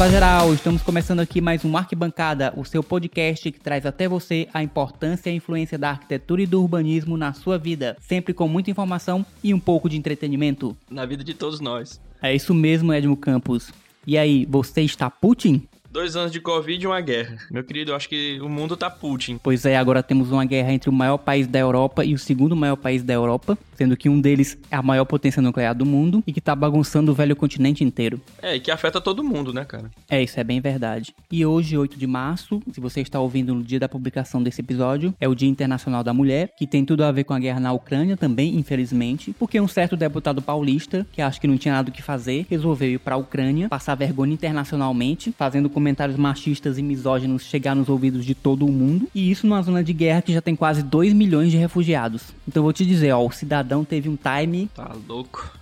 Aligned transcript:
Fala 0.00 0.12
geral, 0.12 0.54
estamos 0.54 0.80
começando 0.80 1.20
aqui 1.20 1.42
mais 1.42 1.62
um 1.62 1.76
Arquibancada, 1.76 2.54
o 2.56 2.64
seu 2.64 2.82
podcast 2.82 3.52
que 3.52 3.60
traz 3.60 3.84
até 3.84 4.08
você 4.08 4.48
a 4.54 4.62
importância 4.62 5.28
e 5.28 5.34
a 5.34 5.36
influência 5.36 5.76
da 5.76 5.90
arquitetura 5.90 6.40
e 6.40 6.46
do 6.46 6.58
urbanismo 6.62 7.18
na 7.18 7.34
sua 7.34 7.58
vida, 7.58 7.98
sempre 8.00 8.32
com 8.32 8.48
muita 8.48 8.70
informação 8.70 9.26
e 9.44 9.52
um 9.52 9.60
pouco 9.60 9.90
de 9.90 9.98
entretenimento. 9.98 10.74
Na 10.90 11.04
vida 11.04 11.22
de 11.22 11.34
todos 11.34 11.60
nós. 11.60 12.00
É 12.22 12.34
isso 12.34 12.54
mesmo, 12.54 12.94
Edmo 12.94 13.14
Campos. 13.14 13.70
E 14.06 14.16
aí, 14.16 14.46
você 14.48 14.80
está 14.80 15.10
Putin? 15.10 15.68
Dois 15.92 16.14
anos 16.14 16.30
de 16.30 16.38
Covid 16.40 16.84
e 16.84 16.86
uma 16.86 17.00
guerra. 17.00 17.36
Meu 17.50 17.64
querido, 17.64 17.90
eu 17.90 17.96
acho 17.96 18.08
que 18.08 18.40
o 18.40 18.48
mundo 18.48 18.76
tá 18.76 18.88
Putin. 18.88 19.40
Pois 19.42 19.66
é, 19.66 19.76
agora 19.76 20.04
temos 20.04 20.30
uma 20.30 20.44
guerra 20.44 20.72
entre 20.72 20.88
o 20.88 20.92
maior 20.92 21.18
país 21.18 21.48
da 21.48 21.58
Europa 21.58 22.04
e 22.04 22.14
o 22.14 22.18
segundo 22.18 22.54
maior 22.54 22.76
país 22.76 23.02
da 23.02 23.12
Europa, 23.12 23.58
sendo 23.74 23.96
que 23.96 24.08
um 24.08 24.20
deles 24.20 24.56
é 24.70 24.76
a 24.76 24.82
maior 24.82 25.04
potência 25.04 25.42
nuclear 25.42 25.74
do 25.74 25.84
mundo 25.84 26.22
e 26.24 26.32
que 26.32 26.40
tá 26.40 26.54
bagunçando 26.54 27.10
o 27.10 27.14
velho 27.14 27.34
continente 27.34 27.82
inteiro. 27.82 28.20
É, 28.40 28.54
e 28.54 28.60
que 28.60 28.70
afeta 28.70 29.00
todo 29.00 29.24
mundo, 29.24 29.52
né, 29.52 29.64
cara? 29.64 29.90
É, 30.08 30.22
isso 30.22 30.38
é 30.38 30.44
bem 30.44 30.60
verdade. 30.60 31.12
E 31.28 31.44
hoje, 31.44 31.76
8 31.76 31.98
de 31.98 32.06
março, 32.06 32.62
se 32.72 32.80
você 32.80 33.00
está 33.00 33.18
ouvindo 33.18 33.52
no 33.52 33.64
dia 33.64 33.80
da 33.80 33.88
publicação 33.88 34.40
desse 34.40 34.60
episódio, 34.60 35.12
é 35.20 35.26
o 35.26 35.34
Dia 35.34 35.48
Internacional 35.48 36.04
da 36.04 36.14
Mulher, 36.14 36.52
que 36.56 36.68
tem 36.68 36.84
tudo 36.84 37.02
a 37.02 37.10
ver 37.10 37.24
com 37.24 37.34
a 37.34 37.38
guerra 37.40 37.58
na 37.58 37.72
Ucrânia 37.72 38.16
também, 38.16 38.54
infelizmente, 38.54 39.34
porque 39.36 39.60
um 39.60 39.66
certo 39.66 39.96
deputado 39.96 40.40
paulista, 40.40 41.04
que 41.10 41.20
acho 41.20 41.40
que 41.40 41.48
não 41.48 41.58
tinha 41.58 41.74
nada 41.74 41.90
o 41.90 41.92
que 41.92 42.00
fazer, 42.00 42.46
resolveu 42.48 42.92
ir 42.92 42.98
pra 42.98 43.16
Ucrânia, 43.16 43.68
passar 43.68 43.96
vergonha 43.96 44.32
internacionalmente, 44.32 45.34
fazendo 45.36 45.68
comentários 45.80 46.18
machistas 46.18 46.76
e 46.76 46.82
misóginos 46.82 47.42
chegar 47.42 47.74
nos 47.74 47.88
ouvidos 47.88 48.24
de 48.24 48.34
todo 48.34 48.66
o 48.66 48.70
mundo, 48.70 49.08
e 49.14 49.30
isso 49.30 49.46
numa 49.46 49.62
zona 49.62 49.82
de 49.82 49.92
guerra 49.92 50.20
que 50.20 50.32
já 50.32 50.42
tem 50.42 50.54
quase 50.54 50.82
2 50.82 51.14
milhões 51.14 51.50
de 51.50 51.56
refugiados. 51.56 52.34
Então 52.46 52.62
vou 52.62 52.72
te 52.72 52.84
dizer, 52.84 53.12
ó, 53.12 53.24
o 53.24 53.32
cidadão 53.32 53.84
teve 53.84 54.08
um 54.08 54.16
time 54.16 54.68
Tá 54.74 54.94
louco. 55.08 55.58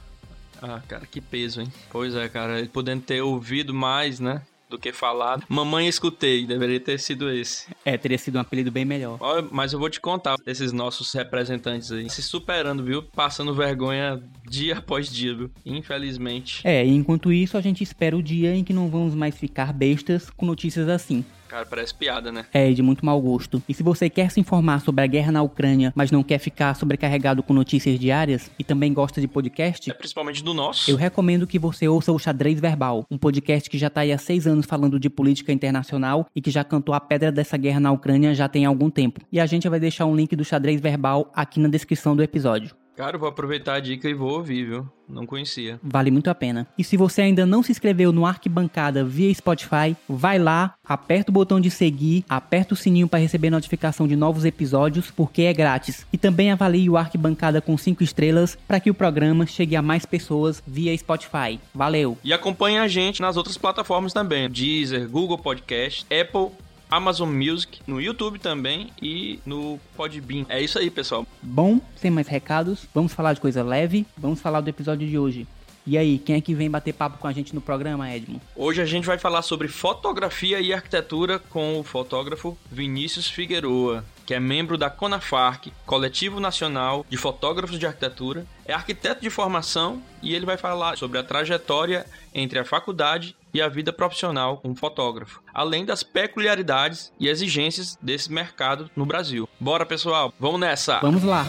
Ah, 0.60 0.80
cara, 0.88 1.06
que 1.06 1.20
peso, 1.20 1.60
hein? 1.60 1.72
Pois 1.88 2.14
é, 2.16 2.28
cara, 2.28 2.68
podendo 2.72 3.02
ter 3.02 3.22
ouvido 3.22 3.72
mais, 3.72 4.18
né? 4.18 4.42
Do 4.68 4.78
que 4.78 4.92
falado. 4.92 5.44
Mamãe 5.48 5.88
escutei, 5.88 6.46
deveria 6.46 6.78
ter 6.78 6.98
sido 6.98 7.30
esse. 7.30 7.66
É, 7.84 7.96
teria 7.96 8.18
sido 8.18 8.36
um 8.36 8.40
apelido 8.40 8.70
bem 8.70 8.84
melhor. 8.84 9.18
Mas 9.50 9.72
eu 9.72 9.78
vou 9.78 9.88
te 9.88 10.00
contar, 10.00 10.36
esses 10.46 10.72
nossos 10.72 11.12
representantes 11.12 11.90
aí, 11.90 12.08
se 12.10 12.22
superando, 12.22 12.84
viu? 12.84 13.02
Passando 13.02 13.54
vergonha 13.54 14.22
dia 14.48 14.78
após 14.78 15.10
dia, 15.10 15.34
viu? 15.34 15.50
Infelizmente. 15.64 16.60
É, 16.64 16.84
e 16.84 16.90
enquanto 16.94 17.32
isso, 17.32 17.56
a 17.56 17.60
gente 17.60 17.82
espera 17.82 18.16
o 18.16 18.22
dia 18.22 18.54
em 18.54 18.62
que 18.62 18.72
não 18.72 18.88
vamos 18.88 19.14
mais 19.14 19.36
ficar 19.36 19.72
bestas 19.72 20.28
com 20.30 20.44
notícias 20.44 20.88
assim. 20.88 21.24
Cara, 21.48 21.64
parece 21.64 21.94
piada, 21.94 22.30
né? 22.30 22.44
É, 22.52 22.70
de 22.72 22.82
muito 22.82 23.04
mau 23.04 23.20
gosto. 23.20 23.62
E 23.68 23.74
se 23.74 23.82
você 23.82 24.10
quer 24.10 24.30
se 24.30 24.38
informar 24.38 24.80
sobre 24.80 25.02
a 25.02 25.06
guerra 25.06 25.32
na 25.32 25.42
Ucrânia, 25.42 25.92
mas 25.96 26.10
não 26.10 26.22
quer 26.22 26.38
ficar 26.38 26.74
sobrecarregado 26.74 27.42
com 27.42 27.54
notícias 27.54 27.98
diárias 27.98 28.50
e 28.58 28.64
também 28.64 28.92
gosta 28.92 29.20
de 29.20 29.26
podcast, 29.26 29.90
É 29.90 29.94
principalmente 29.94 30.44
do 30.44 30.52
nosso. 30.52 30.90
eu 30.90 30.96
recomendo 30.96 31.46
que 31.46 31.58
você 31.58 31.88
ouça 31.88 32.12
o 32.12 32.18
Xadrez 32.18 32.60
Verbal, 32.60 33.04
um 33.10 33.16
podcast 33.16 33.68
que 33.70 33.78
já 33.78 33.88
tá 33.88 34.02
aí 34.02 34.12
há 34.12 34.18
seis 34.18 34.46
anos 34.46 34.66
falando 34.66 35.00
de 35.00 35.08
política 35.08 35.52
internacional 35.52 36.26
e 36.36 36.40
que 36.42 36.50
já 36.50 36.62
cantou 36.62 36.94
a 36.94 37.00
pedra 37.00 37.32
dessa 37.32 37.56
guerra 37.56 37.80
na 37.80 37.92
Ucrânia 37.92 38.34
já 38.34 38.48
tem 38.48 38.66
algum 38.66 38.90
tempo. 38.90 39.20
E 39.32 39.40
a 39.40 39.46
gente 39.46 39.68
vai 39.68 39.80
deixar 39.80 40.04
um 40.06 40.14
link 40.14 40.36
do 40.36 40.44
Xadrez 40.44 40.80
Verbal 40.80 41.30
aqui 41.34 41.58
na 41.58 41.68
descrição 41.68 42.14
do 42.14 42.22
episódio. 42.22 42.76
Cara, 42.98 43.14
eu 43.14 43.20
vou 43.20 43.28
aproveitar 43.28 43.74
a 43.74 43.78
dica 43.78 44.08
e 44.08 44.12
vou 44.12 44.32
ouvir, 44.32 44.64
viu? 44.64 44.88
Não 45.08 45.24
conhecia. 45.24 45.78
Vale 45.80 46.10
muito 46.10 46.28
a 46.30 46.34
pena. 46.34 46.66
E 46.76 46.82
se 46.82 46.96
você 46.96 47.22
ainda 47.22 47.46
não 47.46 47.62
se 47.62 47.70
inscreveu 47.70 48.10
no 48.10 48.26
Arquibancada 48.26 49.04
via 49.04 49.32
Spotify, 49.32 49.96
vai 50.08 50.36
lá, 50.36 50.74
aperta 50.84 51.30
o 51.30 51.32
botão 51.32 51.60
de 51.60 51.70
seguir, 51.70 52.24
aperta 52.28 52.74
o 52.74 52.76
sininho 52.76 53.06
para 53.06 53.20
receber 53.20 53.50
notificação 53.50 54.08
de 54.08 54.16
novos 54.16 54.44
episódios, 54.44 55.12
porque 55.12 55.42
é 55.42 55.52
grátis. 55.52 56.04
E 56.12 56.18
também 56.18 56.50
avalie 56.50 56.90
o 56.90 56.96
Arquibancada 56.96 57.60
com 57.60 57.78
5 57.78 58.02
estrelas 58.02 58.58
para 58.66 58.80
que 58.80 58.90
o 58.90 58.94
programa 58.94 59.46
chegue 59.46 59.76
a 59.76 59.80
mais 59.80 60.04
pessoas 60.04 60.60
via 60.66 60.98
Spotify. 60.98 61.60
Valeu! 61.72 62.18
E 62.24 62.32
acompanhe 62.32 62.78
a 62.78 62.88
gente 62.88 63.22
nas 63.22 63.36
outras 63.36 63.56
plataformas 63.56 64.12
também: 64.12 64.50
Deezer, 64.50 65.08
Google 65.08 65.38
Podcast, 65.38 66.04
Apple, 66.12 66.48
Amazon 66.90 67.30
Music, 67.30 67.80
no 67.86 68.00
YouTube 68.00 68.38
também 68.38 68.90
e 69.00 69.40
no 69.44 69.78
Podbean. 69.96 70.46
É 70.48 70.60
isso 70.60 70.78
aí, 70.78 70.90
pessoal. 70.90 71.26
Bom, 71.42 71.80
sem 71.96 72.10
mais 72.10 72.28
recados, 72.28 72.86
vamos 72.94 73.12
falar 73.12 73.34
de 73.34 73.40
coisa 73.40 73.62
leve, 73.62 74.06
vamos 74.16 74.40
falar 74.40 74.60
do 74.60 74.70
episódio 74.70 75.06
de 75.06 75.18
hoje. 75.18 75.46
E 75.90 75.96
aí, 75.96 76.18
quem 76.18 76.36
é 76.36 76.40
que 76.42 76.54
vem 76.54 76.70
bater 76.70 76.92
papo 76.92 77.16
com 77.16 77.26
a 77.26 77.32
gente 77.32 77.54
no 77.54 77.62
programa, 77.62 78.14
Edmo? 78.14 78.38
Hoje 78.54 78.82
a 78.82 78.84
gente 78.84 79.06
vai 79.06 79.16
falar 79.16 79.40
sobre 79.40 79.68
fotografia 79.68 80.60
e 80.60 80.70
arquitetura 80.70 81.38
com 81.38 81.80
o 81.80 81.82
fotógrafo 81.82 82.58
Vinícius 82.70 83.26
Figueroa, 83.30 84.04
que 84.26 84.34
é 84.34 84.38
membro 84.38 84.76
da 84.76 84.90
CONAFARC, 84.90 85.72
Coletivo 85.86 86.40
Nacional 86.40 87.06
de 87.08 87.16
Fotógrafos 87.16 87.78
de 87.78 87.86
Arquitetura, 87.86 88.44
é 88.66 88.74
arquiteto 88.74 89.22
de 89.22 89.30
formação 89.30 90.02
e 90.22 90.34
ele 90.34 90.44
vai 90.44 90.58
falar 90.58 90.98
sobre 90.98 91.16
a 91.18 91.22
trajetória 91.22 92.04
entre 92.34 92.58
a 92.58 92.66
faculdade 92.66 93.34
e 93.52 93.60
a 93.60 93.68
vida 93.68 93.92
profissional 93.92 94.58
como 94.58 94.74
fotógrafo, 94.74 95.42
além 95.52 95.84
das 95.84 96.02
peculiaridades 96.02 97.12
e 97.18 97.28
exigências 97.28 97.98
desse 98.00 98.32
mercado 98.32 98.90
no 98.94 99.06
Brasil. 99.06 99.48
Bora, 99.58 99.86
pessoal, 99.86 100.32
vamos 100.38 100.60
nessa! 100.60 101.00
Vamos 101.00 101.22
lá! 101.22 101.46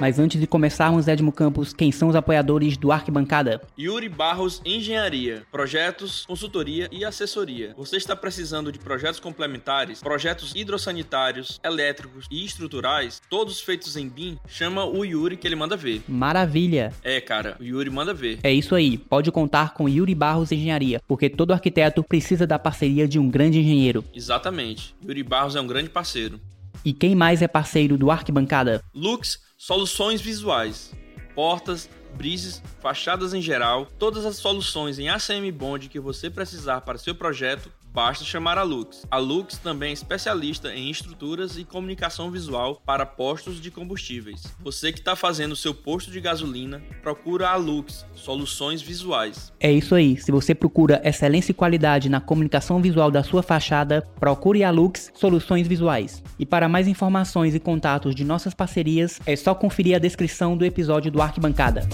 Mas 0.00 0.18
antes 0.18 0.40
de 0.40 0.46
começarmos, 0.46 1.06
Edmo 1.06 1.30
Campos, 1.30 1.74
quem 1.74 1.92
são 1.92 2.08
os 2.08 2.16
apoiadores 2.16 2.78
do 2.78 2.90
Arquibancada? 2.90 3.60
Yuri 3.78 4.08
Barros 4.08 4.62
Engenharia, 4.64 5.42
projetos, 5.52 6.24
consultoria 6.24 6.88
e 6.90 7.04
assessoria. 7.04 7.74
Você 7.76 7.98
está 7.98 8.16
precisando 8.16 8.72
de 8.72 8.78
projetos 8.78 9.20
complementares, 9.20 10.00
projetos 10.00 10.54
hidrossanitários, 10.56 11.60
elétricos 11.62 12.26
e 12.30 12.42
estruturais, 12.46 13.20
todos 13.28 13.60
feitos 13.60 13.94
em 13.94 14.08
BIM? 14.08 14.38
Chama 14.48 14.86
o 14.86 15.04
Yuri 15.04 15.36
que 15.36 15.46
ele 15.46 15.54
manda 15.54 15.76
ver. 15.76 16.02
Maravilha! 16.08 16.94
É, 17.04 17.20
cara, 17.20 17.58
o 17.60 17.62
Yuri 17.62 17.90
manda 17.90 18.14
ver. 18.14 18.38
É 18.42 18.50
isso 18.50 18.74
aí, 18.74 18.96
pode 18.96 19.30
contar 19.30 19.74
com 19.74 19.86
Yuri 19.86 20.14
Barros 20.14 20.50
Engenharia, 20.50 21.02
porque 21.06 21.28
todo 21.28 21.52
arquiteto 21.52 22.02
precisa 22.02 22.46
da 22.46 22.58
parceria 22.58 23.06
de 23.06 23.18
um 23.18 23.28
grande 23.28 23.60
engenheiro. 23.60 24.02
Exatamente. 24.14 24.94
Yuri 25.06 25.22
Barros 25.22 25.56
é 25.56 25.60
um 25.60 25.66
grande 25.66 25.90
parceiro. 25.90 26.40
E 26.82 26.94
quem 26.94 27.14
mais 27.14 27.42
é 27.42 27.48
parceiro 27.48 27.98
do 27.98 28.10
Arquibancada? 28.10 28.82
Lux 28.94 29.49
Soluções 29.62 30.22
Visuais. 30.22 30.90
Portas, 31.34 31.86
brises, 32.14 32.62
fachadas 32.80 33.34
em 33.34 33.42
geral, 33.42 33.84
todas 33.98 34.24
as 34.24 34.36
soluções 34.36 34.98
em 34.98 35.10
ACM 35.10 35.52
Bond 35.52 35.90
que 35.90 36.00
você 36.00 36.30
precisar 36.30 36.80
para 36.80 36.96
seu 36.96 37.14
projeto, 37.14 37.70
basta 37.92 38.24
chamar 38.24 38.58
a 38.58 38.62
Lux. 38.62 39.06
A 39.10 39.18
Lux 39.18 39.58
também 39.58 39.90
é 39.90 39.92
especialista 39.92 40.74
em 40.74 40.90
estruturas 40.90 41.58
e 41.58 41.64
comunicação 41.64 42.30
visual 42.30 42.80
para 42.84 43.04
postos 43.04 43.60
de 43.60 43.70
combustíveis. 43.70 44.54
Você 44.60 44.92
que 44.92 44.98
está 44.98 45.16
fazendo 45.16 45.56
seu 45.56 45.74
posto 45.74 46.10
de 46.10 46.20
gasolina, 46.20 46.82
procura 47.02 47.50
a 47.50 47.56
Lux 47.56 48.06
Soluções 48.14 48.82
Visuais. 48.82 49.52
É 49.58 49.70
isso 49.70 49.94
aí, 49.94 50.16
se 50.16 50.30
você 50.30 50.54
procura 50.54 51.00
excelência 51.04 51.52
e 51.52 51.54
qualidade 51.54 52.08
na 52.08 52.20
comunicação 52.20 52.80
visual 52.80 53.10
da 53.10 53.22
sua 53.22 53.42
fachada, 53.42 54.06
procure 54.18 54.64
a 54.64 54.70
Lux 54.70 55.10
Soluções 55.14 55.66
Visuais. 55.66 56.22
E 56.38 56.46
para 56.46 56.68
mais 56.68 56.88
informações 56.88 57.54
e 57.54 57.60
contatos 57.60 58.14
de 58.14 58.24
nossas 58.24 58.54
parcerias, 58.54 59.20
é 59.26 59.36
só 59.36 59.54
conferir 59.54 59.96
a 59.96 59.98
descrição 59.98 60.56
do 60.56 60.64
episódio 60.64 61.10
do 61.10 61.20
Arquibancada. 61.20 61.88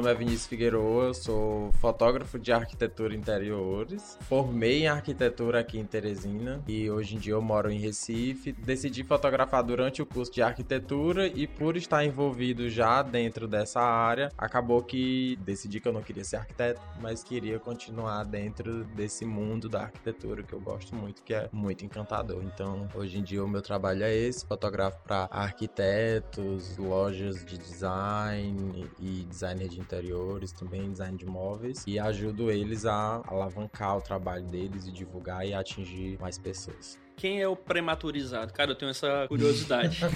Nome 0.00 0.12
é 0.12 0.14
Vinícius 0.14 0.46
Figueroa, 0.46 1.04
eu 1.08 1.14
sou 1.14 1.72
fotógrafo 1.72 2.38
de 2.38 2.50
arquitetura 2.50 3.14
interiores. 3.14 4.16
Formei 4.22 4.84
em 4.84 4.88
arquitetura 4.88 5.60
aqui 5.60 5.78
em 5.78 5.84
Teresina 5.84 6.62
e 6.66 6.90
hoje 6.90 7.16
em 7.16 7.18
dia 7.18 7.34
eu 7.34 7.42
moro 7.42 7.70
em 7.70 7.78
Recife. 7.78 8.52
Decidi 8.52 9.04
fotografar 9.04 9.62
durante 9.62 10.00
o 10.00 10.06
curso 10.06 10.32
de 10.32 10.40
arquitetura 10.40 11.26
e 11.26 11.46
por 11.46 11.76
estar 11.76 12.02
envolvido 12.02 12.70
já 12.70 13.02
dentro 13.02 13.46
dessa 13.46 13.82
área, 13.82 14.32
acabou 14.38 14.82
que 14.82 15.36
decidi 15.42 15.80
que 15.80 15.88
eu 15.88 15.92
não 15.92 16.02
queria 16.02 16.24
ser 16.24 16.36
arquiteto, 16.36 16.80
mas 16.98 17.22
queria 17.22 17.58
continuar 17.58 18.24
dentro 18.24 18.84
desse 18.84 19.26
mundo 19.26 19.68
da 19.68 19.82
arquitetura 19.82 20.42
que 20.42 20.54
eu 20.54 20.60
gosto 20.60 20.94
muito, 20.96 21.22
que 21.22 21.34
é 21.34 21.50
muito 21.52 21.84
encantador. 21.84 22.42
Então, 22.42 22.88
hoje 22.94 23.18
em 23.18 23.22
dia 23.22 23.44
o 23.44 23.48
meu 23.48 23.60
trabalho 23.60 24.02
é 24.04 24.14
esse, 24.14 24.46
fotografo 24.46 24.98
para 25.02 25.28
arquitetos, 25.30 26.78
lojas 26.78 27.44
de 27.44 27.58
design 27.58 28.88
e 28.98 29.26
designer 29.28 29.68
de 29.68 29.78
interiores, 29.90 30.52
também 30.52 30.92
design 30.92 31.16
de 31.16 31.26
móveis 31.26 31.84
e 31.86 31.98
ajudo 31.98 32.50
eles 32.50 32.86
a 32.86 33.22
alavancar 33.26 33.96
o 33.96 34.00
trabalho 34.00 34.46
deles 34.46 34.86
e 34.86 34.92
divulgar 34.92 35.44
e 35.44 35.52
atingir 35.52 36.16
mais 36.20 36.38
pessoas. 36.38 36.96
Quem 37.20 37.42
é 37.42 37.46
o 37.46 37.54
prematurizado? 37.54 38.50
Cara, 38.54 38.70
eu 38.70 38.74
tenho 38.74 38.90
essa 38.90 39.26
curiosidade. 39.28 40.00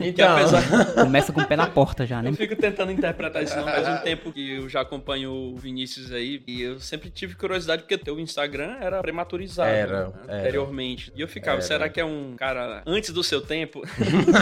Então, 0.00 0.36
apesar... 0.36 0.94
Começa 0.94 1.32
com 1.32 1.40
o 1.40 1.46
pé 1.46 1.54
na 1.56 1.66
porta 1.66 2.06
já, 2.06 2.22
né? 2.22 2.30
Eu 2.30 2.34
fico 2.34 2.56
tentando 2.56 2.90
interpretar 2.92 3.42
isso 3.42 3.54
não 3.56 3.64
faz 3.64 3.86
um 3.88 3.96
tempo 4.02 4.32
que 4.32 4.56
eu 4.56 4.68
já 4.68 4.80
acompanho 4.80 5.30
o 5.32 5.56
Vinícius 5.56 6.10
aí 6.12 6.42
e 6.46 6.62
eu 6.62 6.80
sempre 6.80 7.10
tive 7.10 7.34
curiosidade 7.34 7.82
porque 7.82 7.98
teu 7.98 8.18
Instagram 8.18 8.76
era 8.80 9.00
prematurizado 9.02 9.68
Era, 9.70 10.06
né, 10.08 10.12
era. 10.28 10.38
anteriormente. 10.40 11.12
E 11.14 11.20
eu 11.20 11.28
ficava, 11.28 11.58
Era. 11.58 11.62
será 11.66 11.88
que 11.88 12.00
é 12.00 12.04
um 12.04 12.34
cara 12.36 12.82
antes 12.86 13.10
do 13.10 13.22
seu 13.22 13.40
tempo? 13.42 13.82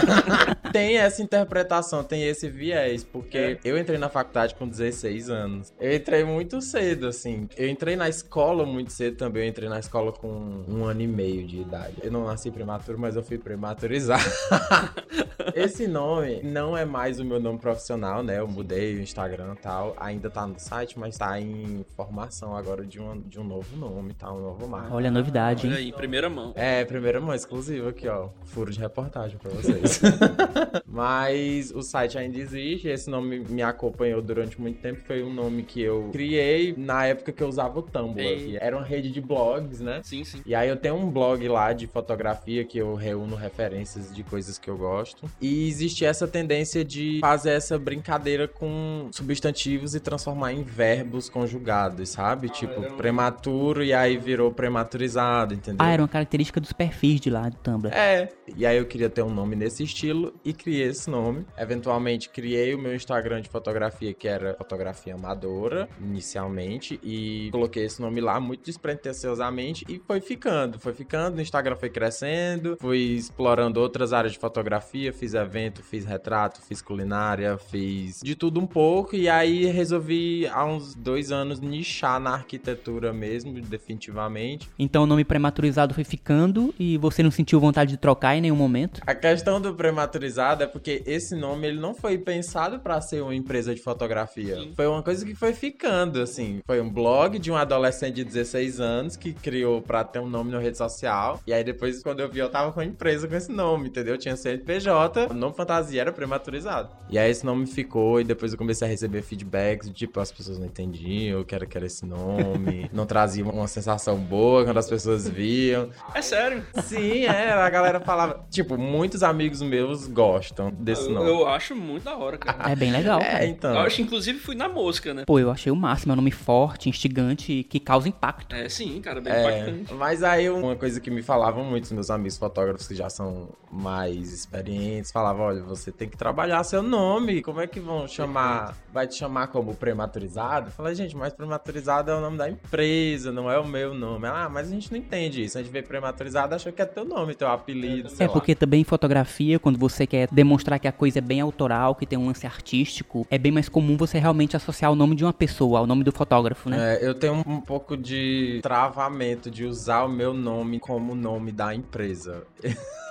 tem 0.71 0.97
essa 0.97 1.21
interpretação, 1.21 2.03
tem 2.03 2.23
esse 2.23 2.49
viés, 2.49 3.03
porque 3.03 3.37
É. 3.37 3.57
eu 3.63 3.77
entrei 3.77 3.97
na 3.97 4.09
faculdade 4.09 4.55
com 4.55 4.67
16 4.67 5.29
anos. 5.29 5.73
Eu 5.79 5.93
entrei 5.95 6.23
muito 6.23 6.61
cedo, 6.61 7.07
assim. 7.07 7.47
Eu 7.57 7.67
entrei 7.69 7.95
na 7.95 8.07
escola 8.09 8.65
muito 8.65 8.91
cedo 8.91 9.17
também, 9.17 9.43
eu 9.43 9.49
entrei 9.49 9.69
na 9.69 9.79
escola 9.79 10.11
com 10.11 10.63
um 10.67 10.85
ano 10.85 11.01
e 11.01 11.07
meio 11.07 11.45
de 11.45 11.57
idade. 11.57 11.72
Verdade. 11.73 11.95
Eu 12.03 12.11
não 12.11 12.25
nasci 12.25 12.51
prematuro, 12.51 12.99
mas 12.99 13.15
eu 13.15 13.23
fui 13.23 13.37
prematurizado. 13.37 14.23
Esse 15.55 15.87
nome 15.87 16.41
não 16.43 16.77
é 16.77 16.85
mais 16.85 17.19
o 17.19 17.25
meu 17.25 17.39
nome 17.39 17.59
profissional, 17.59 18.23
né? 18.23 18.39
Eu 18.39 18.47
mudei 18.47 18.95
o 18.95 19.01
Instagram 19.01 19.53
e 19.57 19.61
tal. 19.61 19.95
Ainda 19.99 20.29
tá 20.29 20.45
no 20.45 20.59
site, 20.59 20.97
mas 20.97 21.17
tá 21.17 21.39
em 21.39 21.83
formação 21.95 22.55
agora 22.55 22.85
de, 22.85 22.99
uma, 22.99 23.17
de 23.17 23.39
um 23.39 23.43
novo 23.43 23.75
nome, 23.75 24.13
tá? 24.13 24.31
Um 24.31 24.41
novo 24.41 24.67
marco. 24.67 24.95
Olha 24.95 25.09
a 25.09 25.11
novidade, 25.11 25.67
Olha 25.67 25.79
hein? 25.79 25.85
aí, 25.85 25.91
primeira 25.91 26.29
mão. 26.29 26.53
É, 26.55 26.85
primeira 26.85 27.19
mão, 27.19 27.33
exclusivo 27.33 27.89
aqui, 27.89 28.07
ó. 28.07 28.29
Furo 28.45 28.71
de 28.71 28.79
reportagem 28.79 29.37
pra 29.37 29.51
vocês. 29.51 30.01
Mas 30.85 31.71
o 31.71 31.81
site 31.81 32.17
ainda 32.17 32.37
existe, 32.37 32.87
esse 32.87 33.09
nome 33.09 33.39
me 33.39 33.61
acompanhou 33.61 34.21
durante 34.21 34.59
muito 34.59 34.79
tempo. 34.79 35.01
Foi 35.05 35.23
um 35.23 35.33
nome 35.33 35.63
que 35.63 35.81
eu 35.81 36.09
criei 36.11 36.73
na 36.77 37.05
época 37.05 37.31
que 37.31 37.41
eu 37.43 37.47
usava 37.47 37.79
o 37.79 37.81
Tumblr. 37.81 38.57
Era 38.59 38.75
uma 38.75 38.85
rede 38.85 39.11
de 39.11 39.19
blogs, 39.19 39.81
né? 39.81 40.01
Sim, 40.03 40.23
sim. 40.23 40.41
E 40.45 40.55
aí 40.55 40.69
eu 40.69 40.77
tenho 40.77 40.95
um 40.95 41.09
blog 41.09 41.47
lá 41.53 41.71
de 41.73 41.87
fotografia 41.87 42.63
que 42.65 42.77
eu 42.77 42.95
reúno 42.95 43.35
referências 43.35 44.13
de 44.13 44.23
coisas 44.23 44.57
que 44.57 44.69
eu 44.69 44.77
gosto. 44.77 45.29
E 45.41 45.67
existe 45.67 46.03
essa 46.05 46.27
tendência 46.27 46.83
de 46.83 47.19
fazer 47.21 47.51
essa 47.51 47.77
brincadeira 47.79 48.47
com 48.47 49.09
substantivos 49.11 49.95
e 49.95 49.99
transformar 49.99 50.53
em 50.53 50.63
verbos 50.63 51.29
conjugados, 51.29 52.09
sabe? 52.09 52.49
tipo, 52.49 52.79
um- 52.81 52.97
prematuro 52.97 53.83
e 53.83 53.93
aí 53.93 54.17
virou 54.17 54.51
prematurizado, 54.51 55.53
entendeu? 55.53 55.77
Ah, 55.85 55.91
era 55.91 56.01
uma 56.01 56.07
característica 56.07 56.59
dos 56.59 56.73
perfis 56.73 57.19
de 57.21 57.29
lá 57.29 57.47
do 57.49 57.55
Tumblr. 57.57 57.93
É, 57.93 58.29
e 58.55 58.65
aí 58.65 58.77
eu 58.77 58.85
queria 58.85 59.09
ter 59.09 59.21
um 59.21 59.33
nome 59.33 59.55
nesse 59.55 59.83
estilo 59.83 60.33
e 60.43 60.53
criei 60.53 60.87
esse 60.89 61.09
nome. 61.09 61.45
Eventualmente 61.57 62.29
criei 62.29 62.73
o 62.73 62.79
meu 62.79 62.93
Instagram 62.95 63.41
de 63.41 63.49
fotografia, 63.49 64.13
que 64.13 64.27
era 64.27 64.55
fotografia 64.55 65.13
amadora, 65.15 65.87
inicialmente, 66.01 66.99
e 67.03 67.49
coloquei 67.51 67.85
esse 67.85 68.01
nome 68.01 68.19
lá 68.21 68.39
muito 68.39 68.65
despretensiosamente 68.65 69.85
e 69.87 70.01
foi 70.05 70.19
ficando, 70.21 70.79
foi 70.79 70.93
ficando, 70.93 71.39
Instagram 71.43 71.75
foi 71.75 71.89
crescendo, 71.89 72.77
fui 72.79 72.97
explorando 72.97 73.79
outras 73.79 74.13
áreas 74.13 74.33
de 74.33 74.39
fotografia, 74.39 75.13
fiz 75.13 75.33
evento, 75.33 75.83
fiz 75.83 76.05
retrato, 76.05 76.61
fiz 76.61 76.81
culinária, 76.81 77.57
fiz 77.57 78.19
de 78.23 78.35
tudo 78.35 78.59
um 78.59 78.67
pouco, 78.67 79.15
e 79.15 79.29
aí 79.29 79.65
resolvi 79.65 80.47
há 80.47 80.65
uns 80.65 80.95
dois 80.95 81.31
anos 81.31 81.59
nichar 81.59 82.19
na 82.19 82.31
arquitetura 82.31 83.13
mesmo, 83.13 83.53
definitivamente. 83.61 84.69
Então 84.77 85.03
o 85.03 85.05
nome 85.05 85.23
prematurizado 85.23 85.93
foi 85.93 86.03
ficando 86.03 86.73
e 86.79 86.97
você 86.97 87.21
não 87.21 87.31
sentiu 87.31 87.59
vontade 87.59 87.91
de 87.91 87.97
trocar 87.97 88.35
em 88.35 88.41
nenhum 88.41 88.55
momento? 88.55 89.01
A 89.05 89.15
questão 89.15 89.59
do 89.59 89.73
prematurizado 89.73 90.63
é 90.63 90.67
porque 90.67 91.03
esse 91.05 91.35
nome 91.35 91.67
ele 91.67 91.79
não 91.79 91.93
foi 91.93 92.17
pensado 92.17 92.79
pra 92.79 93.01
ser 93.01 93.21
uma 93.21 93.35
empresa 93.35 93.73
de 93.73 93.81
fotografia. 93.81 94.55
Sim. 94.55 94.73
Foi 94.75 94.87
uma 94.87 95.03
coisa 95.03 95.25
que 95.25 95.35
foi 95.35 95.53
ficando, 95.53 96.21
assim. 96.21 96.61
Foi 96.65 96.81
um 96.81 96.89
blog 96.89 97.39
de 97.39 97.51
um 97.51 97.55
adolescente 97.55 98.15
de 98.15 98.23
16 98.23 98.79
anos 98.79 99.15
que 99.15 99.33
criou 99.33 99.81
pra 99.81 100.03
ter 100.03 100.19
um 100.19 100.29
nome 100.29 100.51
na 100.51 100.59
rede 100.59 100.77
social. 100.77 101.32
E 101.45 101.53
aí 101.53 101.63
depois, 101.63 102.01
quando 102.03 102.19
eu 102.19 102.29
vi, 102.29 102.39
eu 102.39 102.49
tava 102.49 102.71
com 102.71 102.79
a 102.79 102.85
empresa 102.85 103.27
com 103.27 103.35
esse 103.35 103.51
nome, 103.51 103.87
entendeu? 103.89 104.17
Tinha 104.17 104.35
CNPJ, 104.35 105.27
o 105.31 105.33
nome 105.33 105.55
fantasia 105.55 106.01
era 106.01 106.11
prematurizado. 106.11 106.89
E 107.09 107.17
aí 107.17 107.29
esse 107.29 107.45
nome 107.45 107.65
ficou 107.65 108.19
e 108.19 108.23
depois 108.23 108.51
eu 108.51 108.57
comecei 108.57 108.87
a 108.87 108.91
receber 108.91 109.21
feedbacks, 109.21 109.89
tipo, 109.91 110.19
as 110.19 110.31
pessoas 110.31 110.57
não 110.59 110.65
entendiam, 110.65 111.39
eu 111.39 111.45
quero 111.45 111.67
que 111.67 111.77
era 111.77 111.85
esse 111.85 112.05
nome. 112.05 112.89
não 112.93 113.05
trazia 113.05 113.43
uma 113.45 113.67
sensação 113.67 114.17
boa 114.17 114.63
quando 114.65 114.77
as 114.77 114.89
pessoas 114.89 115.27
viam. 115.27 115.89
É 116.13 116.21
sério. 116.21 116.63
Sim, 116.83 117.25
é, 117.25 117.51
a 117.51 117.69
galera 117.69 117.99
falava. 117.99 118.45
Tipo, 118.49 118.77
muitos 118.77 119.23
amigos 119.23 119.61
meus 119.61 120.07
gostam 120.07 120.71
desse 120.71 121.03
Eu, 121.07 121.11
nome. 121.13 121.29
eu 121.29 121.47
acho 121.47 121.75
muito 121.75 122.03
da 122.03 122.15
hora, 122.15 122.37
cara. 122.37 122.71
É 122.71 122.75
bem 122.75 122.91
legal, 122.91 123.19
É, 123.21 123.31
cara. 123.31 123.45
então. 123.45 123.73
Eu 123.73 123.79
acho, 123.79 124.01
inclusive, 124.01 124.39
fui 124.39 124.55
na 124.55 124.67
mosca, 124.69 125.13
né? 125.13 125.23
Pô, 125.25 125.39
eu 125.39 125.49
achei 125.51 125.71
o 125.71 125.75
máximo, 125.75 126.11
é 126.11 126.13
um 126.13 126.17
nome 126.17 126.31
forte, 126.31 126.89
instigante 126.89 127.51
e 127.51 127.63
que 127.63 127.79
causa 127.79 128.07
impacto. 128.07 128.55
É, 128.55 128.69
sim, 128.69 129.01
cara, 129.01 129.19
bem 129.21 129.33
É, 129.33 129.41
impactante. 129.41 129.93
mas 129.95 130.23
aí 130.23 130.49
uma 130.49 130.75
coisa 130.75 130.99
que 130.99 131.09
me 131.09 131.21
falavam 131.23 131.63
muitos 131.63 131.91
meus 131.91 132.09
amigos 132.09 132.37
fotógrafos 132.37 132.87
que 132.87 132.95
já 132.95 133.09
são 133.09 133.49
mais 133.71 134.31
experientes, 134.31 135.11
falavam, 135.11 135.45
olha, 135.45 135.63
você 135.63 135.91
tem 135.91 136.07
que 136.07 136.15
trabalhar 136.17 136.63
seu 136.63 136.83
nome, 136.83 137.41
como 137.41 137.59
é 137.59 137.65
que 137.67 137.79
vão 137.79 138.07
chamar, 138.07 138.75
vai 138.93 139.07
te 139.07 139.15
chamar 139.15 139.47
como 139.47 139.73
prematurizado? 139.73 140.67
Eu 140.67 140.71
falei, 140.71 140.93
gente, 140.93 141.15
mas 141.15 141.33
prematurizado 141.33 142.11
é 142.11 142.15
o 142.15 142.21
nome 142.21 142.37
da 142.37 142.49
empresa, 142.49 143.31
não 143.31 143.49
é 143.49 143.57
o 143.57 143.65
meu 143.65 143.93
nome. 143.93 144.27
Ah, 144.27 144.47
mas 144.51 144.67
a 144.67 144.71
gente 144.71 144.91
não 144.91 144.97
entende 144.99 145.43
isso, 145.43 145.57
a 145.57 145.61
gente 145.63 145.71
vê 145.71 145.81
prematurizado, 145.81 146.53
achou 146.53 146.71
que 146.71 146.81
é 146.81 146.85
teu 146.85 147.05
nome, 147.05 147.33
teu 147.33 147.47
apelido, 147.47 148.09
É 148.19 148.27
lá. 148.27 148.31
porque 148.33 148.53
também 148.53 148.81
em 148.81 148.83
fotografia, 148.83 149.57
quando 149.57 149.79
você 149.79 150.05
quer 150.05 150.27
demonstrar 150.31 150.79
que 150.79 150.87
a 150.87 150.91
coisa 150.91 151.17
é 151.19 151.21
bem 151.21 151.41
autoral, 151.41 151.95
que 151.95 152.05
tem 152.05 152.19
um 152.19 152.27
lance 152.27 152.45
artístico, 152.45 153.25
é 153.31 153.37
bem 153.37 153.51
mais 153.51 153.67
comum 153.69 153.97
você 153.97 154.19
realmente 154.19 154.55
associar 154.55 154.91
o 154.91 154.95
nome 154.95 155.15
de 155.15 155.23
uma 155.23 155.33
pessoa 155.33 155.79
ao 155.79 155.87
nome 155.87 156.03
do 156.03 156.11
fotógrafo, 156.11 156.69
né? 156.69 156.95
É, 156.95 157.07
eu 157.07 157.15
tenho 157.15 157.43
um 157.47 157.61
pouco 157.61 157.97
de 157.97 158.59
travamento 158.61 159.49
de 159.49 159.65
usar 159.65 160.03
o 160.03 160.09
meu 160.09 160.33
nome 160.33 160.79
como 160.79 161.12
nome 161.15 161.51
da 161.51 161.73
empresa. 161.73 162.43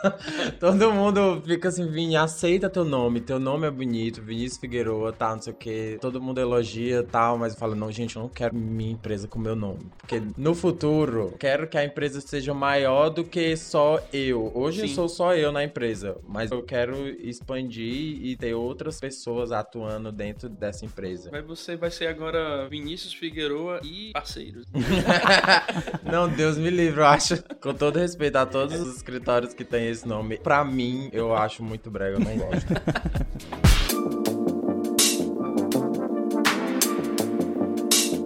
Todo 0.59 0.93
mundo 0.93 1.41
fica 1.47 1.69
assim, 1.69 1.87
Vini, 1.89 2.17
aceita 2.17 2.69
teu 2.69 2.85
nome, 2.85 3.21
teu 3.21 3.39
nome 3.39 3.67
é 3.67 3.71
bonito, 3.71 4.21
Vinícius 4.21 4.59
Figueroa, 4.59 5.13
tá, 5.13 5.35
não 5.35 5.43
sei 5.43 5.53
o 5.53 5.57
que, 5.57 5.99
todo 6.01 6.21
mundo 6.21 6.41
elogia 6.41 7.03
tal, 7.05 7.39
mas 7.39 7.53
eu 7.53 7.59
falo, 7.59 7.75
não, 7.75 7.91
gente, 7.93 8.17
eu 8.17 8.23
não 8.23 8.29
quero 8.29 8.55
minha 8.55 8.93
empresa 8.93 9.29
com 9.29 9.39
meu 9.39 9.55
nome. 9.55 9.87
Porque 9.99 10.21
no 10.37 10.55
futuro, 10.55 11.35
quero 11.39 11.69
que 11.69 11.79
a 11.79 11.85
empresa 11.85 12.21
seja 12.21 12.53
maior 12.53 13.11
do 13.11 13.25
que 13.25 13.57
só 13.57 14.01
eu. 14.13 14.51
Hoje 14.55 14.83
eu 14.83 14.89
Sim. 14.89 14.95
sou 14.95 15.09
só 15.09 15.37
eu 15.37 15.53
na 15.53 15.65
empresa, 15.65 16.17
mas 16.27 16.51
eu 16.51 16.63
quero 16.63 17.09
expandir 17.21 18.19
e 18.25 18.37
ter 18.37 18.55
outras 18.55 18.99
pessoas 18.99 19.53
atuando 19.53 20.11
dentro 20.11 20.49
dessa 20.49 20.85
empresa. 20.85 21.31
Mas 21.31 21.45
você 21.45 21.77
vai 21.77 21.91
ser 21.91 22.09
agora 22.09 22.69
Vinícius 22.69 23.15
Figueroa 23.15 23.81
e 23.85 24.11
parceiros. 24.13 24.67
Não, 26.11 26.29
Deus 26.29 26.57
me 26.59 26.71
livre, 26.71 27.01
eu 27.01 27.07
acho. 27.07 27.43
Com 27.61 27.75
todo 27.75 27.92
respeito 27.99 28.37
a 28.37 28.47
todos 28.47 28.81
os 28.81 28.97
escritórios 28.97 29.55
que 29.55 29.65
tem 29.65 29.89
esse 29.89 30.07
nome, 30.07 30.39
pra 30.39 30.65
mim, 30.65 31.09
eu 31.13 31.35
acho 31.35 31.63
muito 31.63 31.91
brega, 31.91 32.17
eu 32.17 32.21
não 32.21 32.37
gosto. 32.37 32.73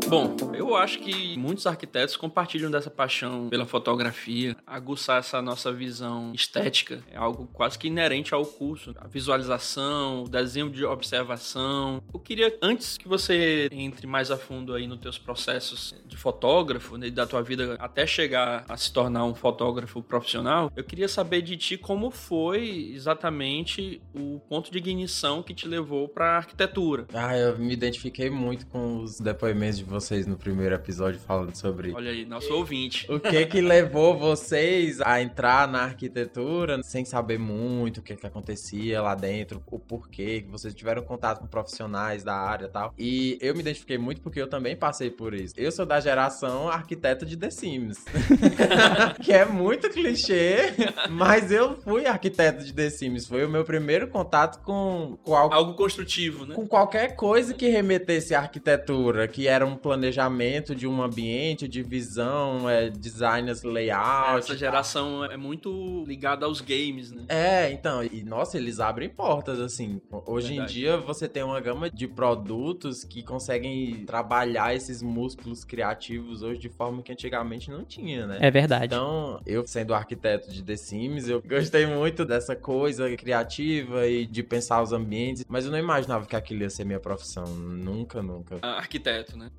Bom, 0.08 0.36
eu 0.70 0.76
acho 0.76 0.98
que 0.98 1.36
muitos 1.36 1.66
arquitetos 1.66 2.16
compartilham 2.16 2.70
dessa 2.70 2.90
paixão 2.90 3.48
pela 3.48 3.66
fotografia. 3.66 4.56
Aguçar 4.66 5.18
essa 5.18 5.40
nossa 5.40 5.72
visão 5.72 6.32
estética 6.34 7.02
é 7.10 7.16
algo 7.16 7.48
quase 7.52 7.78
que 7.78 7.86
inerente 7.86 8.34
ao 8.34 8.44
curso. 8.44 8.94
A 8.98 9.06
visualização, 9.06 10.24
o 10.24 10.28
desenho 10.28 10.70
de 10.70 10.84
observação. 10.84 12.02
Eu 12.12 12.20
queria, 12.20 12.56
antes 12.60 12.98
que 12.98 13.08
você 13.08 13.68
entre 13.70 14.06
mais 14.06 14.30
a 14.30 14.36
fundo 14.36 14.74
aí 14.74 14.86
nos 14.86 14.98
teus 14.98 15.18
processos 15.18 15.94
de 16.06 16.16
fotógrafo, 16.16 16.96
né, 16.96 17.10
da 17.10 17.26
tua 17.26 17.42
vida 17.42 17.76
até 17.78 18.06
chegar 18.06 18.64
a 18.68 18.76
se 18.76 18.92
tornar 18.92 19.24
um 19.24 19.34
fotógrafo 19.34 20.02
profissional, 20.02 20.70
eu 20.76 20.84
queria 20.84 21.08
saber 21.08 21.42
de 21.42 21.56
ti 21.56 21.76
como 21.76 22.10
foi 22.10 22.92
exatamente 22.94 24.00
o 24.14 24.40
ponto 24.48 24.70
de 24.70 24.78
ignição 24.78 25.42
que 25.42 25.54
te 25.54 25.68
levou 25.68 26.08
para 26.08 26.36
arquitetura. 26.36 27.06
Ah, 27.12 27.36
eu 27.36 27.58
me 27.58 27.72
identifiquei 27.72 28.30
muito 28.30 28.66
com 28.66 29.02
os 29.02 29.20
depoimentos 29.20 29.78
de 29.78 29.84
vocês 29.84 30.26
no 30.26 30.36
primeiro 30.36 30.55
episódio 30.62 31.20
falando 31.20 31.54
sobre 31.54 31.92
Olha 31.92 32.10
aí, 32.10 32.24
nosso 32.24 32.52
ouvinte. 32.54 33.10
o 33.10 33.18
que 33.20 33.46
que 33.46 33.60
levou 33.60 34.16
vocês 34.18 35.00
a 35.00 35.20
entrar 35.20 35.68
na 35.68 35.82
arquitetura 35.82 36.82
sem 36.82 37.04
saber 37.04 37.38
muito 37.38 37.98
o 37.98 38.02
que 38.02 38.16
que 38.16 38.26
acontecia 38.26 39.00
lá 39.02 39.14
dentro, 39.14 39.62
o 39.66 39.78
porquê, 39.78 40.42
que 40.42 40.50
vocês 40.50 40.74
tiveram 40.74 41.02
contato 41.02 41.40
com 41.40 41.46
profissionais 41.46 42.22
da 42.22 42.34
área 42.34 42.66
e 42.66 42.68
tal. 42.68 42.94
E 42.98 43.38
eu 43.40 43.54
me 43.54 43.60
identifiquei 43.60 43.98
muito 43.98 44.20
porque 44.20 44.40
eu 44.40 44.48
também 44.48 44.76
passei 44.76 45.10
por 45.10 45.34
isso. 45.34 45.54
Eu 45.56 45.70
sou 45.72 45.84
da 45.86 46.00
geração 46.00 46.68
arquiteto 46.68 47.26
de 47.26 47.36
The 47.36 47.50
Sims. 47.50 48.04
que 49.22 49.32
é 49.32 49.44
muito 49.44 49.90
clichê, 49.90 50.74
mas 51.10 51.50
eu 51.50 51.76
fui 51.82 52.06
arquiteto 52.06 52.64
de 52.64 52.72
The 52.72 52.90
Sims. 52.90 53.26
Foi 53.26 53.44
o 53.44 53.48
meu 53.48 53.64
primeiro 53.64 54.08
contato 54.08 54.62
com, 54.62 55.18
com 55.22 55.34
algo 55.34 55.54
Algo 55.54 55.74
construtivo, 55.74 56.46
né? 56.46 56.54
com 56.54 56.66
qualquer 56.66 57.16
coisa 57.16 57.54
que 57.54 57.68
remetesse 57.68 58.34
à 58.34 58.40
arquitetura, 58.40 59.26
que 59.26 59.48
era 59.48 59.64
um 59.64 59.76
planejamento 59.76 60.45
de 60.74 60.86
um 60.86 61.02
ambiente, 61.02 61.66
de 61.68 61.82
visão, 61.82 62.68
é, 62.68 62.90
designers, 62.90 63.62
layout. 63.62 64.38
Essa 64.38 64.56
geração 64.56 65.24
é 65.24 65.36
muito 65.36 66.04
ligada 66.06 66.46
aos 66.46 66.60
games, 66.60 67.12
né? 67.12 67.24
É, 67.28 67.70
então, 67.70 68.02
e 68.04 68.22
nossa, 68.22 68.56
eles 68.56 68.80
abrem 68.80 69.08
portas, 69.08 69.60
assim. 69.60 70.00
Hoje 70.26 70.48
Verdade. 70.48 70.72
em 70.72 70.74
dia 70.74 70.96
você 70.96 71.28
tem 71.28 71.42
uma 71.42 71.60
gama 71.60 71.90
de 71.90 72.06
produtos 72.06 73.04
que 73.04 73.22
conseguem 73.22 74.04
trabalhar 74.06 74.74
esses 74.74 75.02
músculos 75.02 75.64
criativos 75.64 76.42
hoje 76.42 76.60
de 76.60 76.68
forma 76.68 77.02
que 77.02 77.12
antigamente 77.12 77.70
não 77.70 77.84
tinha, 77.84 78.26
né? 78.26 78.38
É 78.40 78.50
verdade. 78.50 78.86
Então, 78.86 79.40
eu 79.46 79.66
sendo 79.66 79.94
arquiteto 79.94 80.50
de 80.50 80.62
The 80.62 80.76
Sims, 80.76 81.28
eu 81.28 81.42
gostei 81.42 81.86
muito 81.86 82.24
dessa 82.24 82.54
coisa 82.54 83.14
criativa 83.16 84.06
e 84.06 84.26
de 84.26 84.42
pensar 84.42 84.82
os 84.82 84.92
ambientes, 84.92 85.44
mas 85.48 85.64
eu 85.64 85.70
não 85.70 85.78
imaginava 85.78 86.26
que 86.26 86.36
aquilo 86.36 86.62
ia 86.62 86.70
ser 86.70 86.84
minha 86.84 87.00
profissão. 87.00 87.44
Nunca, 87.46 88.22
nunca. 88.22 88.58
Ah, 88.62 88.76
Arquiteto, 88.76 89.36
né? 89.36 89.50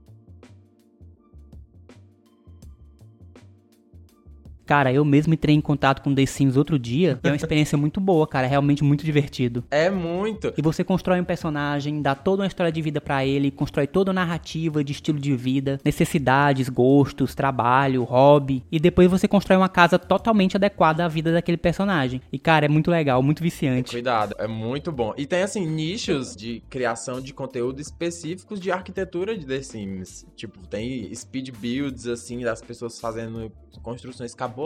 Cara, 4.67 4.91
eu 4.91 5.05
mesmo 5.05 5.33
entrei 5.33 5.55
em 5.55 5.61
contato 5.61 6.01
com 6.01 6.13
The 6.13 6.25
Sims 6.25 6.57
outro 6.57 6.77
dia 6.77 7.17
é 7.23 7.29
uma 7.29 7.35
experiência 7.37 7.77
muito 7.77 8.01
boa, 8.01 8.27
cara. 8.27 8.45
É 8.45 8.49
realmente 8.49 8.83
muito 8.83 9.05
divertido. 9.05 9.63
É 9.71 9.89
muito. 9.89 10.53
E 10.57 10.61
você 10.61 10.83
constrói 10.83 11.21
um 11.21 11.23
personagem, 11.23 12.01
dá 12.01 12.13
toda 12.13 12.43
uma 12.43 12.47
história 12.47 12.71
de 12.71 12.81
vida 12.81 12.99
para 12.99 13.25
ele, 13.25 13.49
constrói 13.49 13.87
toda 13.87 14.11
a 14.11 14.13
narrativa 14.13 14.83
de 14.83 14.91
estilo 14.91 15.19
de 15.19 15.33
vida, 15.37 15.79
necessidades, 15.85 16.67
gostos, 16.67 17.33
trabalho, 17.33 18.03
hobby. 18.03 18.61
E 18.69 18.77
depois 18.77 19.09
você 19.09 19.25
constrói 19.25 19.57
uma 19.57 19.69
casa 19.69 19.97
totalmente 19.97 20.57
adequada 20.57 21.05
à 21.05 21.07
vida 21.07 21.31
daquele 21.31 21.57
personagem. 21.57 22.21
E, 22.31 22.37
cara, 22.37 22.65
é 22.65 22.69
muito 22.69 22.91
legal, 22.91 23.23
muito 23.23 23.41
viciante. 23.41 23.91
Cuidado, 23.91 24.35
é 24.37 24.47
muito 24.47 24.91
bom. 24.91 25.13
E 25.17 25.25
tem, 25.25 25.43
assim, 25.43 25.65
nichos 25.65 26.35
de 26.35 26.61
criação 26.69 27.21
de 27.21 27.33
conteúdo 27.33 27.79
específicos 27.79 28.59
de 28.59 28.69
arquitetura 28.69 29.37
de 29.37 29.45
The 29.45 29.61
Sims. 29.61 30.25
Tipo, 30.35 30.67
tem 30.67 31.13
speed 31.15 31.51
builds, 31.57 32.05
assim, 32.05 32.41
das 32.41 32.61
pessoas 32.61 32.99
fazendo 32.99 33.49
construções 33.81 34.33
cabulosas, 34.33 34.56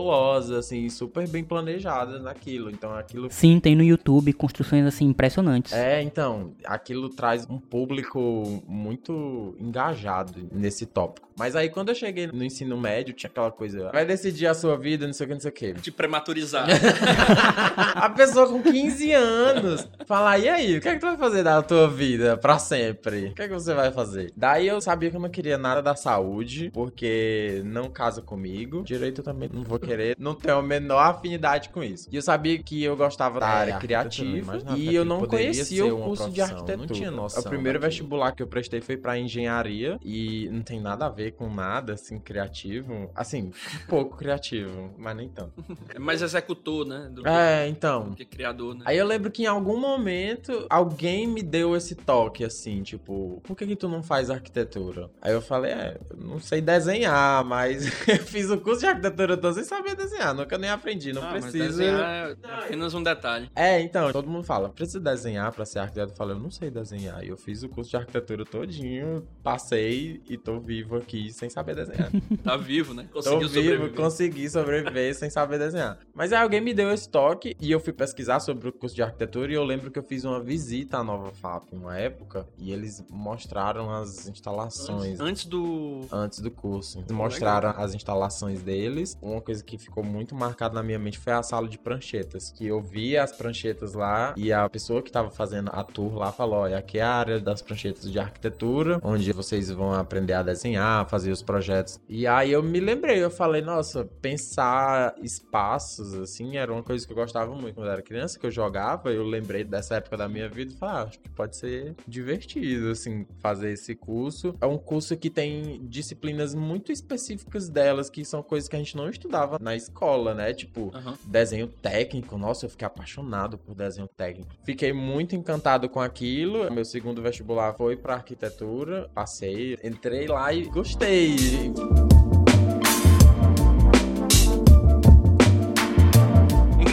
assim, 0.52 0.90
super 0.90 1.28
bem 1.28 1.44
planejadas 1.44 2.22
naquilo. 2.22 2.70
Então 2.70 2.94
aquilo. 2.94 3.28
Sim, 3.32 3.60
tem 3.60 3.76
no 3.76 3.84
YouTube 3.84 4.34
construções 4.34 4.86
assim 4.86 5.06
impressionantes. 5.06 5.74
É, 5.74 6.02
então, 6.02 6.54
aquilo 6.66 7.10
traz 7.10 7.48
um 7.50 7.60
público 7.60 8.64
muito 8.68 9.56
engajado 9.60 10.48
nesse 10.52 10.86
tópico. 10.86 11.31
Mas 11.42 11.56
aí 11.56 11.70
quando 11.70 11.90
eu 11.90 11.96
cheguei 11.96 12.28
no 12.28 12.44
ensino 12.44 12.78
médio, 12.78 13.16
tinha 13.16 13.28
aquela 13.28 13.52
coisa, 13.52 13.90
vai 13.92 14.06
decidir 14.06 14.46
a 14.46 14.54
sua 14.54 14.78
vida, 14.78 15.08
não 15.08 15.14
sei 15.14 15.26
o 15.26 15.28
que, 15.28 15.34
não 15.34 15.42
sei 15.42 15.50
o 15.50 15.54
que. 15.54 15.74
De 15.74 15.92
prematurizar. 15.92 16.68
a 17.96 18.08
pessoa 18.12 18.48
com 18.48 18.62
15 18.62 19.12
anos 19.12 19.90
fala, 20.06 20.38
e 20.38 20.48
aí, 20.48 20.78
o 20.78 20.82
que 20.82 20.88
é 20.88 20.94
que 20.94 21.00
tu 21.00 21.08
vai 21.08 21.18
fazer 21.18 21.42
da 21.42 21.60
tua 21.64 21.90
vida 21.90 22.38
pra 22.38 22.60
sempre? 22.60 23.30
O 23.30 23.34
que 23.34 23.42
é 23.42 23.48
que 23.48 23.54
você 23.56 23.74
vai 23.74 23.92
fazer? 23.92 24.32
Daí 24.38 24.68
eu 24.68 24.80
sabia 24.80 25.10
que 25.10 25.16
eu 25.16 25.20
não 25.20 25.32
queria 25.32 25.58
nada 25.58 25.82
da 25.82 25.96
saúde, 25.96 26.70
porque 26.72 27.64
não 27.66 27.90
casa 27.90 28.22
comigo. 28.22 28.84
Direito 28.84 29.22
eu 29.22 29.26
também 29.26 29.50
não 29.52 29.64
vou 29.64 29.80
querer, 29.80 30.16
não 30.20 30.36
tenho 30.36 30.58
a 30.58 30.62
menor 30.62 31.00
afinidade 31.00 31.70
com 31.70 31.84
isso. 31.84 32.08
E 32.12 32.16
eu 32.16 32.22
sabia 32.22 32.62
que 32.62 32.84
eu 32.84 32.96
gostava 32.96 33.40
da 33.40 33.48
é, 33.48 33.50
área 33.50 33.78
criativa 33.80 34.60
e 34.78 34.94
eu 34.94 35.04
não 35.04 35.26
conhecia 35.26 35.92
o 35.92 36.04
curso 36.04 36.30
de 36.30 36.40
arquitetura. 36.40 36.78
Não 36.78 36.86
tinha 36.86 37.10
noção. 37.10 37.42
O 37.42 37.50
primeiro 37.50 37.80
vestibular 37.80 38.32
que 38.32 38.44
eu 38.44 38.48
prestei 38.48 38.80
foi 38.80 38.96
pra 38.96 39.18
engenharia 39.18 39.98
e 40.04 40.48
não 40.52 40.62
tem 40.62 40.80
nada 40.80 41.08
a 41.08 41.10
ver 41.10 41.31
com 41.32 41.54
nada, 41.54 41.94
assim, 41.94 42.20
criativo. 42.20 43.10
Assim, 43.16 43.52
pouco 43.88 44.18
criativo, 44.18 44.94
mas 44.98 45.16
nem 45.16 45.30
tanto. 45.30 45.54
É 45.94 46.00
mais 46.00 46.22
executor, 46.22 46.86
né? 46.86 47.10
Do 47.12 47.28
é, 47.28 47.68
então. 47.68 48.10
Do 48.10 48.16
que 48.16 48.24
criador, 48.24 48.76
né? 48.76 48.84
Aí 48.86 48.98
eu 48.98 49.06
lembro 49.06 49.30
que 49.30 49.44
em 49.44 49.48
algum 49.48 49.78
momento 49.78 50.66
alguém 50.70 51.28
me 51.28 51.44
deu 51.44 51.76
esse 51.76 51.96
toque, 51.96 52.46
assim, 52.46 52.82
tipo, 52.82 53.42
por 53.44 53.58
que 53.58 53.68
que 53.68 53.76
tu 53.76 53.90
não 53.90 54.02
faz 54.02 54.30
arquitetura? 54.30 55.10
Aí 55.22 55.34
eu 55.34 55.42
falei, 55.42 55.72
é, 55.72 56.00
não 56.16 56.40
sei 56.40 56.62
desenhar, 56.62 57.44
mas 57.44 57.86
eu 58.08 58.20
fiz 58.20 58.50
o 58.50 58.58
curso 58.58 58.82
de 58.82 58.88
arquitetura 58.88 59.36
todo 59.36 59.54
sem 59.54 59.64
saber 59.64 59.96
desenhar, 59.96 60.34
nunca 60.34 60.58
nem 60.58 60.70
aprendi, 60.70 61.12
não 61.12 61.24
ah, 61.24 61.32
preciso. 61.32 61.82
é 61.84 62.36
apenas 62.82 62.94
um 62.94 63.04
detalhe. 63.04 63.50
É, 63.56 63.82
então, 63.82 64.12
todo 64.12 64.30
mundo 64.30 64.44
fala, 64.44 64.70
precisa 64.70 65.00
desenhar 65.00 65.52
pra 65.52 65.66
ser 65.66 65.80
arquiteto. 65.80 66.14
Eu 66.14 66.16
falei, 66.16 66.36
eu 66.36 66.40
não 66.40 66.50
sei 66.50 66.70
desenhar. 66.70 67.24
E 67.24 67.30
eu 67.30 67.38
fiz 67.38 67.64
o 67.64 67.70
curso 67.70 67.90
de 67.90 67.98
arquitetura 67.98 68.46
todinho, 68.46 69.28
passei 69.44 70.22
e 70.30 70.38
tô 70.38 70.60
vivo 70.60 70.96
aqui 70.96 71.11
sem 71.32 71.50
saber 71.50 71.76
desenhar. 71.76 72.10
tá 72.44 72.58
vivo, 72.58 72.94
né? 72.94 73.08
Conseguiu 73.12 73.40
tô 73.40 73.48
vivo, 73.48 73.72
sobreviver. 73.72 73.96
consegui 73.96 74.50
sobreviver 74.50 75.16
sem 75.16 75.30
saber 75.30 75.60
desenhar. 75.60 75.98
Mas 76.14 76.34
aí 76.34 76.42
alguém 76.42 76.62
me 76.62 76.74
deu 76.74 76.92
esse 76.92 77.10
toque 77.10 77.56
e 77.60 77.72
eu 77.72 77.80
fui 77.80 77.94
pesquisar 77.94 78.40
sobre 78.40 78.70
o 78.70 78.74
curso 78.74 78.96
de 78.96 79.04
arquitetura 79.04 79.52
e 79.52 79.56
eu 79.56 79.64
lembro 79.64 79.92
que 79.92 80.00
eu 80.00 80.04
fiz 80.04 80.24
uma 80.24 80.40
visita 80.40 80.98
à 80.98 81.04
Nova 81.04 81.32
FAP 81.32 81.72
uma 81.72 81.98
época 81.98 82.48
e 82.58 82.72
eles 82.72 83.04
mostraram 83.10 83.92
as 83.92 84.28
instalações. 84.28 85.20
Antes, 85.20 85.22
antes 85.22 85.46
do. 85.46 86.02
Antes 86.12 86.40
do 86.40 86.52
curso. 86.52 87.00
Eles 87.00 87.12
mostraram 87.12 87.70
Legal. 87.70 87.84
as 87.84 87.96
instalações 87.96 88.62
deles. 88.62 89.18
Uma 89.22 89.42
coisa 89.42 89.64
que 89.64 89.78
ficou 89.78 90.04
muito 90.04 90.36
marcada 90.36 90.76
na 90.76 90.84
minha 90.84 91.00
mente 91.00 91.18
foi 91.18 91.34
a 91.34 91.44
sala 91.44 91.68
de 91.68 91.78
pranchetas. 91.78 92.52
Que 92.52 92.68
eu 92.68 92.82
via 92.82 93.24
as 93.24 93.32
pranchetas 93.32 93.94
lá 93.94 94.34
e 94.38 94.52
a 94.52 94.70
pessoa 94.70 95.02
que 95.02 95.12
tava 95.12 95.30
fazendo 95.30 95.70
a 95.74 95.84
tour 95.84 96.16
lá 96.16 96.32
falou: 96.32 96.60
olha, 96.60 96.78
aqui 96.78 97.00
é 97.00 97.02
a 97.02 97.14
área 97.14 97.40
das 97.40 97.62
pranchetas 97.62 98.12
de 98.12 98.20
arquitetura, 98.20 99.00
onde 99.04 99.32
vocês 99.32 99.70
vão 99.70 99.94
aprender 99.94 100.34
a 100.34 100.44
desenhar, 100.44 101.01
fazer 101.06 101.32
os 101.32 101.42
projetos. 101.42 102.00
E 102.08 102.28
aí 102.28 102.52
eu 102.52 102.64
me 102.64 102.80
lembrei, 102.80 103.24
eu 103.24 103.30
falei, 103.30 103.62
nossa, 103.62 104.06
pensar 104.22 105.16
espaços, 105.22 106.14
assim, 106.14 106.58
era 106.58 106.72
uma 106.72 106.84
coisa 106.84 107.06
que 107.06 107.12
eu 107.12 107.16
gostava 107.16 107.54
muito 107.54 107.76
quando 107.76 107.88
eu 107.88 107.94
era 107.94 108.02
criança, 108.02 108.40
que 108.40 108.46
eu 108.46 108.52
jogava, 108.52 109.12
eu 109.12 109.24
lembrei 109.24 109.64
dessa 109.64 109.96
época 109.96 110.18
da 110.18 110.28
minha 110.28 110.50
vida 110.50 110.74
e 110.74 110.76
falei, 110.76 110.96
ah, 110.96 111.04
acho 111.04 111.20
que 111.20 111.30
pode 111.30 111.56
ser 111.58 111.96
divertido, 112.08 112.92
assim, 112.92 113.26
fazer 113.40 113.72
esse 113.72 113.96
curso. 113.96 114.56
É 114.62 114.66
um 114.66 114.78
curso 114.78 115.16
que 115.18 115.30
tem 115.30 115.82
disciplinas 115.88 116.54
muito 116.54 116.92
específicas 116.92 117.70
delas, 117.70 118.10
que 118.10 118.24
são 118.26 118.44
coisas 118.44 118.70
que 118.70 118.76
a 118.76 118.80
gente 118.80 118.96
não 118.96 119.10
estudava 119.10 119.58
na 119.60 119.76
escola, 119.76 120.34
né? 120.34 120.54
Tipo, 120.54 120.92
uhum. 120.94 121.14
desenho 121.26 121.68
técnico. 121.68 122.38
Nossa, 122.38 122.66
eu 122.66 122.70
fiquei 122.70 122.86
apaixonado 122.86 123.58
por 123.58 123.76
desenho 123.76 124.08
técnico. 124.08 124.52
Fiquei 124.64 124.94
muito 124.94 125.36
encantado 125.36 125.90
com 125.90 126.00
aquilo. 126.00 126.72
Meu 126.72 126.86
segundo 126.86 127.22
vestibular 127.22 127.74
foi 127.74 127.96
para 127.96 128.16
arquitetura. 128.16 129.10
Passei, 129.14 129.78
entrei 129.84 130.28
lá 130.28 130.54
e 130.54 130.64
gostei 130.66 130.91
gostei. 130.92 131.72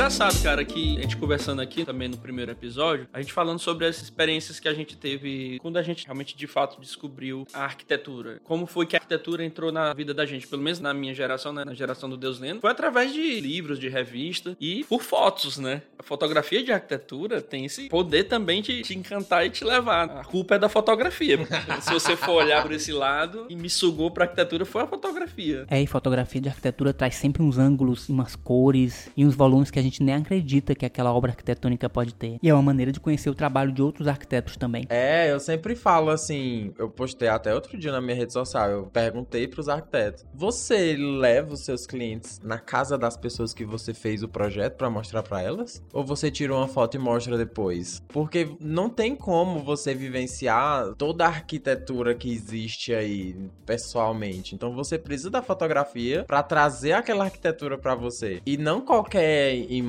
Engraçado, 0.08 0.42
cara, 0.42 0.64
que 0.64 0.96
a 0.96 1.02
gente 1.02 1.18
conversando 1.18 1.60
aqui 1.60 1.84
também 1.84 2.08
no 2.08 2.16
primeiro 2.16 2.50
episódio, 2.50 3.06
a 3.12 3.20
gente 3.20 3.30
falando 3.30 3.58
sobre 3.58 3.84
as 3.84 4.00
experiências 4.00 4.58
que 4.58 4.66
a 4.66 4.72
gente 4.72 4.96
teve 4.96 5.58
quando 5.60 5.76
a 5.76 5.82
gente 5.82 6.06
realmente 6.06 6.34
de 6.34 6.46
fato 6.46 6.80
descobriu 6.80 7.46
a 7.52 7.64
arquitetura. 7.64 8.40
Como 8.42 8.66
foi 8.66 8.86
que 8.86 8.96
a 8.96 8.98
arquitetura 8.98 9.44
entrou 9.44 9.70
na 9.70 9.92
vida 9.92 10.14
da 10.14 10.24
gente, 10.24 10.46
pelo 10.46 10.62
menos 10.62 10.80
na 10.80 10.94
minha 10.94 11.14
geração, 11.14 11.52
né, 11.52 11.62
na 11.62 11.74
geração 11.74 12.08
do 12.08 12.16
Deus 12.16 12.40
Lendo, 12.40 12.62
foi 12.62 12.70
através 12.70 13.12
de 13.12 13.38
livros, 13.38 13.78
de 13.78 13.90
revista 13.90 14.56
e 14.58 14.82
por 14.84 15.02
fotos, 15.02 15.58
né? 15.58 15.82
A 15.98 16.02
fotografia 16.02 16.64
de 16.64 16.72
arquitetura 16.72 17.42
tem 17.42 17.66
esse 17.66 17.90
poder 17.90 18.24
também 18.24 18.62
de 18.62 18.80
te 18.80 18.96
encantar 18.96 19.44
e 19.44 19.50
te 19.50 19.62
levar. 19.62 20.08
A 20.08 20.24
culpa 20.24 20.54
é 20.54 20.58
da 20.58 20.70
fotografia. 20.70 21.38
Se 21.82 21.92
você 21.92 22.16
for 22.16 22.32
olhar 22.32 22.62
por 22.62 22.72
esse 22.72 22.92
lado, 22.92 23.44
e 23.50 23.54
me 23.54 23.68
sugou 23.68 24.10
pra 24.10 24.24
arquitetura 24.24 24.64
foi 24.64 24.84
a 24.84 24.86
fotografia. 24.86 25.66
É, 25.68 25.82
e 25.82 25.86
fotografia 25.86 26.40
de 26.40 26.48
arquitetura 26.48 26.94
traz 26.94 27.14
sempre 27.16 27.42
uns 27.42 27.58
ângulos, 27.58 28.08
umas 28.08 28.34
cores 28.34 29.10
e 29.14 29.26
uns 29.26 29.34
volumes 29.34 29.70
que 29.70 29.78
a 29.78 29.82
gente 29.82 29.97
gente 29.98 30.02
nem 30.02 30.14
acredita 30.14 30.74
que 30.74 30.86
aquela 30.86 31.12
obra 31.12 31.32
arquitetônica 31.32 31.88
pode 31.88 32.14
ter. 32.14 32.38
E 32.42 32.48
é 32.48 32.54
uma 32.54 32.62
maneira 32.62 32.92
de 32.92 33.00
conhecer 33.00 33.28
o 33.28 33.34
trabalho 33.34 33.72
de 33.72 33.82
outros 33.82 34.06
arquitetos 34.06 34.56
também. 34.56 34.86
É, 34.88 35.30
eu 35.30 35.40
sempre 35.40 35.74
falo 35.74 36.10
assim, 36.10 36.72
eu 36.78 36.88
postei 36.88 37.28
até 37.28 37.54
outro 37.54 37.76
dia 37.78 37.92
na 37.92 38.00
minha 38.00 38.16
rede 38.16 38.32
social, 38.32 38.70
eu 38.70 38.86
perguntei 38.86 39.48
para 39.48 39.60
os 39.60 39.68
arquitetos: 39.68 40.24
"Você 40.34 40.96
leva 40.96 41.54
os 41.54 41.64
seus 41.64 41.86
clientes 41.86 42.40
na 42.42 42.58
casa 42.58 42.96
das 42.96 43.16
pessoas 43.16 43.52
que 43.52 43.64
você 43.64 43.92
fez 43.92 44.22
o 44.22 44.28
projeto 44.28 44.76
para 44.76 44.90
mostrar 44.90 45.22
para 45.22 45.42
elas? 45.42 45.82
Ou 45.92 46.04
você 46.04 46.30
tira 46.30 46.54
uma 46.54 46.68
foto 46.68 46.96
e 46.96 46.98
mostra 46.98 47.36
depois?" 47.36 48.02
Porque 48.08 48.48
não 48.60 48.88
tem 48.88 49.16
como 49.16 49.60
você 49.60 49.94
vivenciar 49.94 50.94
toda 50.96 51.24
a 51.24 51.28
arquitetura 51.28 52.14
que 52.14 52.32
existe 52.32 52.94
aí 52.94 53.36
pessoalmente. 53.66 54.54
Então 54.54 54.72
você 54.72 54.98
precisa 54.98 55.30
da 55.30 55.42
fotografia 55.42 56.24
para 56.24 56.42
trazer 56.42 56.92
aquela 56.92 57.24
arquitetura 57.24 57.76
para 57.76 57.94
você. 57.94 58.40
E 58.46 58.56
não 58.56 58.80
qualquer 58.80 59.54
imagem, 59.70 59.87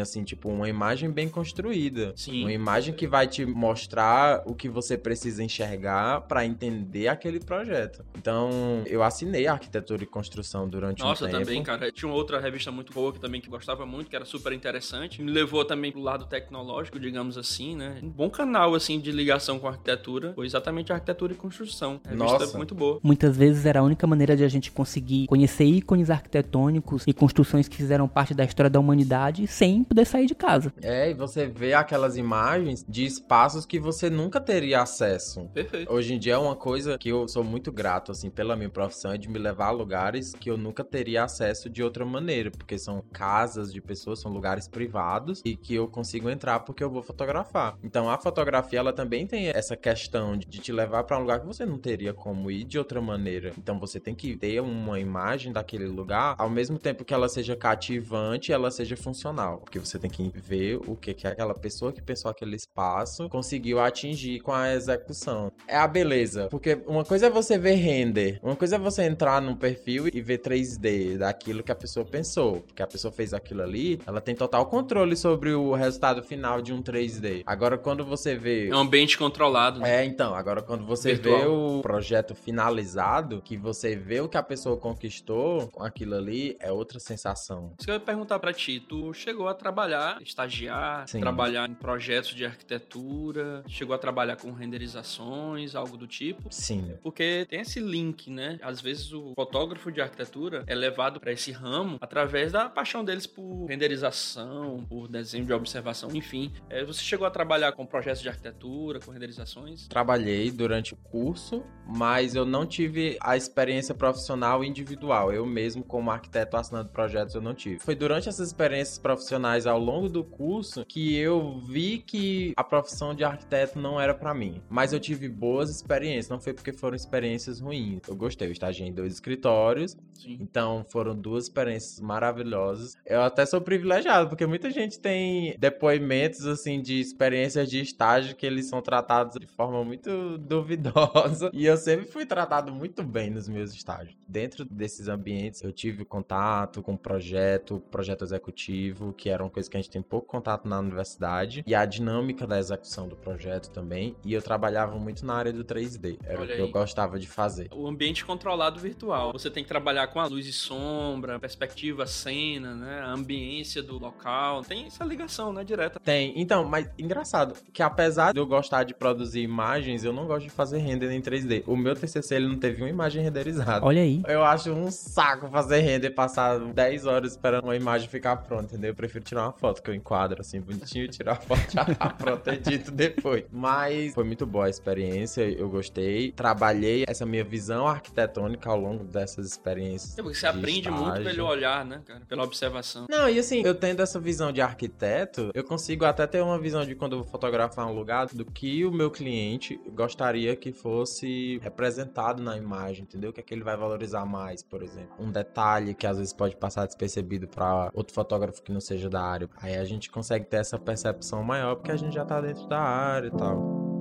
assim, 0.00 0.24
tipo, 0.24 0.48
uma 0.48 0.68
imagem 0.68 1.10
bem 1.10 1.28
construída. 1.28 2.12
Sim. 2.16 2.42
Uma 2.42 2.52
imagem 2.52 2.94
que 2.94 3.06
vai 3.06 3.26
te 3.26 3.44
mostrar 3.44 4.42
o 4.46 4.54
que 4.54 4.68
você 4.68 4.96
precisa 4.96 5.42
enxergar 5.42 6.22
para 6.22 6.44
entender 6.44 7.08
aquele 7.08 7.40
projeto. 7.40 8.04
Então, 8.16 8.50
eu 8.86 9.02
assinei 9.02 9.46
arquitetura 9.46 10.02
e 10.02 10.06
construção 10.06 10.68
durante 10.68 11.02
Nossa, 11.02 11.24
um 11.24 11.26
tempo. 11.26 11.38
Nossa, 11.38 11.46
também, 11.46 11.62
cara. 11.62 11.90
Tinha 11.90 12.08
uma 12.08 12.16
outra 12.16 12.40
revista 12.40 12.70
muito 12.70 12.92
boa 12.92 13.12
que 13.12 13.20
também 13.20 13.40
que 13.40 13.48
gostava 13.48 13.84
muito, 13.86 14.10
que 14.10 14.16
era 14.16 14.24
super 14.24 14.52
interessante. 14.52 15.22
Me 15.22 15.30
levou 15.30 15.64
também 15.64 15.92
pro 15.92 16.00
lado 16.00 16.26
tecnológico, 16.26 16.98
digamos 16.98 17.36
assim, 17.36 17.76
né? 17.76 17.98
Um 18.02 18.08
bom 18.08 18.30
canal, 18.30 18.74
assim, 18.74 19.00
de 19.00 19.10
ligação 19.12 19.58
com 19.58 19.66
a 19.66 19.70
arquitetura 19.70 20.32
foi 20.34 20.46
exatamente 20.46 20.92
a 20.92 20.96
arquitetura 20.96 21.32
e 21.32 21.36
construção. 21.36 22.00
Revista 22.04 22.38
Nossa. 22.38 22.56
muito 22.56 22.74
boa. 22.74 23.00
Muitas 23.02 23.36
vezes 23.36 23.66
era 23.66 23.80
a 23.80 23.82
única 23.82 24.06
maneira 24.06 24.36
de 24.36 24.44
a 24.44 24.48
gente 24.48 24.70
conseguir 24.70 25.26
conhecer 25.26 25.64
ícones 25.64 26.10
arquitetônicos 26.10 27.04
e 27.06 27.12
construções 27.12 27.68
que 27.68 27.76
fizeram 27.76 28.08
parte 28.08 28.34
da 28.34 28.44
história 28.44 28.70
da 28.70 28.80
humanidade 28.80 29.33
cidade 29.34 29.46
sem 29.46 29.82
poder 29.82 30.04
sair 30.04 30.26
de 30.26 30.34
casa. 30.34 30.72
É, 30.80 31.10
e 31.10 31.14
você 31.14 31.46
vê 31.46 31.74
aquelas 31.74 32.16
imagens 32.16 32.84
de 32.88 33.04
espaços 33.04 33.66
que 33.66 33.80
você 33.80 34.08
nunca 34.08 34.40
teria 34.40 34.82
acesso. 34.82 35.48
Perfeito. 35.52 35.92
Hoje 35.92 36.14
em 36.14 36.18
dia 36.18 36.34
é 36.34 36.38
uma 36.38 36.56
coisa 36.56 36.96
que 36.96 37.08
eu 37.08 37.26
sou 37.26 37.42
muito 37.42 37.72
grato, 37.72 38.12
assim, 38.12 38.30
pela 38.30 38.56
minha 38.56 38.70
profissão, 38.70 39.12
é 39.12 39.18
de 39.18 39.28
me 39.28 39.38
levar 39.38 39.66
a 39.66 39.70
lugares 39.70 40.32
que 40.32 40.50
eu 40.50 40.56
nunca 40.56 40.84
teria 40.84 41.24
acesso 41.24 41.68
de 41.68 41.82
outra 41.82 42.04
maneira, 42.04 42.50
porque 42.50 42.78
são 42.78 43.02
casas 43.12 43.72
de 43.72 43.80
pessoas, 43.80 44.20
são 44.20 44.30
lugares 44.30 44.68
privados 44.68 45.42
e 45.44 45.56
que 45.56 45.74
eu 45.74 45.88
consigo 45.88 46.30
entrar 46.30 46.60
porque 46.60 46.84
eu 46.84 46.90
vou 46.90 47.02
fotografar. 47.02 47.76
Então 47.82 48.08
a 48.08 48.18
fotografia, 48.18 48.78
ela 48.78 48.92
também 48.92 49.26
tem 49.26 49.48
essa 49.48 49.76
questão 49.76 50.36
de 50.36 50.46
te 50.46 50.72
levar 50.72 51.04
para 51.04 51.18
um 51.18 51.22
lugar 51.22 51.40
que 51.40 51.46
você 51.46 51.66
não 51.66 51.78
teria 51.78 52.12
como 52.12 52.50
ir 52.50 52.64
de 52.64 52.78
outra 52.78 53.00
maneira. 53.00 53.52
Então 53.58 53.78
você 53.78 53.98
tem 53.98 54.14
que 54.14 54.36
ter 54.36 54.60
uma 54.60 55.00
imagem 55.00 55.52
daquele 55.52 55.86
lugar, 55.86 56.34
ao 56.38 56.50
mesmo 56.50 56.78
tempo 56.78 57.04
que 57.04 57.14
ela 57.14 57.28
seja 57.28 57.56
cativante, 57.56 58.52
ela 58.52 58.70
seja 58.70 58.96
funcional 58.96 59.23
funcional, 59.24 59.58
porque 59.58 59.78
você 59.78 59.98
tem 59.98 60.10
que 60.10 60.30
ver 60.34 60.78
o 60.86 60.94
que, 60.94 61.14
que 61.14 61.26
aquela 61.26 61.54
pessoa 61.54 61.92
que 61.92 62.02
pensou 62.02 62.30
aquele 62.30 62.56
espaço 62.56 63.28
conseguiu 63.30 63.80
atingir 63.80 64.40
com 64.40 64.52
a 64.52 64.74
execução. 64.74 65.50
É 65.66 65.76
a 65.76 65.88
beleza, 65.88 66.48
porque 66.50 66.78
uma 66.86 67.04
coisa 67.04 67.26
é 67.26 67.30
você 67.30 67.56
ver 67.56 67.74
render, 67.74 68.38
uma 68.42 68.54
coisa 68.54 68.76
é 68.76 68.78
você 68.78 69.04
entrar 69.04 69.40
num 69.40 69.56
perfil 69.56 70.08
e 70.12 70.20
ver 70.20 70.38
3D 70.38 71.16
daquilo 71.16 71.62
que 71.62 71.72
a 71.72 71.74
pessoa 71.74 72.04
pensou, 72.04 72.60
porque 72.60 72.82
a 72.82 72.86
pessoa 72.86 73.10
fez 73.10 73.32
aquilo 73.32 73.62
ali, 73.62 73.98
ela 74.06 74.20
tem 74.20 74.34
total 74.34 74.66
controle 74.66 75.16
sobre 75.16 75.54
o 75.54 75.72
resultado 75.72 76.22
final 76.22 76.60
de 76.60 76.72
um 76.72 76.82
3D. 76.82 77.42
Agora, 77.46 77.78
quando 77.78 78.04
você 78.04 78.36
vê. 78.36 78.68
É 78.68 78.76
um 78.76 78.80
ambiente 78.80 79.16
controlado. 79.16 79.80
Né? 79.80 80.02
É, 80.02 80.04
então, 80.04 80.34
agora 80.34 80.60
quando 80.60 80.84
você 80.84 81.14
Virtual. 81.14 81.38
vê 81.38 81.46
o 81.46 81.80
projeto 81.80 82.34
finalizado, 82.34 83.40
que 83.40 83.56
você 83.56 83.96
vê 83.96 84.20
o 84.20 84.28
que 84.28 84.36
a 84.36 84.42
pessoa 84.42 84.76
conquistou 84.76 85.68
com 85.68 85.82
aquilo 85.82 86.14
ali, 86.14 86.56
é 86.60 86.70
outra 86.70 86.98
sensação. 87.00 87.72
Isso 87.78 87.86
que 87.86 87.90
eu 87.90 87.94
ia 87.94 88.00
perguntar 88.00 88.38
para 88.38 88.52
ti, 88.52 88.80
tu 88.80 89.03
chegou 89.12 89.48
a 89.48 89.54
trabalhar, 89.54 90.20
estagiar, 90.22 91.06
Sim. 91.08 91.20
trabalhar 91.20 91.68
em 91.68 91.74
projetos 91.74 92.34
de 92.34 92.44
arquitetura, 92.44 93.62
chegou 93.68 93.94
a 93.94 93.98
trabalhar 93.98 94.36
com 94.36 94.52
renderizações, 94.52 95.74
algo 95.74 95.96
do 95.96 96.06
tipo? 96.06 96.48
Sim. 96.50 96.94
Porque 97.02 97.46
tem 97.48 97.60
esse 97.60 97.80
link, 97.80 98.30
né? 98.30 98.58
Às 98.62 98.80
vezes 98.80 99.12
o 99.12 99.32
fotógrafo 99.34 99.90
de 99.90 100.00
arquitetura 100.00 100.64
é 100.66 100.74
levado 100.74 101.20
para 101.20 101.32
esse 101.32 101.52
ramo 101.52 101.98
através 102.00 102.52
da 102.52 102.68
paixão 102.68 103.04
deles 103.04 103.26
por 103.26 103.66
renderização, 103.66 104.84
por 104.88 105.08
desenho 105.08 105.44
de 105.44 105.52
observação, 105.52 106.10
enfim. 106.14 106.52
É, 106.70 106.84
você 106.84 107.02
chegou 107.02 107.26
a 107.26 107.30
trabalhar 107.30 107.72
com 107.72 107.84
projetos 107.84 108.22
de 108.22 108.28
arquitetura, 108.28 109.00
com 109.00 109.10
renderizações? 109.10 109.88
Trabalhei 109.88 110.50
durante 110.50 110.94
o 110.94 110.96
curso, 110.96 111.64
mas 111.86 112.34
eu 112.34 112.44
não 112.44 112.66
tive 112.66 113.18
a 113.20 113.36
experiência 113.36 113.94
profissional 113.94 114.64
individual. 114.64 115.32
Eu 115.32 115.46
mesmo, 115.46 115.82
como 115.82 116.10
arquiteto 116.10 116.56
assinando 116.56 116.88
projetos, 116.90 117.34
eu 117.34 117.40
não 117.40 117.54
tive. 117.54 117.78
Foi 117.78 117.94
durante 117.94 118.28
essas 118.28 118.48
experiências 118.48 118.93
profissionais 118.98 119.66
ao 119.66 119.78
longo 119.78 120.08
do 120.08 120.24
curso 120.24 120.84
que 120.86 121.16
eu 121.16 121.58
vi 121.60 121.98
que 121.98 122.52
a 122.56 122.64
profissão 122.64 123.14
de 123.14 123.24
arquiteto 123.24 123.78
não 123.78 124.00
era 124.00 124.14
para 124.14 124.34
mim. 124.34 124.62
Mas 124.68 124.92
eu 124.92 125.00
tive 125.00 125.28
boas 125.28 125.70
experiências, 125.70 126.28
não 126.28 126.40
foi 126.40 126.52
porque 126.52 126.72
foram 126.72 126.96
experiências 126.96 127.60
ruins. 127.60 128.00
Eu 128.08 128.16
gostei, 128.16 128.48
eu 128.48 128.52
estagiei 128.52 128.88
em 128.88 128.92
dois 128.92 129.12
escritórios, 129.14 129.96
Sim. 130.14 130.38
então 130.40 130.84
foram 130.88 131.14
duas 131.14 131.44
experiências 131.44 132.00
maravilhosas. 132.00 132.96
Eu 133.04 133.22
até 133.22 133.44
sou 133.46 133.60
privilegiado, 133.60 134.28
porque 134.28 134.46
muita 134.46 134.70
gente 134.70 134.98
tem 134.98 135.56
depoimentos 135.58 136.46
assim 136.46 136.80
de 136.80 137.00
experiências 137.00 137.68
de 137.68 137.80
estágio 137.80 138.36
que 138.36 138.46
eles 138.46 138.68
são 138.68 138.80
tratados 138.80 139.38
de 139.38 139.46
forma 139.46 139.84
muito 139.84 140.38
duvidosa. 140.38 141.50
E 141.52 141.66
eu 141.66 141.76
sempre 141.76 142.06
fui 142.06 142.26
tratado 142.26 142.72
muito 142.72 143.02
bem 143.02 143.30
nos 143.30 143.48
meus 143.48 143.72
estágios. 143.72 144.16
Dentro 144.28 144.64
desses 144.64 145.08
ambientes, 145.08 145.62
eu 145.62 145.72
tive 145.72 146.04
contato 146.04 146.82
com 146.82 146.96
projeto, 146.96 147.80
projeto 147.90 148.24
executivo, 148.24 148.83
que 149.16 149.30
era 149.30 149.42
uma 149.42 149.50
coisa 149.50 149.70
que 149.70 149.76
a 149.76 149.80
gente 149.80 149.90
tem 149.90 150.02
pouco 150.02 150.26
contato 150.26 150.68
na 150.68 150.78
universidade, 150.78 151.62
e 151.66 151.74
a 151.74 151.84
dinâmica 151.84 152.46
da 152.46 152.58
execução 152.58 153.08
do 153.08 153.16
projeto 153.16 153.70
também. 153.70 154.16
E 154.24 154.32
eu 154.32 154.42
trabalhava 154.42 154.96
muito 154.98 155.24
na 155.24 155.34
área 155.34 155.52
do 155.52 155.64
3D, 155.64 156.18
era 156.24 156.40
Olha 156.40 156.44
o 156.44 156.46
que 156.46 156.52
aí. 156.54 156.60
eu 156.60 156.70
gostava 156.70 157.18
de 157.18 157.26
fazer. 157.26 157.68
O 157.72 157.86
ambiente 157.86 158.24
controlado 158.24 158.80
virtual. 158.80 159.32
Você 159.32 159.50
tem 159.50 159.62
que 159.62 159.68
trabalhar 159.68 160.08
com 160.08 160.20
a 160.20 160.26
luz 160.26 160.46
e 160.46 160.52
sombra, 160.52 161.38
perspectiva, 161.38 162.06
cena, 162.06 162.74
né? 162.74 163.00
A 163.00 163.12
ambiência 163.12 163.82
do 163.82 163.98
local. 163.98 164.62
Tem 164.62 164.86
essa 164.86 165.04
ligação, 165.04 165.52
né? 165.52 165.64
Direta. 165.64 166.00
Tem. 166.00 166.32
Então, 166.36 166.64
mas 166.64 166.88
engraçado 166.98 167.54
que 167.72 167.82
apesar 167.82 168.32
de 168.32 168.38
eu 168.38 168.46
gostar 168.46 168.84
de 168.84 168.94
produzir 168.94 169.40
imagens, 169.40 170.04
eu 170.04 170.12
não 170.12 170.26
gosto 170.26 170.44
de 170.44 170.50
fazer 170.50 170.78
render 170.78 171.10
em 171.10 171.20
3D. 171.20 171.64
O 171.66 171.76
meu 171.76 171.94
TCC 171.94 172.34
ele 172.36 172.48
não 172.48 172.58
teve 172.58 172.82
uma 172.82 172.88
imagem 172.88 173.22
renderizada. 173.22 173.84
Olha 173.84 174.02
aí. 174.02 174.22
Eu 174.26 174.44
acho 174.44 174.70
um 174.72 174.90
saco 174.90 175.48
fazer 175.48 175.80
render, 175.80 176.10
passar 176.10 176.58
10 176.58 177.06
horas 177.06 177.32
esperando 177.32 177.64
uma 177.64 177.76
imagem 177.76 178.08
ficar 178.08 178.36
pronta, 178.36 178.73
entendeu? 178.74 178.90
Eu 178.90 178.94
prefiro 178.94 179.24
tirar 179.24 179.44
uma 179.44 179.52
foto 179.52 179.82
que 179.82 179.90
eu 179.90 179.94
enquadro 179.94 180.40
assim 180.40 180.60
bonitinho 180.60 181.08
tirar 181.08 181.32
a 181.32 181.36
foto 181.36 181.60
já 181.70 181.84
pronto, 182.18 182.48
edito 182.48 182.90
depois. 182.90 183.44
Mas 183.50 184.14
foi 184.14 184.24
muito 184.24 184.44
boa 184.46 184.66
a 184.66 184.70
experiência, 184.70 185.42
eu 185.42 185.68
gostei. 185.68 186.32
Trabalhei 186.32 187.04
essa 187.06 187.24
minha 187.24 187.44
visão 187.44 187.86
arquitetônica 187.86 188.68
ao 188.68 188.78
longo 188.78 189.04
dessas 189.04 189.46
experiências. 189.46 190.18
É 190.18 190.22
porque 190.22 190.38
você 190.38 190.46
aprende 190.46 190.88
estágio. 190.88 191.04
muito 191.04 191.24
pelo 191.24 191.46
olhar, 191.46 191.84
né, 191.84 192.02
cara? 192.04 192.22
Pela 192.28 192.42
observação. 192.42 193.06
Não, 193.08 193.28
e 193.28 193.38
assim, 193.38 193.62
eu 193.64 193.74
tendo 193.74 194.02
essa 194.02 194.18
visão 194.18 194.52
de 194.52 194.60
arquiteto, 194.60 195.50
eu 195.54 195.64
consigo 195.64 196.04
até 196.04 196.26
ter 196.26 196.42
uma 196.42 196.58
visão 196.58 196.84
de 196.84 196.94
quando 196.94 197.12
eu 197.12 197.18
vou 197.22 197.28
fotografar 197.28 197.86
um 197.86 197.92
lugar 197.92 198.26
do 198.26 198.44
que 198.44 198.84
o 198.84 198.90
meu 198.90 199.10
cliente 199.10 199.80
gostaria 199.92 200.56
que 200.56 200.72
fosse 200.72 201.58
representado 201.62 202.42
na 202.42 202.56
imagem, 202.56 203.02
entendeu? 203.02 203.30
O 203.30 203.32
que 203.32 203.40
é 203.40 203.42
que 203.42 203.54
ele 203.54 203.64
vai 203.64 203.76
valorizar 203.76 204.24
mais, 204.24 204.62
por 204.62 204.82
exemplo. 204.82 205.14
Um 205.18 205.30
detalhe 205.30 205.94
que 205.94 206.06
às 206.06 206.18
vezes 206.18 206.32
pode 206.32 206.56
passar 206.56 206.86
despercebido 206.86 207.46
para 207.46 207.90
outro 207.94 208.14
fotógrafo 208.14 208.62
que 208.64 208.72
não 208.72 208.80
seja 208.80 209.08
da 209.08 209.22
área. 209.22 209.48
Aí 209.62 209.76
a 209.76 209.84
gente 209.84 210.10
consegue 210.10 210.44
ter 210.44 210.56
essa 210.56 210.78
percepção 210.78 211.42
maior 211.42 211.76
porque 211.76 211.92
a 211.92 211.96
gente 211.96 212.14
já 212.14 212.24
tá 212.24 212.40
dentro 212.40 212.66
da 212.66 212.80
área 212.80 213.28
e 213.28 213.30
tal. 213.30 213.93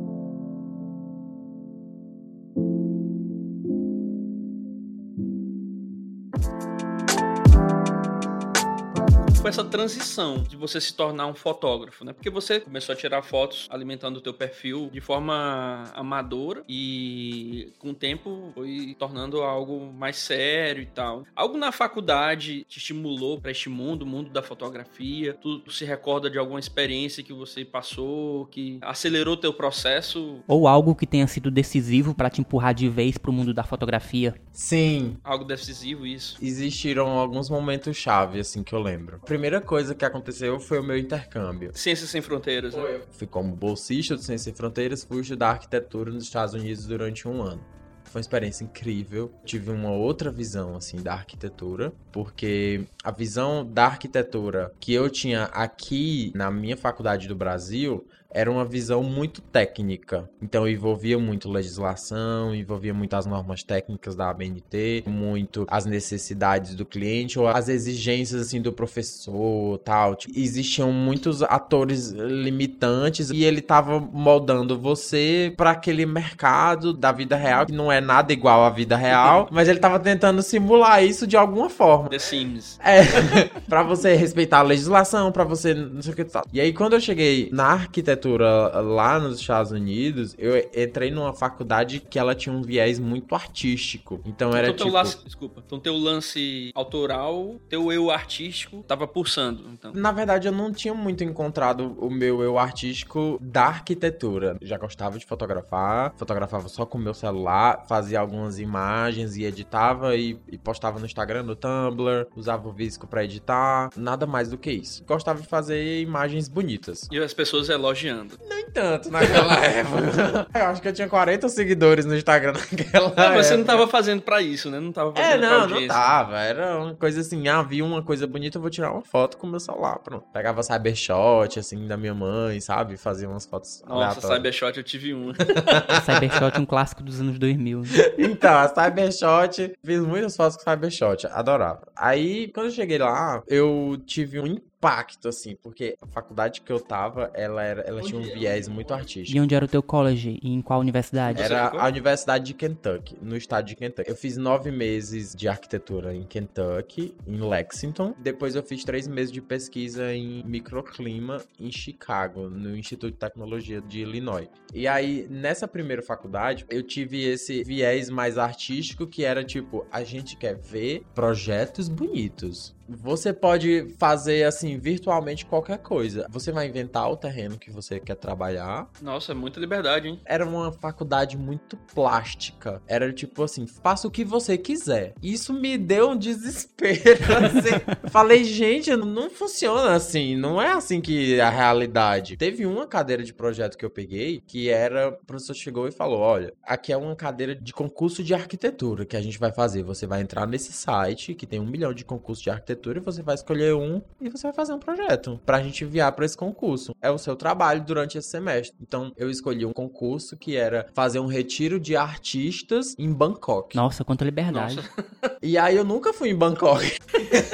Foi 9.43 9.49
essa 9.49 9.65
transição 9.65 10.41
de 10.41 10.55
você 10.55 10.79
se 10.79 10.93
tornar 10.93 11.27
um 11.27 11.35
fotógrafo, 11.35 12.05
né? 12.05 12.13
Porque 12.13 12.29
você 12.29 12.61
começou 12.61 12.93
a 12.93 12.95
tirar 12.95 13.21
fotos 13.21 13.67
alimentando 13.69 14.15
o 14.15 14.21
teu 14.21 14.33
perfil 14.33 14.89
de 14.89 15.01
forma 15.01 15.83
amadora 15.93 16.63
e 16.65 17.73
com 17.77 17.89
o 17.89 17.93
tempo 17.93 18.53
foi 18.55 18.95
tornando 18.97 19.41
algo 19.41 19.91
mais 19.91 20.15
sério 20.15 20.81
e 20.81 20.85
tal. 20.85 21.25
Algo 21.35 21.57
na 21.57 21.73
faculdade 21.73 22.63
te 22.69 22.77
estimulou 22.77 23.37
para 23.41 23.51
este 23.51 23.67
mundo, 23.67 24.03
o 24.03 24.05
mundo 24.05 24.29
da 24.29 24.41
fotografia? 24.41 25.33
Tu, 25.33 25.59
tu 25.59 25.71
se 25.73 25.83
recorda 25.83 26.29
de 26.29 26.37
alguma 26.37 26.59
experiência 26.59 27.21
que 27.21 27.33
você 27.33 27.65
passou 27.65 28.45
que 28.45 28.79
acelerou 28.81 29.35
teu 29.35 29.53
processo? 29.53 30.41
Ou 30.47 30.69
algo 30.69 30.95
que 30.95 31.05
tenha 31.05 31.27
sido 31.27 31.51
decisivo 31.51 32.15
para 32.15 32.29
te 32.29 32.39
empurrar 32.39 32.73
de 32.73 32.87
vez 32.87 33.17
pro 33.17 33.33
mundo 33.33 33.53
da 33.53 33.65
fotografia? 33.65 34.35
Sim. 34.53 35.17
Algo 35.21 35.43
decisivo 35.43 36.07
isso. 36.07 36.37
Existiram 36.41 37.09
alguns 37.09 37.49
momentos 37.49 37.97
chave 37.97 38.39
assim 38.39 38.63
que 38.63 38.73
eu 38.73 38.79
lembro 38.79 39.19
primeira 39.33 39.59
coisa 39.59 39.95
que 39.95 40.05
aconteceu 40.05 40.59
foi 40.59 40.79
o 40.79 40.83
meu 40.83 40.95
intercâmbio. 40.95 41.71
Ciências 41.73 42.11
Sem 42.11 42.21
Fronteiras, 42.21 42.75
né? 42.75 43.01
Fui 43.13 43.25
como 43.25 43.55
bolsista 43.55 44.15
do 44.15 44.21
Ciências 44.21 44.43
Sem 44.43 44.53
Fronteiras, 44.53 45.03
fui 45.03 45.21
estudar 45.21 45.49
arquitetura 45.49 46.11
nos 46.11 46.25
Estados 46.25 46.53
Unidos 46.53 46.85
durante 46.85 47.27
um 47.27 47.41
ano. 47.41 47.59
Foi 48.03 48.19
uma 48.19 48.21
experiência 48.21 48.63
incrível. 48.63 49.33
Tive 49.43 49.71
uma 49.71 49.89
outra 49.89 50.29
visão, 50.29 50.75
assim, 50.75 51.01
da 51.01 51.13
arquitetura, 51.13 51.91
porque 52.11 52.85
a 53.03 53.09
visão 53.09 53.65
da 53.65 53.85
arquitetura 53.85 54.71
que 54.79 54.93
eu 54.93 55.09
tinha 55.09 55.45
aqui 55.45 56.31
na 56.35 56.51
minha 56.51 56.77
faculdade 56.77 57.27
do 57.27 57.35
Brasil 57.35 58.05
era 58.33 58.51
uma 58.51 58.65
visão 58.65 59.03
muito 59.03 59.41
técnica. 59.41 60.29
Então 60.41 60.67
envolvia 60.67 61.19
muito 61.19 61.49
legislação, 61.49 62.53
envolvia 62.53 62.93
muito 62.93 63.15
as 63.15 63.25
normas 63.25 63.63
técnicas 63.63 64.15
da 64.15 64.29
ABNT, 64.29 65.03
muito 65.05 65.65
as 65.69 65.85
necessidades 65.85 66.75
do 66.75 66.85
cliente 66.85 67.39
ou 67.39 67.47
as 67.47 67.69
exigências 67.69 68.41
assim 68.41 68.61
do 68.61 68.73
professor, 68.73 69.77
tal. 69.79 70.15
Tipo, 70.15 70.37
existiam 70.37 70.91
muitos 70.91 71.43
atores 71.43 72.09
limitantes 72.11 73.29
e 73.29 73.43
ele 73.43 73.59
estava 73.59 73.99
moldando 73.99 74.77
você 74.79 75.53
para 75.55 75.71
aquele 75.71 76.05
mercado 76.05 76.93
da 76.93 77.11
vida 77.11 77.35
real 77.35 77.65
que 77.65 77.71
não 77.71 77.91
é 77.91 78.01
nada 78.01 78.33
igual 78.33 78.63
à 78.63 78.69
vida 78.69 78.97
real, 78.97 79.47
mas 79.51 79.67
ele 79.67 79.77
estava 79.77 79.99
tentando 79.99 80.41
simular 80.41 81.03
isso 81.03 81.27
de 81.27 81.37
alguma 81.37 81.69
forma. 81.69 82.09
The 82.09 82.19
Sims. 82.19 82.79
É, 82.83 83.03
para 83.69 83.83
você 83.83 84.15
respeitar 84.15 84.59
a 84.59 84.63
legislação, 84.63 85.31
para 85.31 85.43
você 85.43 85.73
não 85.73 86.01
sei 86.01 86.13
o 86.13 86.15
que 86.15 86.25
tal. 86.25 86.43
E 86.51 86.59
aí 86.59 86.73
quando 86.73 86.93
eu 86.93 86.99
cheguei 86.99 87.49
na 87.51 87.65
arquitetura 87.65 88.22
arquitetura 88.23 88.81
lá 88.81 89.19
nos 89.19 89.39
Estados 89.39 89.71
Unidos, 89.71 90.35
eu 90.37 90.57
entrei 90.75 91.11
numa 91.11 91.33
faculdade 91.33 91.99
que 91.99 92.17
ela 92.17 92.33
tinha 92.33 92.53
um 92.53 92.61
viés 92.61 92.99
muito 92.99 93.35
artístico. 93.35 94.21
Então 94.25 94.55
era 94.55 94.69
então, 94.69 94.87
tipo... 94.87 94.97
Lance, 94.97 95.17
desculpa. 95.23 95.63
Então 95.65 95.79
teu 95.79 95.97
lance 95.97 96.71
autoral, 96.73 97.59
teu 97.67 97.91
eu 97.91 98.09
artístico 98.09 98.83
tava 98.87 99.07
pulsando, 99.07 99.69
então. 99.71 99.91
Na 99.93 100.11
verdade, 100.11 100.47
eu 100.47 100.51
não 100.51 100.71
tinha 100.71 100.93
muito 100.93 101.23
encontrado 101.23 101.95
o 101.99 102.09
meu 102.09 102.41
eu 102.41 102.57
artístico 102.57 103.37
da 103.41 103.65
arquitetura. 103.65 104.57
Já 104.61 104.77
gostava 104.77 105.17
de 105.17 105.25
fotografar, 105.25 106.13
fotografava 106.15 106.69
só 106.69 106.85
com 106.85 106.97
o 106.97 107.01
meu 107.01 107.13
celular, 107.13 107.85
fazia 107.87 108.19
algumas 108.19 108.59
imagens 108.59 109.35
e 109.35 109.43
editava 109.43 110.15
e, 110.15 110.39
e 110.47 110.57
postava 110.57 110.99
no 110.99 111.05
Instagram, 111.05 111.43
no 111.43 111.55
Tumblr, 111.55 112.27
usava 112.35 112.67
o 112.67 112.71
Visco 112.71 113.07
para 113.07 113.23
editar, 113.23 113.89
nada 113.97 114.25
mais 114.25 114.49
do 114.49 114.57
que 114.57 114.71
isso. 114.71 115.03
Gostava 115.05 115.41
de 115.41 115.47
fazer 115.47 116.01
imagens 116.01 116.47
bonitas. 116.47 117.07
E 117.11 117.17
as 117.17 117.33
pessoas 117.33 117.69
elogiando 117.69 118.12
acompanhando. 118.13 118.39
Nem 118.47 118.65
tanto 118.71 119.11
naquela 119.11 119.55
época. 119.65 120.47
Eu 120.53 120.65
acho 120.65 120.81
que 120.81 120.87
eu 120.87 120.93
tinha 120.93 121.09
40 121.09 121.49
seguidores 121.49 122.05
no 122.05 122.15
Instagram 122.15 122.53
naquela 122.53 123.13
não, 123.15 123.23
época. 123.23 123.43
Você 123.43 123.57
não 123.57 123.63
tava 123.63 123.87
fazendo 123.87 124.21
pra 124.21 124.41
isso, 124.41 124.69
né? 124.69 124.79
Não 124.79 124.91
tava 124.91 125.11
é, 125.15 125.23
fazendo 125.23 125.43
É, 125.43 125.49
não, 125.49 125.67
não 125.67 125.87
tava. 125.87 126.39
Era 126.39 126.79
uma 126.79 126.95
coisa 126.95 127.21
assim, 127.21 127.47
ah, 127.47 127.61
vi 127.61 127.81
uma 127.81 128.01
coisa 128.03 128.27
bonita, 128.27 128.57
eu 128.57 128.61
vou 128.61 128.69
tirar 128.69 128.91
uma 128.91 129.03
foto 129.03 129.37
com 129.37 129.47
o 129.47 129.49
meu 129.49 129.59
celular, 129.59 129.99
pronto. 129.99 130.25
Pegava 130.31 130.61
cybershot, 130.63 131.59
assim, 131.59 131.87
da 131.87 131.97
minha 131.97 132.13
mãe, 132.13 132.59
sabe? 132.59 132.97
Fazia 132.97 133.27
umas 133.27 133.45
fotos 133.45 133.81
Nossa, 133.87 133.93
aleatórias. 133.93 134.37
cybershot 134.37 134.77
eu 134.77 134.83
tive 134.83 135.13
uma. 135.13 135.33
cybershot 136.05 136.57
é 136.57 136.59
um 136.59 136.65
clássico 136.65 137.03
dos 137.03 137.19
anos 137.19 137.39
2000. 137.39 137.81
Né? 137.81 137.87
Então, 138.17 138.53
a 138.53 138.67
cybershot, 138.67 139.73
fiz 139.83 139.99
muitas 140.01 140.35
fotos 140.35 140.57
com 140.57 140.69
cybershot, 140.69 141.27
adorava. 141.27 141.87
Aí, 141.95 142.47
quando 142.53 142.67
eu 142.67 142.71
cheguei 142.71 142.97
lá, 142.97 143.41
eu 143.47 144.01
tive 144.05 144.39
um 144.39 144.57
impacto, 144.83 145.29
assim, 145.29 145.55
porque 145.61 145.95
a 146.01 146.07
faculdade 146.07 146.61
que 146.61 146.71
eu 146.71 146.79
tava, 146.79 147.31
ela, 147.33 147.63
era, 147.63 147.81
ela 147.81 148.01
tinha 148.01 148.19
um 148.19 148.23
viés 148.23 148.67
muito 148.67 148.93
artístico. 148.93 149.37
E 149.37 149.39
onde 149.39 149.55
era 149.55 149.63
o 149.63 149.67
teu 149.67 149.81
college? 149.81 150.39
E 150.41 150.51
em 150.51 150.61
qual 150.61 150.79
universidade? 150.81 151.41
Era 151.41 151.69
a 151.69 151.87
Universidade 151.87 152.45
de 152.45 152.53
Kentucky, 152.53 153.17
no 153.21 153.37
estado 153.37 153.65
de 153.65 153.75
Kentucky. 153.75 154.09
Eu 154.09 154.15
fiz 154.15 154.35
nove 154.35 154.71
meses 154.71 155.33
de 155.33 155.47
arquitetura 155.47 156.13
em 156.13 156.23
Kentucky, 156.23 157.15
em 157.25 157.39
Lexington. 157.39 158.13
Depois 158.19 158.55
eu 158.55 158.63
fiz 158.63 158.83
três 158.83 159.07
meses 159.07 159.31
de 159.31 159.41
pesquisa 159.41 160.13
em 160.13 160.43
microclima 160.43 161.41
em 161.57 161.71
Chicago, 161.71 162.49
no 162.49 162.75
Instituto 162.75 163.13
de 163.13 163.17
Tecnologia 163.17 163.81
de 163.81 164.01
Illinois. 164.01 164.49
E 164.73 164.87
aí, 164.87 165.27
nessa 165.29 165.67
primeira 165.67 166.01
faculdade, 166.01 166.65
eu 166.69 166.83
tive 166.83 167.23
esse 167.23 167.63
viés 167.63 168.09
mais 168.09 168.37
artístico 168.37 169.07
que 169.07 169.23
era 169.23 169.43
tipo, 169.43 169.85
a 169.91 170.03
gente 170.03 170.35
quer 170.35 170.55
ver 170.55 171.03
projetos 171.13 171.87
bonitos. 171.87 172.75
Você 172.87 173.33
pode 173.33 173.95
fazer 173.97 174.43
assim 174.43 174.77
virtualmente 174.77 175.45
qualquer 175.45 175.77
coisa. 175.79 176.27
Você 176.29 176.51
vai 176.51 176.67
inventar 176.67 177.09
o 177.09 177.17
terreno 177.17 177.57
que 177.57 177.71
você 177.71 177.99
quer 177.99 178.15
trabalhar. 178.15 178.89
Nossa, 179.01 179.31
é 179.31 179.35
muita 179.35 179.59
liberdade, 179.59 180.07
hein? 180.07 180.19
Era 180.25 180.45
uma 180.45 180.71
faculdade 180.71 181.37
muito 181.37 181.77
plástica. 181.93 182.81
Era 182.87 183.11
tipo 183.13 183.43
assim, 183.43 183.65
faça 183.67 184.07
o 184.07 184.11
que 184.11 184.23
você 184.23 184.57
quiser. 184.57 185.13
Isso 185.21 185.53
me 185.53 185.77
deu 185.77 186.11
um 186.11 186.17
desespero. 186.17 186.93
Assim. 187.43 188.09
Falei, 188.09 188.43
gente, 188.43 188.95
não 188.95 189.29
funciona 189.29 189.93
assim. 189.95 190.35
Não 190.35 190.61
é 190.61 190.71
assim 190.71 191.01
que 191.01 191.35
é 191.35 191.41
a 191.41 191.49
realidade. 191.49 192.37
Teve 192.37 192.65
uma 192.65 192.87
cadeira 192.87 193.23
de 193.23 193.33
projeto 193.33 193.77
que 193.77 193.85
eu 193.85 193.89
peguei 193.89 194.41
que 194.45 194.69
era, 194.69 195.09
o 195.09 195.25
professor 195.25 195.53
chegou 195.53 195.87
e 195.87 195.91
falou: 195.91 196.19
olha, 196.19 196.53
aqui 196.63 196.91
é 196.91 196.97
uma 196.97 197.15
cadeira 197.15 197.55
de 197.55 197.73
concurso 197.73 198.23
de 198.23 198.33
arquitetura 198.33 199.05
que 199.05 199.17
a 199.17 199.21
gente 199.21 199.39
vai 199.39 199.51
fazer. 199.51 199.83
Você 199.83 200.05
vai 200.05 200.21
entrar 200.21 200.47
nesse 200.47 200.73
site 200.73 201.33
que 201.33 201.45
tem 201.45 201.59
um 201.59 201.65
milhão 201.65 201.93
de 201.93 202.05
concursos 202.05 202.43
de 202.43 202.49
arquitetura 202.49 202.73
e 202.91 202.99
você 202.99 203.21
vai 203.21 203.35
escolher 203.35 203.73
um 203.75 204.01
e 204.19 204.29
você 204.29 204.43
vai 204.43 204.53
fazer 204.53 204.73
um 204.73 204.79
projeto 204.79 205.39
pra 205.45 205.61
gente 205.61 205.83
enviar 205.83 206.11
para 206.11 206.25
esse 206.25 206.37
concurso. 206.37 206.95
É 207.01 207.09
o 207.09 207.17
seu 207.17 207.35
trabalho 207.35 207.83
durante 207.83 208.17
esse 208.17 208.29
semestre. 208.29 208.75
Então, 208.81 209.11
eu 209.17 209.29
escolhi 209.29 209.65
um 209.65 209.73
concurso 209.73 210.37
que 210.37 210.55
era 210.55 210.87
fazer 210.93 211.19
um 211.19 211.27
retiro 211.27 211.79
de 211.79 211.95
artistas 211.95 212.95
em 212.97 213.11
Bangkok. 213.11 213.75
Nossa, 213.75 214.03
quanta 214.03 214.25
liberdade. 214.25 214.75
Nossa. 214.75 214.93
E 215.41 215.57
aí 215.57 215.75
eu 215.75 215.83
nunca 215.83 216.13
fui 216.13 216.29
em 216.29 216.35
Bangkok. 216.35 216.99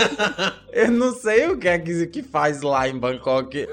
eu 0.71 0.91
não 0.91 1.11
sei 1.13 1.47
o 1.47 1.57
que 1.57 1.67
é 1.67 1.79
que 1.79 2.21
faz 2.21 2.61
lá 2.61 2.87
em 2.87 2.97
Bangkok. 2.97 3.67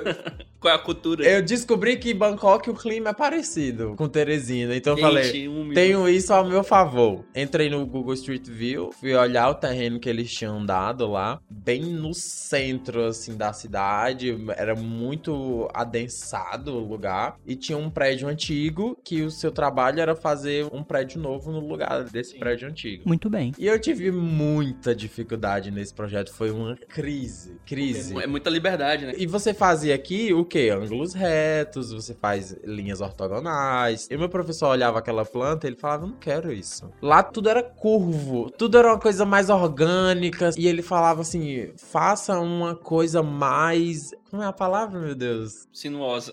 Qual 0.61 0.73
é 0.73 0.77
a 0.77 0.79
cultura? 0.79 1.25
Eu 1.25 1.43
descobri 1.43 1.97
que 1.97 2.11
em 2.11 2.15
Bangkok 2.15 2.71
o 2.71 2.75
clima 2.75 3.11
é 3.11 3.13
parecido 3.13 3.95
com 3.97 4.09
Teresina. 4.09 4.75
Então 4.75 4.95
eu 4.95 5.01
falei, 5.01 5.49
tenho 5.75 6.09
isso 6.09 6.33
ao 6.33 6.45
meu 6.45 6.65
favor. 6.65 7.25
Entrei 7.35 7.69
no 7.69 7.85
Google 7.87 8.15
Street 8.15 8.47
View, 8.47 8.91
fui 8.93 9.15
olhar 9.15 9.49
o 9.51 9.55
terreno 9.55 10.01
que 10.01 10.09
eles 10.09 10.33
tinham 10.33 10.65
dado 10.65 11.07
lá, 11.07 11.41
bem 11.51 11.83
no 11.83 12.15
centro, 12.15 13.05
assim, 13.05 13.37
da 13.37 13.53
cidade. 13.53 14.37
Era 14.57 14.75
muito 14.75 15.69
adensado 15.75 16.75
o 16.75 16.89
lugar. 16.89 17.37
E 17.47 17.55
tinha 17.55 17.77
um 17.77 17.91
prédio 17.91 18.29
antigo 18.29 18.97
que 19.05 19.23
o 19.23 19.31
seu 19.31 19.51
trabalho 19.53 20.01
era 20.01 20.15
fazer 20.15 20.67
um 20.73 20.83
prédio 20.83 21.21
novo 21.21 21.53
no 21.53 21.61
lugar 21.61 22.05
desse 22.05 22.33
Sim. 22.33 22.39
prédio 22.39 22.69
antigo. 22.69 23.03
Muito 23.07 23.29
bem. 23.29 23.53
E 23.59 23.67
eu 23.67 23.79
tive 23.79 24.11
muita 24.11 24.95
dificuldade 24.95 25.71
nesse 25.71 25.93
projeto. 25.93 26.33
Foi 26.33 26.51
uma 26.51 26.77
crise. 26.89 27.57
Crise. 27.67 28.19
É 28.19 28.27
muita 28.27 28.49
liberdade, 28.49 29.07
né? 29.07 29.13
E 29.17 29.27
você 29.27 29.53
fazia 29.53 29.95
aqui 29.95 30.33
o 30.33 30.45
quê? 30.47 30.71
Ângulos 30.71 31.13
retos, 31.15 31.93
você 31.93 32.15
faz 32.15 32.57
linhas 32.65 33.01
ortogonais. 33.01 34.09
E 34.11 34.17
meu 34.17 34.29
professor 34.29 34.69
olhava 34.69 34.99
aquela 34.99 35.25
planta 35.25 35.67
e 35.67 35.71
ele 35.71 35.77
falava, 35.77 36.07
não 36.07 36.17
quero 36.17 36.53
isso. 36.53 36.91
Lá 37.03 37.23
tudo 37.23 37.49
era 37.49 37.63
curvo, 37.63 38.51
tudo 38.51 38.79
era 38.79 38.89
uma 38.89 38.99
coisa 38.99 39.25
mais 39.25 39.51
orgânica. 39.51 40.51
E 40.57 40.67
ele 40.67 40.83
falava 40.83 41.21
assim, 41.21 41.71
faça 41.77 42.39
uma 42.39 42.75
coisa 42.75 43.23
mais 43.23 44.13
como 44.37 44.45
é 44.45 44.47
a 44.47 44.53
palavra, 44.53 45.01
meu 45.01 45.15
Deus? 45.15 45.67
Sinuosa. 45.73 46.31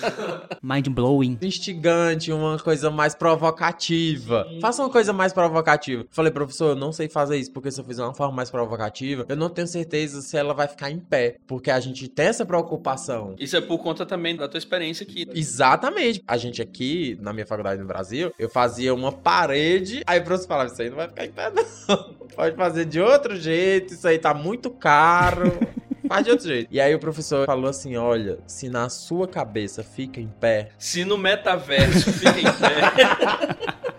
Mind 0.64 0.88
blowing. 0.88 1.36
Instigante, 1.42 2.32
uma 2.32 2.58
coisa 2.58 2.90
mais 2.90 3.14
provocativa. 3.14 4.46
Sim. 4.48 4.60
Faça 4.62 4.82
uma 4.82 4.88
coisa 4.88 5.12
mais 5.12 5.30
provocativa. 5.30 6.06
Falei, 6.10 6.32
professor, 6.32 6.70
eu 6.70 6.74
não 6.74 6.90
sei 6.90 7.06
fazer 7.06 7.36
isso, 7.36 7.52
porque 7.52 7.70
se 7.70 7.78
eu 7.78 7.84
fizer 7.84 8.02
uma 8.02 8.14
forma 8.14 8.34
mais 8.34 8.50
provocativa, 8.50 9.26
eu 9.28 9.36
não 9.36 9.50
tenho 9.50 9.68
certeza 9.68 10.22
se 10.22 10.38
ela 10.38 10.54
vai 10.54 10.66
ficar 10.66 10.90
em 10.90 10.98
pé. 10.98 11.36
Porque 11.46 11.70
a 11.70 11.78
gente 11.78 12.08
tem 12.08 12.28
essa 12.28 12.46
preocupação. 12.46 13.34
Isso 13.38 13.58
é 13.58 13.60
por 13.60 13.76
conta 13.76 14.06
também 14.06 14.34
da 14.34 14.48
tua 14.48 14.56
experiência 14.56 15.04
aqui. 15.04 15.28
Exatamente. 15.34 16.24
A 16.26 16.38
gente 16.38 16.62
aqui, 16.62 17.18
na 17.20 17.34
minha 17.34 17.46
faculdade 17.46 17.78
no 17.78 17.86
Brasil, 17.86 18.32
eu 18.38 18.48
fazia 18.48 18.94
uma 18.94 19.12
parede, 19.12 20.02
aí 20.06 20.18
o 20.18 20.24
professor 20.24 20.48
falava, 20.48 20.72
isso 20.72 20.80
aí 20.80 20.88
não 20.88 20.96
vai 20.96 21.08
ficar 21.08 21.26
em 21.26 21.30
pé, 21.32 21.50
não. 21.50 22.14
Pode 22.34 22.56
fazer 22.56 22.86
de 22.86 23.00
outro 23.00 23.36
jeito, 23.36 23.92
isso 23.92 24.08
aí 24.08 24.18
tá 24.18 24.32
muito 24.32 24.70
caro. 24.70 25.52
Faz 26.14 26.24
de 26.24 26.30
outro 26.30 26.46
jeito. 26.46 26.68
E 26.70 26.80
aí 26.80 26.94
o 26.94 26.98
professor 27.00 27.44
falou 27.44 27.68
assim: 27.68 27.96
olha, 27.96 28.38
se 28.46 28.68
na 28.68 28.88
sua 28.88 29.26
cabeça 29.26 29.82
fica 29.82 30.20
em 30.20 30.28
pé. 30.28 30.68
Se 30.78 31.04
no 31.04 31.18
metaverso 31.18 32.12
fica 32.12 32.38
em 32.38 32.44
pé. 32.44 32.92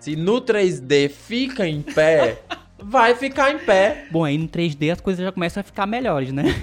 se 0.00 0.16
no 0.16 0.40
3D 0.40 1.10
fica 1.10 1.68
em 1.68 1.82
pé. 1.82 2.38
Vai 2.82 3.14
ficar 3.14 3.50
em 3.52 3.58
pé. 3.58 4.06
Bom, 4.10 4.24
aí 4.24 4.38
no 4.38 4.48
3D 4.48 4.90
as 4.90 5.00
coisas 5.02 5.22
já 5.22 5.30
começam 5.30 5.60
a 5.60 5.64
ficar 5.64 5.86
melhores, 5.86 6.32
né? 6.32 6.44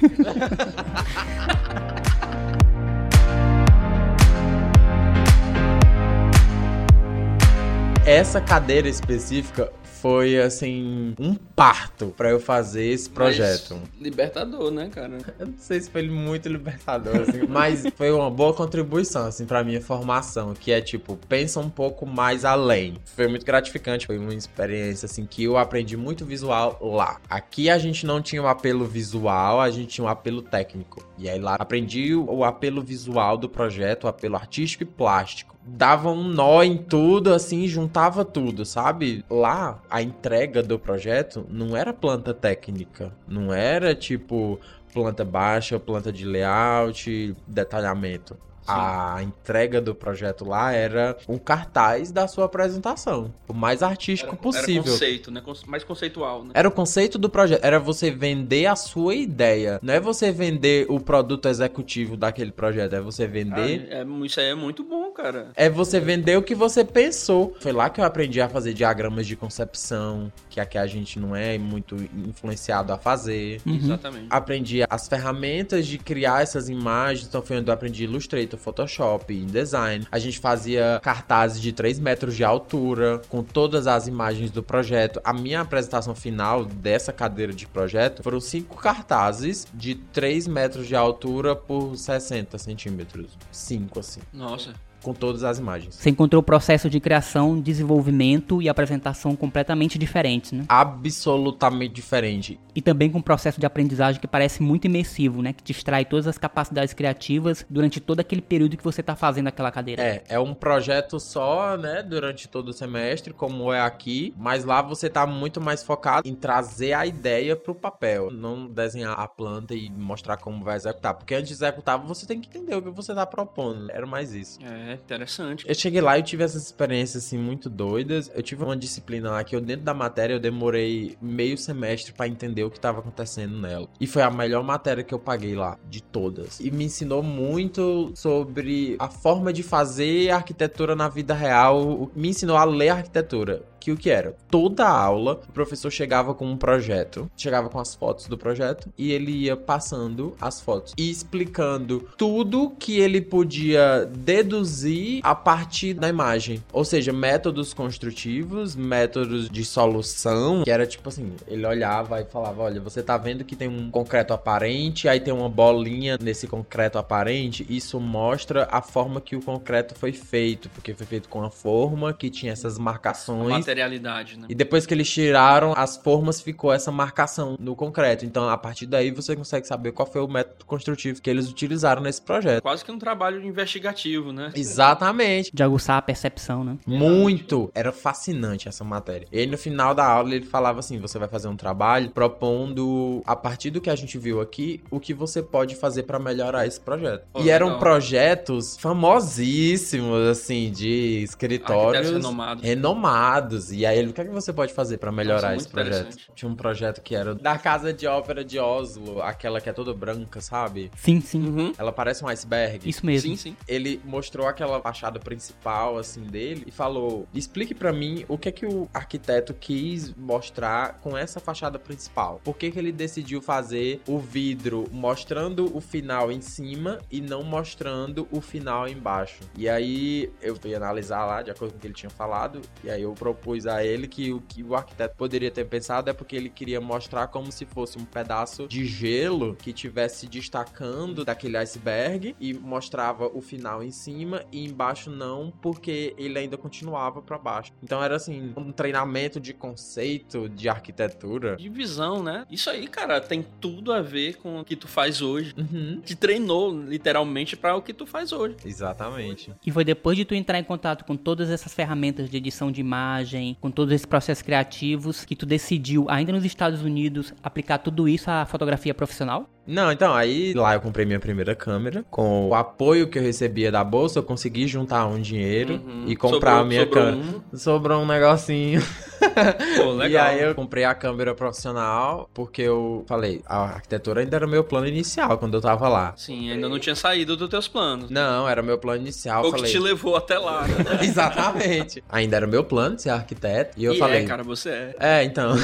Essa 8.08 8.42
cadeira 8.42 8.90
específica 8.90 9.72
foi 10.04 10.38
assim 10.38 11.16
um 11.18 11.34
parto 11.34 12.08
para 12.08 12.30
eu 12.30 12.38
fazer 12.38 12.88
esse 12.88 13.10
projeto. 13.10 13.80
Mas 13.80 14.02
libertador, 14.02 14.70
né, 14.70 14.90
cara? 14.90 15.18
Eu 15.40 15.48
não 15.48 15.58
sei 15.58 15.80
se 15.80 15.90
foi 15.90 16.10
muito 16.10 16.50
libertador, 16.50 17.22
assim, 17.22 17.44
mas 17.48 17.86
foi 17.96 18.12
uma 18.12 18.30
boa 18.30 18.54
contribuição 18.54 19.26
assim 19.28 19.46
para 19.46 19.64
minha 19.64 19.80
formação, 19.80 20.54
que 20.54 20.74
é 20.74 20.82
tipo 20.82 21.18
pensa 21.30 21.62
um 21.62 21.70
pouco 21.70 22.06
mais 22.06 22.44
além. 22.44 22.98
Foi 23.16 23.30
muito 23.30 23.46
gratificante, 23.46 24.06
foi 24.06 24.18
uma 24.18 24.34
experiência 24.34 25.06
assim 25.06 25.26
que 25.26 25.46
eu 25.46 25.58
aprendi 25.58 25.96
muito 25.96 26.26
visual 26.26 26.78
lá. 26.82 27.22
Aqui 27.30 27.70
a 27.70 27.78
gente 27.78 28.06
não 28.06 28.22
tinha 28.22 28.44
um 28.44 28.48
apelo 28.48 28.84
visual, 28.84 29.62
a 29.62 29.72
gente 29.72 29.88
tinha 29.88 30.04
um 30.04 30.10
apelo 30.10 30.42
técnico. 30.42 31.02
E 31.24 31.30
aí 31.30 31.40
lá 31.40 31.56
aprendi 31.58 32.14
o 32.14 32.44
apelo 32.44 32.82
visual 32.82 33.38
do 33.38 33.48
projeto, 33.48 34.04
o 34.04 34.08
apelo 34.10 34.36
artístico 34.36 34.84
e 34.84 34.86
plástico 34.86 35.56
dava 35.66 36.12
um 36.12 36.24
nó 36.24 36.62
em 36.62 36.76
tudo, 36.78 37.34
assim, 37.34 37.66
juntava 37.66 38.26
tudo, 38.26 38.66
sabe? 38.66 39.24
Lá, 39.30 39.82
a 39.90 40.02
entrega 40.02 40.62
do 40.62 40.78
projeto 40.78 41.46
não 41.50 41.78
era 41.78 41.94
planta 41.94 42.34
técnica, 42.34 43.14
não 43.26 43.54
era 43.54 43.96
tipo 43.96 44.60
planta 44.94 45.24
baixa, 45.24 45.80
planta 45.80 46.12
de 46.12 46.26
layout, 46.26 47.34
detalhamento. 47.48 48.38
A 48.68 49.22
entrega 49.22 49.82
do 49.82 49.94
projeto 49.94 50.46
lá 50.46 50.72
era 50.72 51.18
um 51.28 51.38
cartaz 51.38 52.12
da 52.12 52.28
sua 52.28 52.46
apresentação. 52.46 53.34
O 53.48 53.54
mais 53.54 53.84
artístico 53.84 54.34
era, 54.34 54.42
possível. 54.42 54.84
Era 54.84 54.92
conceito, 54.92 55.32
né? 55.32 55.44
Mais 55.68 55.84
conceitual, 55.84 56.44
né? 56.44 56.52
Era 56.54 56.68
o 56.68 56.72
conceito 56.72 57.18
do 57.18 57.30
projeto. 57.30 57.64
Era 57.64 57.80
você 57.80 58.12
vender 58.12 58.66
a 58.66 58.76
sua 58.76 59.16
ideia. 59.16 59.80
Não 59.82 59.94
é 59.94 60.00
você 60.00 60.32
vender 60.32 60.86
o 60.90 61.00
produto 61.00 61.48
executivo 61.48 62.16
daquele 62.16 62.52
projeto. 62.52 62.94
É 62.94 63.02
você 63.02 63.28
vender. 63.28 63.88
Ah, 63.92 63.96
é, 63.98 64.26
isso 64.26 64.40
aí 64.40 64.48
é 64.48 64.56
muito 64.56 64.84
bom, 64.84 65.12
cara. 65.12 65.52
É 65.56 65.70
você 65.70 66.00
vender 66.00 66.38
o 66.38 66.44
que 66.44 66.56
você 66.56 66.84
pensou. 66.84 67.56
Foi 67.60 67.72
lá 67.72 67.90
que 67.90 68.00
eu 68.00 68.06
aprendi 68.06 68.42
a 68.42 68.50
fazer 68.50 68.74
diagramas 68.74 69.28
de 69.28 69.36
concepção, 69.36 70.32
que 70.50 70.60
aqui 70.60 70.78
a 70.78 70.88
gente 70.88 71.20
não 71.20 71.36
é 71.36 71.58
muito 71.58 71.96
influenciado 72.16 72.94
a 72.94 72.98
fazer. 72.98 73.62
Uhum. 73.66 73.76
Exatamente. 73.76 74.28
Aprendi 74.30 74.84
as 74.90 75.08
ferramentas 75.08 75.86
de 75.88 75.98
criar 75.98 76.42
essas 76.42 76.70
imagens. 76.70 77.28
Então 77.28 77.42
foi 77.42 77.58
onde 77.58 77.70
eu 77.70 77.74
aprendi 77.74 78.04
Illustrator 78.04 78.53
Illustrator, 78.54 78.58
Photoshop, 78.58 79.34
InDesign. 79.34 80.08
A 80.12 80.20
gente 80.20 80.40
fazia 80.40 81.00
cartazes 81.04 81.62
de 81.62 81.72
3 81.72 82.00
metros 82.00 82.36
de 82.36 82.44
altura, 82.44 83.22
com 83.30 83.44
todas 83.44 83.88
as 83.88 84.08
imagens 84.08 84.52
do 84.52 84.64
projeto. 84.64 85.20
A 85.24 85.34
minha 85.34 85.62
apresentação 85.62 86.16
final 86.16 86.66
dessa 86.66 87.12
cadeira 87.12 87.54
de 87.54 87.68
projeto 87.68 88.24
foram 88.24 88.40
cinco 88.40 88.78
cartazes 88.78 89.68
de 89.74 89.96
3 89.96 90.48
metros 90.48 90.88
de 90.88 90.96
altura 90.96 91.56
por 91.56 91.96
60 91.96 92.58
centímetros. 92.58 93.38
Cinco, 93.52 94.00
assim. 94.00 94.22
Nossa 94.32 94.74
com 95.04 95.14
todas 95.14 95.44
as 95.44 95.60
imagens. 95.60 95.96
Você 95.96 96.10
encontrou 96.10 96.40
o 96.40 96.44
processo 96.44 96.90
de 96.90 97.00
criação, 97.00 97.60
desenvolvimento 97.60 98.62
e 98.62 98.70
apresentação 98.70 99.36
completamente 99.36 100.00
diferentes, 100.00 100.54
né? 100.54 100.66
Absolutamente 100.70 101.94
diferente. 101.94 102.60
E 102.74 102.82
também 102.82 103.12
com 103.12 103.20
um 103.20 103.22
processo 103.22 103.60
de 103.60 103.66
aprendizagem 103.66 104.20
que 104.20 104.28
parece 104.28 104.64
muito 104.64 104.86
imersivo, 104.86 105.42
né? 105.42 105.54
Que 105.54 105.62
te 105.62 105.72
extrai 105.72 106.06
todas 106.06 106.26
as 106.26 106.38
capacidades 106.38 106.94
criativas 106.94 107.66
durante 107.70 108.00
todo 108.00 108.20
aquele 108.20 108.42
período 108.42 108.78
que 108.78 108.84
você 108.84 109.02
está 109.02 109.16
fazendo 109.16 109.48
aquela 109.48 109.72
cadeira. 109.72 110.02
É, 110.02 110.24
é 110.30 110.40
um 110.40 110.54
projeto 110.54 111.20
só, 111.20 111.78
né? 111.78 112.02
Durante 112.02 112.48
todo 112.48 112.70
o 112.70 112.74
semestre, 112.74 113.34
como 113.34 113.72
é 113.72 113.82
aqui. 113.82 114.34
Mas 114.38 114.64
lá 114.64 114.82
você 114.82 115.08
está 115.08 115.28
muito 115.28 115.60
mais 115.62 115.84
focado 115.84 116.28
em 116.28 116.34
trazer 116.34 116.94
a 116.94 117.06
ideia 117.06 117.56
para 117.56 117.72
o 117.72 117.76
papel. 117.76 118.32
Não 118.32 118.68
desenhar 118.68 119.20
a 119.20 119.28
planta 119.28 119.76
e 119.76 119.90
mostrar 119.90 120.38
como 120.38 120.64
vai 120.64 120.78
executar. 120.78 121.14
Porque 121.14 121.36
antes 121.36 121.50
de 121.50 121.54
executar, 121.54 122.00
você 122.00 122.26
tem 122.26 122.40
que 122.40 122.48
entender 122.48 122.76
o 122.76 122.82
que 122.82 122.90
você 122.90 123.12
está 123.12 123.26
propondo. 123.26 123.92
Era 123.92 124.06
mais 124.06 124.34
isso. 124.34 124.60
É, 124.64 124.93
É 124.94 124.96
interessante. 124.96 125.66
Eu 125.68 125.74
cheguei 125.74 126.02
lá 126.02 126.18
e 126.18 126.24
tive 126.24 126.44
essas 126.44 126.64
experiências 126.66 127.26
assim 127.26 127.38
muito 127.38 127.70
doidas. 127.70 128.32
Eu 128.34 128.44
tive 128.44 128.64
uma 128.64 128.78
disciplina 128.78 129.32
lá 129.32 129.44
que 129.44 129.56
eu 129.56 129.62
dentro 129.62 129.84
da 129.84 129.94
matéria 129.94 130.36
eu 130.36 130.40
demorei 130.40 131.18
meio 131.22 131.58
semestre 131.58 132.14
pra 132.14 132.28
entender 132.28 132.64
o 132.64 132.70
que 132.70 132.80
tava 132.80 133.00
acontecendo 133.00 133.60
nela. 133.60 133.88
E 134.00 134.06
foi 134.06 134.22
a 134.22 134.30
melhor 134.30 134.64
matéria 134.64 135.04
que 135.04 135.14
eu 135.14 135.20
paguei 135.20 135.56
lá 135.56 135.78
de 135.90 136.02
todas. 136.02 136.60
E 136.60 136.70
me 136.70 136.86
ensinou 136.86 137.24
muito 137.24 138.12
sobre 138.16 138.96
a 139.00 139.10
forma 139.10 139.52
de 139.52 139.64
fazer 139.64 140.30
arquitetura 140.30 140.96
na 140.96 141.10
vida 141.10 141.34
real. 141.34 142.12
Me 142.16 142.30
ensinou 142.30 142.58
a 142.58 142.64
ler 142.64 142.90
arquitetura 142.90 143.64
que 143.84 143.92
o 143.92 143.98
que 143.98 144.10
era? 144.10 144.34
Toda 144.50 144.88
aula, 144.88 145.42
o 145.50 145.52
professor 145.52 145.92
chegava 145.92 146.34
com 146.34 146.50
um 146.50 146.56
projeto, 146.56 147.30
chegava 147.36 147.68
com 147.68 147.78
as 147.78 147.94
fotos 147.94 148.28
do 148.28 148.38
projeto 148.38 148.90
e 148.98 149.12
ele 149.12 149.34
ia 149.34 149.58
passando 149.58 150.38
as 150.40 150.62
fotos 150.62 150.94
e 150.98 151.10
explicando 151.10 152.08
tudo 152.18 152.70
que 152.80 153.02
ele 153.02 153.20
podia 153.20 154.06
deduzir 154.06 154.83
a 155.24 155.36
partir 155.36 155.94
da 155.94 156.08
imagem. 156.08 156.64
Ou 156.72 156.86
seja, 156.86 157.12
métodos 157.12 157.74
construtivos, 157.74 158.76
métodos 158.76 159.50
de 159.50 159.66
solução, 159.66 160.64
que 160.64 160.72
era 160.72 160.86
tipo 160.86 161.10
assim, 161.10 161.34
ele 161.48 161.66
olhava 161.66 162.22
e 162.22 162.26
falava, 162.26 162.64
olha, 162.64 162.80
você 162.80 163.02
tá 163.02 163.18
vendo 163.18 163.44
que 163.44 163.56
tem 163.56 163.68
um 163.68 163.90
concreto 163.90 164.34
aparente, 164.34 165.08
aí 165.08 165.20
tem 165.20 165.34
uma 165.34 165.50
bolinha 165.50 166.18
nesse 166.22 166.48
concreto 166.48 166.98
aparente, 166.98 167.66
isso 167.70 168.00
mostra 168.00 168.68
a 168.72 168.82
forma 168.82 169.20
que 169.20 169.36
o 169.36 169.42
concreto 169.42 169.96
foi 169.96 170.12
feito, 170.12 170.70
porque 170.70 170.94
foi 170.94 171.06
feito 171.06 171.30
com 171.30 171.44
a 171.44 171.50
forma 171.50 172.14
que 172.14 172.30
tinha 172.30 172.52
essas 172.52 172.78
marcações 172.78 173.64
materialidade, 173.74 174.38
né? 174.38 174.48
E 174.50 174.56
depois 174.56 174.86
que 174.86 174.94
eles 174.94 175.10
tiraram 175.10 175.74
as 175.76 175.98
formas, 175.98 176.42
ficou 176.42 176.72
essa 176.72 176.92
marcação 176.92 177.56
no 177.60 177.76
concreto. 177.76 178.26
Então, 178.26 178.50
a 178.50 178.58
partir 178.58 178.86
daí, 178.86 179.12
você 179.12 179.36
consegue 179.36 179.68
saber 179.68 179.92
qual 179.92 180.06
foi 180.06 180.22
o 180.22 180.28
método 180.28 180.66
construtivo 180.66 181.22
que 181.22 181.30
eles 181.30 181.50
utilizaram 181.50 182.02
nesse 182.02 182.22
projeto. 182.22 182.62
Quase 182.62 182.84
que 182.84 182.92
um 182.92 183.00
trabalho 183.00 183.44
investigativo, 183.44 184.32
né? 184.32 184.52
Exatamente. 184.74 185.52
De 185.54 185.64
aguçar 185.64 185.98
a 185.98 186.02
percepção, 186.02 186.64
né? 186.64 186.78
Muito. 186.86 187.72
Era 187.74 187.92
fascinante 187.92 188.68
essa 188.68 188.84
matéria. 188.84 189.28
E 189.32 189.40
aí, 189.40 189.48
no 189.48 189.58
final 189.58 189.94
da 189.94 190.06
aula, 190.06 190.34
ele 190.36 190.46
falava 190.46 190.80
assim: 190.80 191.00
você 191.00 191.20
vai 191.20 191.28
fazer 191.28 191.48
um 191.48 191.56
trabalho 191.56 192.10
propondo, 192.12 193.22
a 193.26 193.36
partir 193.36 193.70
do 193.70 193.82
que 193.82 193.90
a 193.90 193.96
gente 193.96 194.18
viu 194.18 194.42
aqui, 194.42 194.82
o 194.90 195.00
que 195.00 195.14
você 195.14 195.42
pode 195.42 195.76
fazer 195.76 196.04
para 196.04 196.20
melhorar 196.20 196.66
esse 196.66 196.80
projeto. 196.80 197.26
Pô, 197.32 197.42
e 197.42 197.50
eram 197.50 197.68
legal. 197.68 197.80
projetos 197.80 198.78
famosíssimos, 198.78 200.28
assim, 200.28 200.72
de 200.72 201.24
escritórios 201.24 202.12
renomados. 202.12 202.64
renomados. 202.64 203.72
E 203.72 203.86
aí, 203.86 203.98
ele, 203.98 204.10
o 204.10 204.14
que, 204.14 204.22
é 204.22 204.26
que 204.26 204.32
você 204.32 204.52
pode 204.52 204.74
fazer 204.74 204.98
pra 204.98 205.12
melhorar 205.12 205.50
muito 205.50 205.62
esse 205.62 205.70
projeto? 205.70 206.18
Tinha 206.36 206.50
um 206.50 206.56
projeto 206.56 207.02
que 207.02 207.16
era 207.16 207.36
da 207.36 207.58
Casa 207.58 207.94
de 207.94 208.08
Ópera 208.08 208.44
de 208.44 208.60
Oslo, 208.60 209.22
aquela 209.22 209.60
que 209.60 209.70
é 209.70 209.74
toda 209.74 209.94
branca, 209.94 210.42
sabe? 210.42 210.92
Sim, 210.96 211.22
sim. 211.22 211.44
Uhum. 211.46 211.74
Ela 211.78 211.92
parece 211.92 212.24
um 212.24 212.28
iceberg. 212.28 212.88
Isso 212.88 213.06
mesmo. 213.06 213.30
Sim, 213.32 213.36
sim. 213.36 213.58
Ele 213.68 214.02
mostrou 214.06 214.48
aquela 214.48 214.63
fachada 214.82 215.20
principal, 215.20 215.98
assim, 215.98 216.24
dele 216.24 216.64
e 216.68 216.72
falou: 216.72 217.28
explique 217.34 217.74
pra 217.74 217.92
mim 217.92 218.26
o 218.28 218.38
que 218.38 218.50
é 218.50 218.52
que 218.52 218.66
o 218.66 218.90
arquiteto 218.94 219.54
quis 219.54 220.14
mostrar 220.16 221.00
com 221.00 221.18
essa 221.18 221.40
fachada 221.40 221.80
principal. 221.80 222.42
Por 222.44 222.58
que, 222.58 222.72
que 222.72 222.80
ele 222.80 222.92
decidiu 222.92 223.42
fazer 223.42 224.02
o 224.08 224.20
vidro 224.20 224.86
mostrando 224.92 225.76
o 225.76 225.82
final 225.82 226.32
em 226.32 226.42
cima 226.42 227.00
e 227.12 227.22
não 227.22 227.44
mostrando 227.44 228.28
o 228.32 228.42
final 228.42 228.88
embaixo? 228.88 229.42
E 229.58 229.70
aí 229.70 230.32
eu 230.42 230.56
fui 230.56 230.74
analisar 230.76 231.26
lá, 231.26 231.42
de 231.42 231.52
acordo 231.52 231.72
com 231.72 231.78
o 231.78 231.82
que 231.82 231.88
ele 231.88 231.94
tinha 231.94 232.10
falado, 232.10 232.62
e 232.84 232.90
aí 232.90 233.02
eu 233.02 233.14
propus 233.14 233.66
a 233.66 233.84
ele 233.84 234.08
que 234.08 234.32
o 234.32 234.42
que 234.42 234.64
o 234.64 234.76
arquiteto 234.76 235.16
poderia 235.16 235.52
ter 235.52 235.66
pensado 235.66 236.10
é 236.10 236.14
porque 236.14 236.36
ele 236.36 236.50
queria 236.50 236.82
mostrar 236.82 237.28
como 237.28 237.52
se 237.52 237.66
fosse 237.66 237.98
um 237.98 238.06
pedaço 238.06 238.68
de 238.68 238.86
gelo 238.86 239.56
que 239.56 239.74
tivesse 239.74 240.28
destacando 240.28 241.24
daquele 241.26 241.58
iceberg 241.58 242.36
e 242.40 242.54
mostrava 242.54 243.28
o 243.28 243.42
final 243.42 243.84
em 243.84 243.92
cima 243.92 244.43
e 244.52 244.66
embaixo 244.66 245.10
não, 245.10 245.52
porque 245.62 246.14
ele 246.18 246.38
ainda 246.38 246.58
continuava 246.58 247.22
pra 247.22 247.38
baixo. 247.38 247.72
Então 247.82 248.04
era 248.04 248.16
assim, 248.16 248.54
um 248.56 248.72
treinamento 248.72 249.40
de 249.40 249.54
conceito 249.54 250.50
de 250.50 250.70
arquitetura. 250.70 251.56
De 251.56 251.70
visão, 251.70 252.24
né? 252.24 252.46
Isso 252.50 252.70
aí, 252.70 252.88
cara, 252.88 253.20
tem 253.20 253.46
tudo 253.60 253.92
a 253.92 254.02
ver 254.02 254.38
com 254.38 254.60
o 254.60 254.66
que 254.66 254.76
tu 254.76 254.88
faz 254.88 255.22
hoje. 255.22 255.54
Uhum. 255.58 256.02
Te 256.02 256.16
treinou, 256.16 256.72
literalmente, 256.72 257.56
pra 257.56 257.76
o 257.76 257.82
que 257.82 257.94
tu 257.94 258.06
faz 258.06 258.32
hoje. 258.32 258.56
Exatamente. 258.66 259.54
E 259.66 259.72
foi 259.72 259.84
depois 259.84 260.18
de 260.18 260.26
tu 260.26 260.36
entrar 260.36 260.60
em 260.60 260.64
contato 260.64 261.06
com 261.06 261.16
todas 261.16 261.50
essas 261.50 261.74
ferramentas 261.74 262.30
de 262.30 262.38
edição 262.38 262.72
de 262.72 262.82
imagem, 262.82 263.58
com 263.60 263.72
todos 263.72 263.94
esses 263.94 264.06
processos 264.06 264.42
criativos, 264.42 265.26
que 265.26 265.36
tu 265.36 265.46
decidiu, 265.46 266.06
ainda 266.10 266.32
nos 266.32 266.46
Estados 266.46 266.82
Unidos, 266.82 267.34
aplicar 267.44 267.80
tudo 267.80 268.08
isso 268.08 268.30
à 268.30 268.46
fotografia 268.46 268.94
profissional? 268.94 269.50
Não, 269.66 269.92
então, 269.92 270.14
aí 270.14 270.54
lá 270.54 270.74
eu 270.74 270.82
comprei 270.82 271.06
minha 271.06 271.20
primeira 271.20 271.56
câmera. 271.56 272.04
Com 272.10 272.50
o 272.50 272.56
apoio 272.56 273.08
que 273.08 273.18
eu 273.18 273.24
recebia 273.24 273.72
da 273.72 273.84
bolsa, 273.84 274.20
eu 274.20 274.24
consegui 274.24 274.68
juntar 274.68 275.06
um 275.08 275.20
dinheiro 275.22 275.76
Uhum. 275.76 276.06
e 276.08 276.16
comprar 276.16 276.52
Sobrou- 276.52 276.56
a 276.62 276.66
minha 276.66 276.82
sobrou 276.84 277.04
câmera. 277.06 277.28
um. 277.54 277.58
Sobrou 277.58 278.02
um 278.02 278.06
negocinho. 278.06 278.82
Pô, 279.78 279.92
legal. 279.94 280.10
E 280.10 280.18
aí 280.18 280.42
eu 280.44 280.54
comprei 280.54 280.84
a 280.84 280.94
câmera 280.94 281.34
profissional, 281.34 282.30
porque 282.34 282.62
eu 282.62 283.06
falei, 283.08 283.42
a 283.46 283.60
arquitetura 283.76 284.20
ainda 284.22 284.36
era 284.36 284.46
meu 284.46 284.64
plano 284.66 284.86
inicial 284.86 285.38
quando 285.38 285.54
eu 285.54 285.62
tava 285.62 285.88
lá. 285.88 286.14
Sim, 286.18 286.52
ainda 286.52 286.68
não 286.68 286.78
tinha 286.78 286.96
saído 286.96 287.38
dos 287.38 287.48
teus 287.50 287.68
planos. 287.68 288.10
Não, 288.10 288.48
era 288.50 288.62
meu 288.62 288.78
plano 288.78 289.02
inicial. 289.02 289.42
O 289.42 289.46
que 289.46 289.52
falei, 289.60 289.72
te 289.72 289.80
levou 289.80 290.16
até 290.18 290.38
lá. 290.38 290.68
né? 290.68 290.76
Exatamente. 291.04 292.04
Ainda 292.10 292.36
era 292.36 292.46
meu 292.48 292.64
plano 292.66 293.00
ser 293.00 293.12
arquiteto. 293.12 293.80
E 293.80 293.86
eu 293.86 293.94
e 293.94 293.98
falei. 293.98 294.24
é, 294.24 294.26
cara, 294.26 294.44
você 294.44 294.70
é. 294.70 294.96
É, 295.00 295.24
então, 295.24 295.56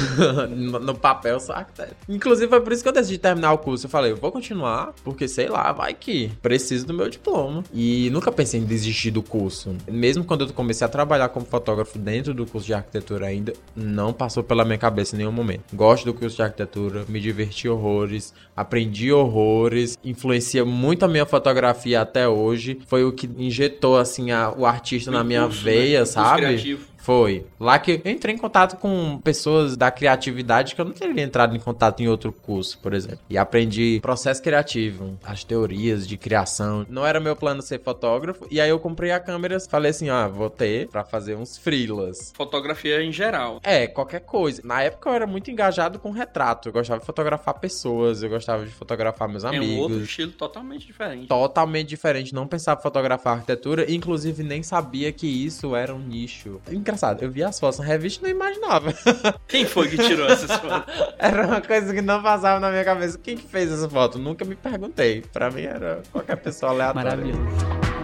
no, 0.48 0.78
no 0.80 0.94
papel 0.94 1.34
eu 1.34 1.40
sou 1.40 1.54
arquiteto. 1.54 1.94
Inclusive 2.08 2.48
foi 2.48 2.60
por 2.62 2.72
isso 2.72 2.82
que 2.82 2.88
eu 2.88 2.92
decidi 2.94 3.18
terminar 3.18 3.52
o 3.52 3.58
curso. 3.58 3.88
Eu 3.90 3.92
falei, 3.92 4.12
eu 4.12 4.16
vou 4.16 4.30
continuar, 4.30 4.94
porque 5.02 5.26
sei 5.26 5.48
lá, 5.48 5.72
vai 5.72 5.92
que 5.94 6.30
preciso 6.40 6.86
do 6.86 6.94
meu 6.94 7.08
diploma. 7.10 7.64
E 7.74 8.08
nunca 8.12 8.30
pensei 8.30 8.60
em 8.60 8.64
desistir 8.64 9.10
do 9.10 9.20
curso. 9.20 9.74
Mesmo 9.90 10.22
quando 10.22 10.44
eu 10.44 10.52
comecei 10.52 10.84
a 10.86 10.88
trabalhar 10.88 11.28
como 11.30 11.44
fotógrafo 11.44 11.98
dentro 11.98 12.32
do 12.32 12.46
curso 12.46 12.68
de 12.68 12.72
arquitetura 12.72 13.26
ainda, 13.26 13.52
não 13.74 14.12
passou 14.12 14.44
pela 14.44 14.64
minha 14.64 14.78
cabeça 14.78 15.16
em 15.16 15.18
nenhum 15.18 15.32
momento. 15.32 15.64
Gosto 15.74 16.04
do 16.04 16.14
curso 16.14 16.36
de 16.36 16.42
arquitetura, 16.42 17.04
me 17.08 17.18
diverti 17.20 17.68
horrores, 17.68 18.32
aprendi 18.56 19.10
horrores, 19.12 19.98
influencia 20.04 20.64
muito 20.64 21.04
a 21.04 21.08
minha 21.08 21.26
fotografia 21.26 22.00
até 22.00 22.28
hoje. 22.28 22.78
Foi 22.86 23.02
o 23.02 23.10
que 23.10 23.28
injetou, 23.38 23.98
assim, 23.98 24.30
a- 24.30 24.54
o 24.56 24.64
artista 24.66 25.10
na 25.10 25.24
minha 25.24 25.40
Impulso, 25.40 25.64
né? 25.64 25.72
veia, 25.72 25.96
Impulso 25.98 26.12
sabe? 26.12 26.40
criativo. 26.42 26.89
Foi. 27.00 27.46
Lá 27.58 27.78
que 27.78 28.00
eu 28.04 28.10
entrei 28.10 28.34
em 28.34 28.38
contato 28.38 28.76
com 28.76 29.18
pessoas 29.22 29.76
da 29.76 29.90
criatividade 29.90 30.74
que 30.74 30.80
eu 30.80 30.84
não 30.84 30.92
teria 30.92 31.22
entrado 31.22 31.56
em 31.56 31.60
contato 31.60 32.00
em 32.02 32.08
outro 32.08 32.32
curso, 32.32 32.78
por 32.78 32.92
exemplo. 32.94 33.20
E 33.28 33.36
aprendi 33.38 33.98
processo 34.02 34.42
criativo, 34.42 35.18
as 35.24 35.42
teorias 35.44 36.06
de 36.06 36.16
criação. 36.16 36.86
Não 36.88 37.06
era 37.06 37.18
meu 37.20 37.34
plano 37.34 37.62
ser 37.62 37.80
fotógrafo. 37.80 38.46
E 38.50 38.60
aí 38.60 38.68
eu 38.70 38.78
comprei 38.78 39.10
a 39.12 39.20
câmera 39.20 39.56
e 39.56 39.60
falei 39.68 39.90
assim: 39.90 40.08
ah, 40.08 40.28
vou 40.28 40.50
ter 40.50 40.88
pra 40.88 41.04
fazer 41.04 41.36
uns 41.36 41.56
freelas. 41.56 42.32
Fotografia 42.36 43.02
em 43.02 43.12
geral. 43.12 43.60
É, 43.62 43.86
qualquer 43.86 44.20
coisa. 44.20 44.60
Na 44.64 44.82
época 44.82 45.08
eu 45.10 45.14
era 45.14 45.26
muito 45.26 45.50
engajado 45.50 45.98
com 45.98 46.10
retrato. 46.10 46.68
Eu 46.68 46.72
gostava 46.72 47.00
de 47.00 47.06
fotografar 47.06 47.54
pessoas, 47.58 48.22
eu 48.22 48.28
gostava 48.28 48.64
de 48.64 48.70
fotografar 48.70 49.28
meus 49.28 49.44
É 49.44 49.48
um 49.50 49.56
amigos. 49.56 49.78
outro 49.78 50.02
estilo 50.02 50.32
totalmente 50.32 50.86
diferente. 50.86 51.26
Totalmente 51.26 51.88
diferente, 51.88 52.34
não 52.34 52.46
pensava 52.46 52.78
em 52.80 52.82
fotografar 52.82 53.34
arquitetura, 53.34 53.90
inclusive 53.90 54.42
nem 54.42 54.62
sabia 54.62 55.10
que 55.12 55.26
isso 55.26 55.74
era 55.74 55.94
um 55.94 55.98
nicho. 55.98 56.60
Engraçado, 56.70 56.89
eu 57.20 57.30
vi 57.30 57.42
as 57.42 57.58
fotos 57.58 57.78
na 57.78 57.84
revista 57.84 58.26
e 58.26 58.32
não 58.32 58.40
imaginava. 58.40 58.92
Quem 59.46 59.64
foi 59.66 59.88
que 59.88 59.96
tirou 59.96 60.26
essas 60.26 60.50
fotos? 60.58 60.94
Era 61.18 61.46
uma 61.46 61.60
coisa 61.60 61.92
que 61.94 62.00
não 62.00 62.22
passava 62.22 62.60
na 62.60 62.70
minha 62.70 62.84
cabeça. 62.84 63.18
Quem 63.18 63.36
que 63.36 63.46
fez 63.46 63.70
essa 63.70 63.88
foto? 63.88 64.18
Nunca 64.18 64.44
me 64.44 64.56
perguntei. 64.56 65.22
Pra 65.32 65.50
mim 65.50 65.62
era 65.62 66.02
qualquer 66.12 66.36
pessoa 66.36 66.72
aleatória. 66.72 67.10
Maravilhoso. 67.10 67.99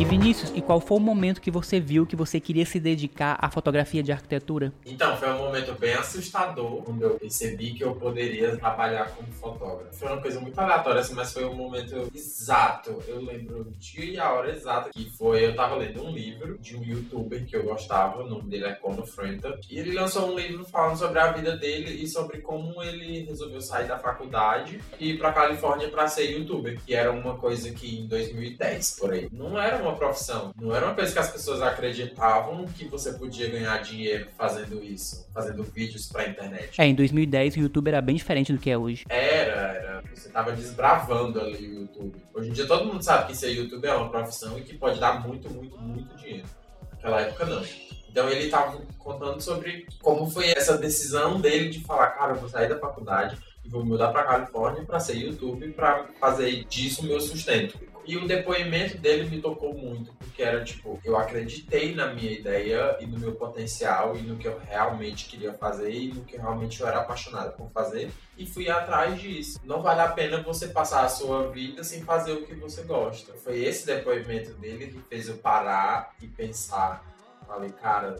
E 0.00 0.04
Vinícius, 0.04 0.52
e 0.54 0.62
qual 0.62 0.80
foi 0.80 0.96
o 0.96 1.00
momento 1.00 1.40
que 1.40 1.50
você 1.50 1.80
viu 1.80 2.06
que 2.06 2.14
você 2.14 2.38
queria 2.38 2.64
se 2.64 2.78
dedicar 2.78 3.36
à 3.40 3.50
fotografia 3.50 4.00
de 4.00 4.12
arquitetura? 4.12 4.72
Então, 4.86 5.16
foi 5.16 5.28
um 5.32 5.38
momento 5.38 5.74
bem 5.74 5.92
assustador 5.94 6.82
quando 6.84 7.02
eu 7.02 7.10
percebi 7.18 7.72
que 7.72 7.82
eu 7.82 7.96
poderia 7.96 8.56
trabalhar 8.56 9.10
como 9.16 9.26
fotógrafo. 9.32 9.92
Foi 9.96 10.06
uma 10.06 10.22
coisa 10.22 10.38
muito 10.38 10.56
aleatória, 10.56 11.00
assim, 11.00 11.14
mas 11.14 11.32
foi 11.32 11.44
um 11.46 11.54
momento 11.54 12.08
exato. 12.14 13.02
Eu 13.08 13.20
lembro 13.20 13.62
o 13.62 13.70
dia 13.72 14.04
e 14.04 14.20
a 14.20 14.30
hora 14.30 14.52
exata 14.52 14.90
que 14.90 15.10
foi. 15.10 15.44
Eu 15.44 15.56
tava 15.56 15.74
lendo 15.74 16.04
um 16.04 16.12
livro 16.12 16.56
de 16.58 16.76
um 16.76 16.84
youtuber 16.84 17.44
que 17.44 17.56
eu 17.56 17.64
gostava, 17.64 18.22
o 18.22 18.28
nome 18.28 18.48
dele 18.48 18.66
é 18.66 18.74
Conor 18.74 19.04
Frenta. 19.04 19.58
E 19.68 19.80
ele 19.80 19.90
lançou 19.94 20.30
um 20.30 20.38
livro 20.38 20.64
falando 20.64 20.96
sobre 20.96 21.18
a 21.18 21.32
vida 21.32 21.56
dele 21.56 22.00
e 22.00 22.06
sobre 22.06 22.38
como 22.38 22.80
ele 22.84 23.24
resolveu 23.24 23.60
sair 23.60 23.88
da 23.88 23.98
faculdade 23.98 24.80
e 25.00 25.10
ir 25.10 25.18
pra 25.18 25.32
Califórnia 25.32 25.88
pra 25.88 26.06
ser 26.06 26.30
youtuber. 26.30 26.78
Que 26.86 26.94
era 26.94 27.10
uma 27.10 27.34
coisa 27.34 27.72
que 27.72 27.98
em 27.98 28.06
2010, 28.06 28.96
por 29.00 29.12
aí, 29.12 29.28
não 29.32 29.60
era 29.60 29.87
uma 29.87 29.87
profissão. 29.96 30.52
Não 30.60 30.74
era 30.74 30.86
uma 30.86 30.94
coisa 30.94 31.12
que 31.12 31.18
as 31.18 31.30
pessoas 31.30 31.62
acreditavam 31.62 32.66
que 32.66 32.86
você 32.86 33.12
podia 33.12 33.48
ganhar 33.48 33.78
dinheiro 33.82 34.28
fazendo 34.36 34.82
isso, 34.82 35.26
fazendo 35.32 35.62
vídeos 35.62 36.06
pra 36.06 36.28
internet. 36.28 36.80
É, 36.80 36.86
em 36.86 36.94
2010 36.94 37.56
o 37.56 37.60
YouTube 37.60 37.88
era 37.88 38.00
bem 38.00 38.16
diferente 38.16 38.52
do 38.52 38.58
que 38.58 38.70
é 38.70 38.78
hoje. 38.78 39.04
Era, 39.08 39.52
era. 39.52 40.02
Você 40.14 40.28
tava 40.28 40.52
desbravando 40.52 41.40
ali 41.40 41.68
o 41.68 41.80
YouTube. 41.82 42.16
Hoje 42.34 42.50
em 42.50 42.52
dia 42.52 42.66
todo 42.66 42.86
mundo 42.86 43.02
sabe 43.02 43.28
que 43.28 43.36
ser 43.36 43.50
youtuber 43.50 43.90
é 43.90 43.94
uma 43.94 44.10
profissão 44.10 44.58
e 44.58 44.62
que 44.62 44.76
pode 44.76 44.98
dar 44.98 45.26
muito, 45.26 45.50
muito, 45.50 45.78
muito 45.78 46.16
dinheiro. 46.16 46.46
Naquela 46.92 47.20
época 47.20 47.46
não. 47.46 47.62
Então 48.10 48.28
ele 48.28 48.48
tava 48.48 48.80
contando 48.98 49.40
sobre 49.40 49.86
como 50.00 50.28
foi 50.30 50.50
essa 50.50 50.76
decisão 50.76 51.40
dele 51.40 51.68
de 51.68 51.80
falar, 51.80 52.08
cara, 52.08 52.32
eu 52.32 52.40
vou 52.40 52.48
sair 52.48 52.68
da 52.68 52.78
faculdade 52.78 53.38
e 53.64 53.68
e 53.68 53.70
vou 53.70 53.84
mudar 53.84 54.08
para 54.08 54.24
Califórnia 54.24 54.82
para 54.82 54.98
ser 54.98 55.16
YouTube 55.16 55.70
para 55.72 56.06
fazer 56.18 56.64
disso 56.64 57.04
meu 57.04 57.20
sustento. 57.20 57.78
E 58.08 58.16
o 58.16 58.26
depoimento 58.26 58.96
dele 58.96 59.28
me 59.28 59.38
tocou 59.38 59.74
muito, 59.74 60.14
porque 60.14 60.42
era 60.42 60.64
tipo, 60.64 60.98
eu 61.04 61.14
acreditei 61.14 61.94
na 61.94 62.06
minha 62.14 62.32
ideia 62.32 62.96
e 63.00 63.06
no 63.06 63.18
meu 63.18 63.34
potencial 63.34 64.16
e 64.16 64.22
no 64.22 64.38
que 64.38 64.48
eu 64.48 64.58
realmente 64.58 65.28
queria 65.28 65.52
fazer 65.52 65.92
e 65.92 66.14
no 66.14 66.24
que 66.24 66.38
realmente 66.38 66.80
eu 66.80 66.86
era 66.86 67.00
apaixonado 67.00 67.54
por 67.54 67.70
fazer 67.70 68.10
e 68.38 68.46
fui 68.46 68.70
atrás 68.70 69.20
disso. 69.20 69.60
Não 69.62 69.82
vale 69.82 70.00
a 70.00 70.08
pena 70.08 70.42
você 70.42 70.68
passar 70.68 71.04
a 71.04 71.08
sua 71.10 71.50
vida 71.50 71.84
sem 71.84 72.02
fazer 72.02 72.32
o 72.32 72.46
que 72.46 72.54
você 72.54 72.82
gosta. 72.82 73.34
Foi 73.34 73.62
esse 73.62 73.84
depoimento 73.84 74.54
dele 74.54 74.86
que 74.86 75.02
fez 75.02 75.28
eu 75.28 75.36
parar 75.36 76.14
e 76.22 76.26
pensar. 76.26 77.04
Falei, 77.46 77.72
cara, 77.72 78.16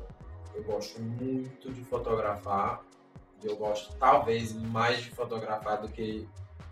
eu 0.55 0.63
gosto 0.65 1.01
muito 1.01 1.73
de 1.73 1.83
fotografar 1.85 2.83
e 3.43 3.47
eu 3.47 3.57
gosto 3.57 3.97
talvez 3.97 4.53
mais 4.53 5.03
de 5.03 5.11
fotografar 5.13 5.81
do 5.81 5.89
que 5.89 6.29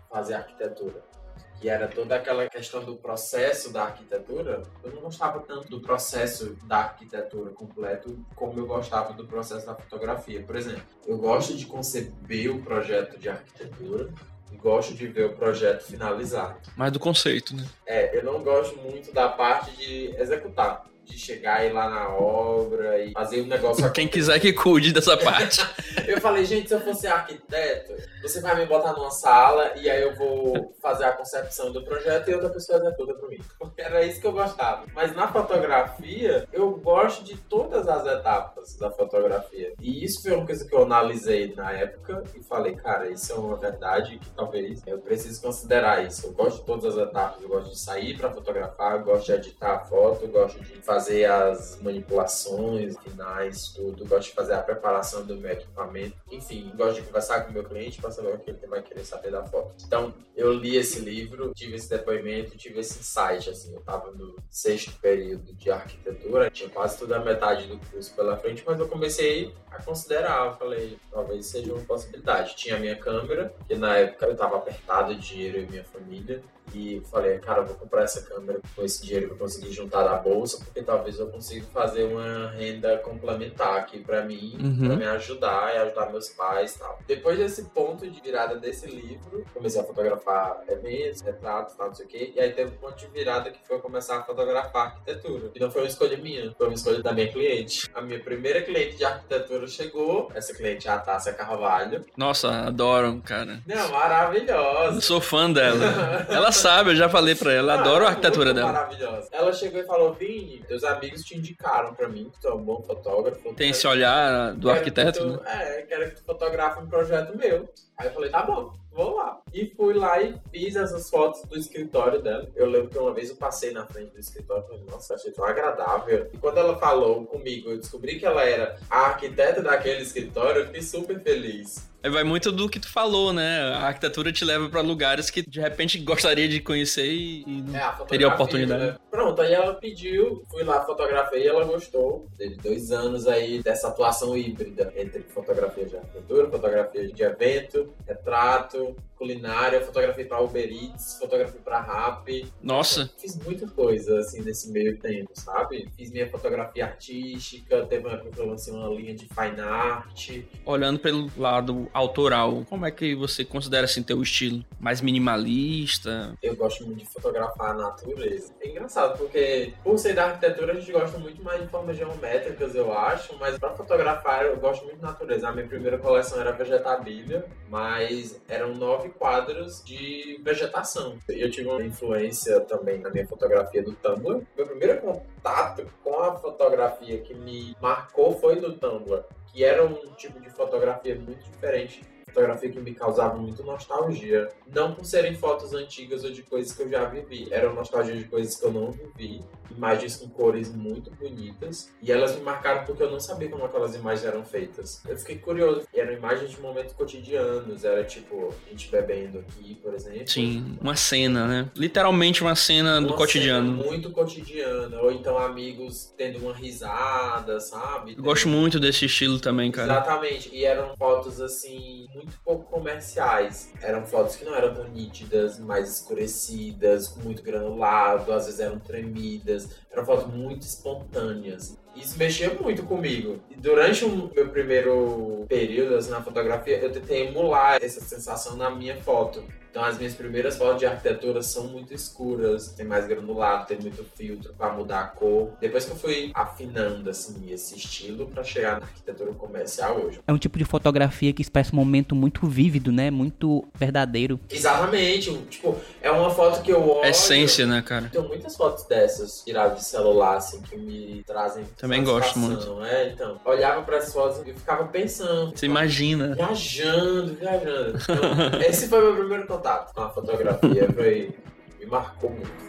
fazer 0.07 0.35
arquitetura 0.35 1.16
que 1.59 1.69
era 1.69 1.87
toda 1.87 2.15
aquela 2.15 2.47
questão 2.47 2.83
do 2.83 2.95
processo 2.95 3.71
da 3.71 3.83
arquitetura, 3.83 4.63
eu 4.83 4.91
não 4.91 5.01
gostava 5.01 5.39
tanto 5.39 5.69
do 5.69 5.79
processo 5.79 6.55
da 6.63 6.77
arquitetura 6.77 7.51
completo 7.51 8.17
como 8.35 8.59
eu 8.59 8.67
gostava 8.67 9.13
do 9.13 9.25
processo 9.25 9.65
da 9.65 9.75
fotografia. 9.75 10.41
Por 10.43 10.55
exemplo, 10.55 10.83
eu 11.05 11.17
gosto 11.17 11.55
de 11.55 11.65
conceber 11.65 12.51
o 12.51 12.61
projeto 12.61 13.17
de 13.17 13.29
arquitetura, 13.29 14.09
e 14.51 14.55
gosto 14.55 14.93
de 14.93 15.07
ver 15.07 15.25
o 15.25 15.33
projeto 15.33 15.83
finalizado. 15.83 16.57
Mais 16.75 16.91
do 16.91 16.99
conceito, 16.99 17.53
né? 17.55 17.67
É, 17.85 18.17
eu 18.17 18.23
não 18.23 18.41
gosto 18.41 18.77
muito 18.77 19.13
da 19.13 19.27
parte 19.27 19.75
de 19.75 20.15
executar 20.17 20.85
de 21.07 21.17
chegar 21.17 21.63
e 21.63 21.69
ir 21.69 21.73
lá 21.73 21.89
na 21.89 22.09
obra 22.09 23.03
e 23.03 23.11
fazer 23.13 23.41
um 23.41 23.47
negócio. 23.47 23.89
Quem 23.91 24.07
quiser 24.07 24.39
que 24.39 24.51
cuide 24.51 24.91
dessa 24.91 25.15
parte. 25.17 25.65
eu 26.05 26.19
falei, 26.19 26.43
gente, 26.45 26.67
se 26.67 26.75
eu 26.75 26.81
fosse 26.81 27.07
arquiteto, 27.07 27.93
você 28.27 28.41
vai 28.41 28.55
me 28.55 28.65
botar 28.65 28.93
numa 28.93 29.11
sala 29.11 29.73
e 29.77 29.89
aí 29.89 30.01
eu 30.01 30.15
vou 30.15 30.75
fazer 30.81 31.05
a 31.05 31.13
concepção 31.13 31.71
do 31.71 31.83
projeto 31.83 32.29
e 32.29 32.33
outra 32.33 32.49
pessoa 32.49 32.79
executa 32.79 33.13
pra 33.13 33.29
mim. 33.29 33.39
Era 33.77 34.03
isso 34.03 34.19
que 34.19 34.27
eu 34.27 34.31
gostava. 34.31 34.85
Mas 34.93 35.15
na 35.15 35.27
fotografia, 35.31 36.47
eu 36.51 36.71
gosto 36.71 37.23
de 37.23 37.37
todas 37.37 37.87
as 37.87 38.05
etapas 38.05 38.75
da 38.75 38.91
fotografia. 38.91 39.73
E 39.79 40.03
isso 40.03 40.21
foi 40.21 40.33
uma 40.33 40.45
coisa 40.45 40.67
que 40.67 40.73
eu 40.73 40.83
analisei 40.83 41.53
na 41.55 41.71
época 41.71 42.23
e 42.35 42.43
falei, 42.43 42.75
cara, 42.75 43.09
isso 43.09 43.31
é 43.31 43.35
uma 43.35 43.55
verdade 43.55 44.17
que 44.17 44.29
talvez 44.31 44.81
eu 44.85 44.97
precise 44.99 45.41
considerar 45.41 46.05
isso. 46.05 46.27
Eu 46.27 46.33
gosto 46.33 46.59
de 46.59 46.65
todas 46.65 46.97
as 46.97 47.07
etapas, 47.07 47.41
eu 47.41 47.49
gosto 47.49 47.69
de 47.69 47.79
sair 47.79 48.17
para 48.17 48.31
fotografar, 48.31 49.03
gosto 49.03 49.25
de 49.25 49.31
editar 49.33 49.75
a 49.75 49.79
foto, 49.79 50.27
gosto 50.27 50.59
de 50.59 50.81
fazer 50.81 51.25
as 51.25 51.79
manipulações 51.81 52.97
finais, 52.99 53.69
tudo, 53.69 54.05
gosto 54.05 54.29
de 54.29 54.35
fazer 54.35 54.53
a 54.53 54.61
preparação 54.61 55.25
do 55.25 55.35
meu 55.35 55.51
equipamento, 55.51 56.15
enfim, 56.31 56.71
gosto 56.75 56.95
de 56.95 57.07
conversar 57.07 57.41
com 57.41 57.51
o 57.51 57.53
meu 57.53 57.63
cliente 57.63 58.01
para 58.17 58.23
saber 58.23 58.35
o 58.35 58.39
que 58.39 58.51
ele 58.51 58.67
vai 58.67 58.81
querer 58.81 59.05
saber 59.05 59.31
da 59.31 59.43
foto. 59.43 59.75
Então, 59.85 60.13
eu 60.35 60.51
li 60.51 60.75
esse 60.75 60.99
livro, 60.99 61.53
tive 61.53 61.75
esse 61.75 61.89
depoimento, 61.89 62.57
tive 62.57 62.79
esse 62.79 62.99
insight, 62.99 63.49
assim, 63.49 63.73
eu 63.73 63.79
estava 63.79 64.11
no 64.11 64.35
sexto 64.49 64.91
período 64.99 65.53
de 65.53 65.69
arquitetura, 65.71 66.49
tinha 66.49 66.69
quase 66.69 66.97
toda 66.97 67.17
a 67.17 67.23
metade 67.23 67.67
do 67.67 67.77
curso 67.77 68.13
pela 68.15 68.37
frente, 68.37 68.63
mas 68.65 68.79
eu 68.79 68.87
comecei 68.87 69.53
a 69.71 69.81
considerar, 69.81 70.47
eu 70.47 70.53
falei, 70.55 70.97
talvez 71.11 71.45
seja 71.45 71.73
uma 71.73 71.83
possibilidade. 71.83 72.55
Tinha 72.55 72.75
a 72.75 72.79
minha 72.79 72.95
câmera, 72.95 73.53
que 73.67 73.75
na 73.75 73.97
época 73.97 74.25
eu 74.25 74.33
estava 74.33 74.57
apertado 74.57 75.15
de 75.15 75.27
dinheiro 75.27 75.59
e 75.59 75.67
minha 75.67 75.83
família, 75.83 76.43
e 76.73 77.01
falei, 77.09 77.37
cara, 77.39 77.61
vou 77.61 77.75
comprar 77.75 78.03
essa 78.03 78.21
câmera 78.21 78.59
com 78.75 78.83
esse 78.83 79.03
dinheiro 79.03 79.27
que 79.27 79.33
eu 79.33 79.37
consegui 79.37 79.71
juntar 79.71 80.03
da 80.03 80.15
bolsa, 80.15 80.63
porque 80.63 80.81
talvez 80.81 81.19
eu 81.19 81.27
consiga 81.27 81.65
fazer 81.67 82.03
uma 82.03 82.51
renda 82.51 82.97
complementar 82.99 83.77
aqui 83.77 83.99
para 83.99 84.23
mim, 84.23 84.57
uhum. 84.61 84.87
para 84.87 84.95
me 84.95 85.05
ajudar 85.05 85.75
e 85.75 85.77
ajudar 85.79 86.11
meus 86.11 86.29
pais 86.29 86.75
e 86.75 86.79
tal. 86.79 86.99
Depois 87.07 87.37
desse 87.37 87.63
ponto 87.65 88.09
de 88.09 88.21
virada 88.21 88.55
desse 88.55 88.87
livro, 88.87 89.45
comecei 89.53 89.81
a 89.81 89.83
fotografar 89.83 90.63
eventos, 90.67 91.21
retratos, 91.21 91.75
tal, 91.75 91.87
não 91.87 91.95
sei 91.95 92.05
o 92.05 92.09
quê, 92.09 92.33
e 92.35 92.39
aí 92.39 92.51
teve 92.51 92.71
um 92.71 92.77
ponto 92.77 92.97
de 92.97 93.07
virada 93.07 93.51
que 93.51 93.59
foi 93.67 93.79
começar 93.79 94.17
a 94.17 94.23
fotografar 94.23 94.87
arquitetura. 94.87 95.51
E 95.55 95.59
não 95.59 95.71
foi 95.71 95.81
uma 95.81 95.87
escolha 95.87 96.17
minha, 96.17 96.53
foi 96.57 96.67
uma 96.67 96.73
escolha 96.73 97.01
da 97.01 97.11
minha 97.11 97.31
cliente. 97.31 97.89
A 97.93 98.01
minha 98.01 98.19
primeira 98.19 98.61
cliente 98.61 98.97
de 98.97 99.05
arquitetura 99.05 99.67
chegou, 99.67 100.31
essa 100.33 100.53
cliente 100.53 100.87
é 100.87 100.91
a 100.91 100.97
Tássia 100.97 101.33
Carvalho. 101.33 102.05
Nossa, 102.15 102.49
adoro, 102.49 103.21
cara. 103.23 103.61
Não, 103.65 103.91
maravilhosa. 103.91 104.97
Eu 104.97 105.01
sou 105.01 105.21
fã 105.21 105.51
dela. 105.51 105.85
ela 106.29 106.51
sabe, 106.57 106.91
eu 106.91 106.95
já 106.95 107.07
falei 107.07 107.35
pra 107.35 107.53
ela, 107.53 107.73
ah, 107.73 107.79
adoro 107.79 108.05
a 108.05 108.09
arquitetura 108.09 108.53
dela. 108.53 108.71
Maravilhosa. 108.71 109.29
Ela 109.31 109.53
chegou 109.53 109.79
e 109.79 109.85
falou: 109.85 110.13
Vini, 110.13 110.63
teus 110.67 110.83
amigos 110.83 111.21
te 111.23 111.37
indicaram 111.37 111.93
pra 111.93 112.09
mim 112.09 112.29
que 112.29 112.41
tu 112.41 112.47
é 112.47 112.53
um 112.53 112.63
bom 112.63 112.81
fotógrafo. 112.81 113.53
Tem 113.53 113.69
esse 113.69 113.87
olhar 113.87 114.53
do 114.53 114.69
arquiteto, 114.69 115.19
tu, 115.19 115.27
né? 115.27 115.39
É, 115.45 115.81
quero 115.83 116.09
que 116.09 116.15
tu 116.17 116.23
fotografe 116.23 116.81
um 116.81 116.87
projeto 116.87 117.37
meu. 117.37 117.69
Aí 117.97 118.07
eu 118.07 118.13
falei: 118.13 118.29
tá 118.29 118.41
bom 118.43 118.73
vou 118.97 119.15
lá. 119.15 119.39
E 119.53 119.67
fui 119.77 119.93
lá 119.93 120.19
e 120.21 120.35
fiz 120.51 120.75
essas 120.75 121.07
fotos 121.07 121.43
do 121.43 121.55
escritório 121.55 122.19
dela. 122.19 122.49
Eu 122.55 122.67
lembro 122.67 122.89
que 122.89 122.97
uma 122.97 123.13
vez 123.13 123.29
eu 123.29 123.35
passei 123.35 123.71
na 123.71 123.85
frente 123.85 124.11
do 124.11 124.19
escritório 124.19 124.63
e 124.65 124.67
falei, 124.67 124.83
nossa, 124.89 125.13
achei 125.13 125.31
tão 125.31 125.45
agradável. 125.45 126.29
E 126.33 126.37
quando 126.37 126.57
ela 126.57 126.75
falou 126.77 127.23
comigo, 127.25 127.69
eu 127.69 127.77
descobri 127.77 128.17
que 128.17 128.25
ela 128.25 128.43
era 128.43 128.77
a 128.89 129.01
arquiteta 129.01 129.61
daquele 129.61 130.01
escritório, 130.01 130.61
eu 130.61 130.65
fiquei 130.65 130.81
super 130.81 131.21
feliz. 131.21 131.87
Vai 132.09 132.23
muito 132.23 132.51
do 132.51 132.69
que 132.69 132.79
tu 132.79 132.89
falou, 132.89 133.33
né? 133.33 133.59
A 133.73 133.87
arquitetura 133.87 134.31
te 134.31 134.45
leva 134.45 134.69
para 134.69 134.81
lugares 134.81 135.29
que 135.29 135.41
de 135.41 135.59
repente 135.59 135.97
gostaria 135.99 136.47
de 136.47 136.61
conhecer 136.61 137.11
e, 137.11 137.43
não 137.67 137.75
é, 137.75 137.95
teria 138.07 138.27
oportunidade. 138.27 138.85
Né? 138.85 138.95
Pronto, 139.09 139.41
aí 139.41 139.53
ela 139.53 139.73
pediu, 139.73 140.43
fui 140.49 140.63
lá, 140.63 140.85
fotografei 140.85 141.43
e 141.43 141.47
ela 141.47 141.65
gostou. 141.65 142.27
Teve 142.37 142.55
dois 142.55 142.91
anos 142.91 143.27
aí 143.27 143.61
dessa 143.61 143.89
atuação 143.89 144.37
híbrida 144.37 144.93
entre 144.95 145.23
fotografia 145.23 145.85
de 145.85 145.97
arquitetura, 145.97 146.49
fotografia 146.49 147.07
de 147.07 147.23
evento, 147.23 147.93
retrato, 148.07 148.86
you. 148.87 149.16
Culinária, 149.17 149.81
fotografei 149.81 150.25
para 150.25 150.39
Uber 150.39 150.69
Eats, 150.69 151.17
fotografei 151.19 151.59
para 151.61 151.81
Rap. 151.81 152.51
Nossa! 152.61 153.09
Fiz 153.17 153.37
muita 153.37 153.67
coisa 153.67 154.19
assim 154.19 154.41
nesse 154.41 154.71
meio 154.71 154.97
tempo, 154.97 155.31
sabe? 155.33 155.89
Fiz 155.95 156.11
minha 156.11 156.29
fotografia 156.29 156.85
artística, 156.85 157.85
teve 157.85 158.07
uma 158.07 158.15
época 158.15 158.31
que 158.31 158.39
eu 158.39 158.47
lancei 158.47 158.73
uma 158.73 158.87
linha 158.89 159.15
de 159.15 159.27
fine 159.27 159.59
art. 159.59 160.41
Olhando 160.65 160.99
pelo 160.99 161.31
lado 161.37 161.87
autoral, 161.93 162.63
como 162.69 162.85
é 162.85 162.91
que 162.91 163.15
você 163.15 163.43
considera 163.43 163.85
assim 163.85 164.03
teu 164.03 164.21
estilo? 164.21 164.63
Mais 164.79 165.01
minimalista? 165.01 166.37
Eu 166.41 166.55
gosto 166.55 166.85
muito 166.85 166.99
de 166.99 167.05
fotografar 167.05 167.71
a 167.71 167.73
natureza. 167.73 168.53
É 168.61 168.69
engraçado 168.69 169.17
porque 169.17 169.73
por 169.83 169.97
ser 169.97 170.13
da 170.13 170.25
arquitetura 170.25 170.73
a 170.73 170.75
gente 170.75 170.91
gosta 170.91 171.17
muito 171.17 171.43
mais 171.43 171.61
de 171.61 171.67
formas 171.67 171.97
geométricas, 171.97 172.75
eu 172.75 172.93
acho, 172.93 173.35
mas 173.39 173.57
para 173.57 173.75
fotografar 173.75 174.45
eu 174.45 174.57
gosto 174.57 174.83
muito 174.85 174.97
de 174.97 175.03
natureza. 175.03 175.47
A 175.47 175.51
minha 175.51 175.67
primeira 175.67 175.97
coleção 175.97 176.39
era 176.39 176.51
vegetabilia, 176.51 177.45
mas 177.69 178.39
eram 178.47 178.73
nove 178.75 179.06
quadros 179.09 179.83
de 179.83 180.39
vegetação. 180.43 181.17
Eu 181.27 181.49
tive 181.49 181.67
uma 181.69 181.83
influência 181.83 182.59
também 182.61 182.99
na 182.99 183.09
minha 183.09 183.27
fotografia 183.27 183.83
do 183.83 183.93
Tumblr. 183.93 184.43
Meu 184.55 184.67
primeiro 184.67 185.01
contato 185.01 185.85
com 186.03 186.19
a 186.21 186.35
fotografia 186.35 187.19
que 187.19 187.33
me 187.33 187.75
marcou 187.81 188.37
foi 188.39 188.55
no 188.55 188.73
Tumblr, 188.73 189.23
que 189.51 189.63
era 189.63 189.85
um 189.85 190.13
tipo 190.13 190.39
de 190.39 190.49
fotografia 190.49 191.15
muito 191.15 191.43
diferente 191.43 192.01
fotografia 192.37 192.69
que 192.69 192.79
me 192.79 192.93
causava 192.93 193.35
muito 193.35 193.63
nostalgia. 193.63 194.49
Não 194.73 194.93
por 194.93 195.05
serem 195.05 195.33
fotos 195.33 195.73
antigas 195.73 196.23
ou 196.23 196.31
de 196.31 196.43
coisas 196.43 196.75
que 196.75 196.83
eu 196.83 196.89
já 196.89 197.05
vivi. 197.05 197.47
Era 197.51 197.73
nostalgia 197.73 198.15
de 198.15 198.25
coisas 198.25 198.55
que 198.55 198.65
eu 198.65 198.71
não 198.71 198.91
vivi. 198.91 199.43
Imagens 199.75 200.17
com 200.17 200.29
cores 200.29 200.73
muito 200.73 201.11
bonitas. 201.11 201.91
E 202.01 202.11
elas 202.11 202.35
me 202.35 202.41
marcaram 202.41 202.85
porque 202.85 203.01
eu 203.01 203.11
não 203.11 203.19
sabia 203.19 203.49
como 203.49 203.65
aquelas 203.65 203.95
imagens 203.95 204.25
eram 204.25 204.45
feitas. 204.45 205.01
Eu 205.07 205.17
fiquei 205.17 205.37
curioso. 205.37 205.87
E 205.93 205.99
eram 205.99 206.13
imagens 206.13 206.51
de 206.51 206.61
momentos 206.61 206.93
cotidianos. 206.93 207.83
Era 207.83 208.03
tipo, 208.03 208.53
a 208.65 208.69
gente 208.69 208.89
bebendo 208.89 209.39
aqui, 209.39 209.75
por 209.75 209.93
exemplo. 209.93 210.27
Sim, 210.27 210.77
uma 210.79 210.95
cena, 210.95 211.47
né? 211.47 211.71
Literalmente 211.75 212.41
uma 212.41 212.55
cena 212.55 212.99
uma 212.99 213.07
do 213.07 213.13
cotidiano. 213.15 213.77
Cena 213.77 213.89
muito 213.89 214.11
cotidiana. 214.11 215.01
Ou 215.01 215.11
então 215.11 215.37
amigos 215.37 216.13
tendo 216.15 216.39
uma 216.39 216.53
risada, 216.53 217.59
sabe? 217.59 218.13
Eu 218.15 218.23
gosto 218.23 218.47
muito 218.47 218.79
desse 218.79 219.05
estilo 219.05 219.39
também, 219.39 219.71
cara. 219.71 219.91
Exatamente. 219.91 220.49
E 220.53 220.63
eram 220.63 220.95
fotos 220.97 221.41
assim, 221.41 221.96
muito 222.17 222.37
pouco 222.43 222.65
comerciais. 222.69 223.71
Eram 223.81 224.05
fotos 224.05 224.35
que 224.35 224.43
não 224.43 224.55
eram 224.55 224.73
tão 224.73 224.87
nítidas, 224.89 225.59
mais 225.59 225.89
escurecidas, 225.89 227.07
com 227.07 227.21
muito 227.21 227.43
granulado, 227.43 228.33
às 228.33 228.45
vezes 228.45 228.59
eram 228.59 228.79
tremidas. 228.79 229.69
Eram 229.91 230.03
fotos 230.03 230.33
muito 230.33 230.63
espontâneas. 230.63 231.77
Isso 231.95 232.17
mexia 232.17 232.53
muito 232.53 232.83
comigo. 232.83 233.39
E 233.49 233.55
durante 233.55 234.03
o 234.03 234.31
meu 234.33 234.49
primeiro 234.49 235.45
período 235.47 235.95
assim, 235.95 236.11
na 236.11 236.21
fotografia, 236.21 236.79
eu 236.79 236.91
tentei 236.91 237.27
emular 237.27 237.79
essa 237.81 238.01
sensação 238.01 238.55
na 238.57 238.69
minha 238.69 238.97
foto. 238.97 239.43
Então 239.69 239.83
as 239.83 239.97
minhas 239.97 240.13
primeiras 240.15 240.57
fotos 240.57 240.79
de 240.79 240.85
arquitetura 240.85 241.41
são 241.41 241.67
muito 241.67 241.93
escuras, 241.93 242.69
tem 242.69 242.85
mais 242.85 243.07
granulado, 243.07 243.67
tem 243.67 243.79
muito 243.79 244.03
filtro 244.15 244.53
para 244.53 244.73
mudar 244.73 245.01
a 245.01 245.07
cor. 245.07 245.51
Depois 245.59 245.85
que 245.85 245.91
eu 245.91 245.95
fui 245.95 246.31
afinando 246.33 247.09
assim 247.09 247.51
esse 247.51 247.75
estilo 247.77 248.27
para 248.27 248.43
chegar 248.43 248.79
na 248.79 248.85
arquitetura 248.85 249.31
comercial 249.33 249.97
hoje. 249.97 250.19
É 250.25 250.33
um 250.33 250.37
tipo 250.37 250.57
de 250.57 250.65
fotografia 250.65 251.31
que 251.33 251.41
expressa 251.41 251.73
um 251.73 251.75
momento 251.75 252.15
muito 252.15 252.47
vívido, 252.47 252.91
né? 252.91 253.11
Muito 253.11 253.67
verdadeiro. 253.75 254.39
Exatamente. 254.49 255.37
Tipo, 255.49 255.75
é 256.01 256.07
É 256.07 256.11
uma 256.11 256.29
foto 256.29 256.61
que 256.61 256.71
eu 256.71 256.89
olho. 256.89 257.05
Essência, 257.05 257.67
né, 257.67 257.81
cara? 257.81 258.09
Tenho 258.09 258.25
muitas 258.25 258.55
fotos 258.55 258.85
dessas 258.85 259.43
tiradas 259.43 259.79
de 259.79 259.85
celular, 259.85 260.37
assim, 260.37 260.61
que 260.61 260.77
me 260.77 261.21
trazem. 261.27 261.65
Também 261.77 262.01
gosto 262.01 262.39
muito. 262.39 262.81
É, 262.85 263.09
então. 263.09 263.37
Olhava 263.43 263.81
para 263.81 263.97
as 263.97 264.13
fotos 264.13 264.41
e 264.47 264.53
ficava 264.53 264.85
pensando. 264.85 265.51
Você 265.53 265.65
imagina. 265.65 266.33
Viajando, 266.33 267.33
viajando. 267.33 267.97
Então, 268.01 268.61
esse 268.65 268.87
foi 268.87 269.01
meu 269.01 269.15
primeiro 269.17 269.45
contato 269.57 269.93
com 269.93 270.01
a 270.01 270.09
fotografia. 270.09 270.87
Foi. 270.93 271.35
Me 271.79 271.85
marcou 271.87 272.29
muito. 272.29 272.67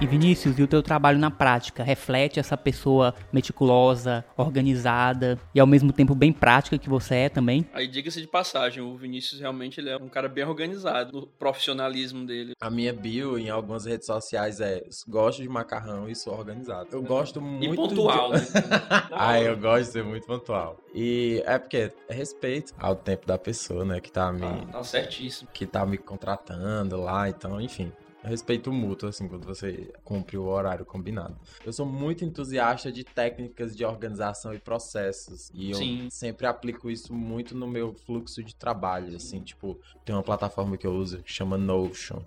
E 0.00 0.06
Vinícius, 0.06 0.58
e 0.58 0.62
o 0.62 0.66
teu 0.66 0.82
trabalho 0.82 1.18
na 1.18 1.30
prática 1.30 1.84
reflete 1.84 2.40
essa 2.40 2.56
pessoa 2.56 3.14
meticulosa, 3.30 4.24
organizada 4.34 5.38
e 5.54 5.60
ao 5.60 5.66
mesmo 5.66 5.92
tempo 5.92 6.14
bem 6.14 6.32
prática 6.32 6.78
que 6.78 6.88
você 6.88 7.16
é 7.16 7.28
também? 7.28 7.66
Aí 7.74 7.86
diga-se 7.86 8.18
de 8.18 8.26
passagem, 8.26 8.82
o 8.82 8.96
Vinícius 8.96 9.40
realmente 9.40 9.78
ele 9.78 9.90
é 9.90 9.98
um 9.98 10.08
cara 10.08 10.26
bem 10.26 10.42
organizado 10.42 11.12
no 11.12 11.26
profissionalismo 11.26 12.24
dele. 12.24 12.54
A 12.58 12.70
minha 12.70 12.94
bio 12.94 13.38
em 13.38 13.50
algumas 13.50 13.84
redes 13.84 14.06
sociais 14.06 14.58
é 14.58 14.82
gosto 15.06 15.42
de 15.42 15.48
macarrão 15.50 16.08
e 16.08 16.16
sou 16.16 16.32
organizado. 16.32 16.88
Eu 16.90 17.02
gosto 17.02 17.38
muito 17.38 17.74
e 17.74 17.76
pontual, 17.76 18.32
de... 18.32 18.38
né? 18.38 18.46
ah, 19.12 19.38
eu 19.38 19.54
gosto 19.58 19.84
de 19.84 19.92
ser 19.92 20.04
muito 20.04 20.26
pontual. 20.26 20.78
E 20.94 21.42
é 21.44 21.58
porque 21.58 21.92
é 22.08 22.14
respeito 22.14 22.72
ao 22.78 22.96
tempo 22.96 23.26
da 23.26 23.36
pessoa, 23.36 23.84
né, 23.84 24.00
que 24.00 24.10
tá 24.10 24.32
me 24.32 24.46
ah, 24.46 24.66
tá 24.72 24.82
certíssimo. 24.82 25.50
Que 25.52 25.66
tá 25.66 25.84
me 25.84 25.98
contratando 25.98 26.96
lá, 26.96 27.28
então, 27.28 27.60
enfim 27.60 27.92
respeito 28.22 28.72
mútuo, 28.72 29.08
assim, 29.08 29.28
quando 29.28 29.44
você 29.44 29.92
cumpre 30.04 30.36
o 30.36 30.44
horário 30.44 30.84
combinado. 30.84 31.36
Eu 31.64 31.72
sou 31.72 31.86
muito 31.86 32.24
entusiasta 32.24 32.92
de 32.92 33.04
técnicas 33.04 33.76
de 33.76 33.84
organização 33.84 34.52
e 34.52 34.58
processos. 34.58 35.50
E 35.54 35.70
eu 35.70 35.76
Sim. 35.76 36.08
sempre 36.10 36.46
aplico 36.46 36.90
isso 36.90 37.14
muito 37.14 37.56
no 37.56 37.66
meu 37.66 37.94
fluxo 37.94 38.42
de 38.42 38.54
trabalho, 38.54 39.16
assim, 39.16 39.40
tipo, 39.40 39.78
tem 40.04 40.14
uma 40.14 40.22
plataforma 40.22 40.76
que 40.76 40.86
eu 40.86 40.92
uso 40.92 41.22
que 41.22 41.32
chama 41.32 41.56
Notion 41.56 42.22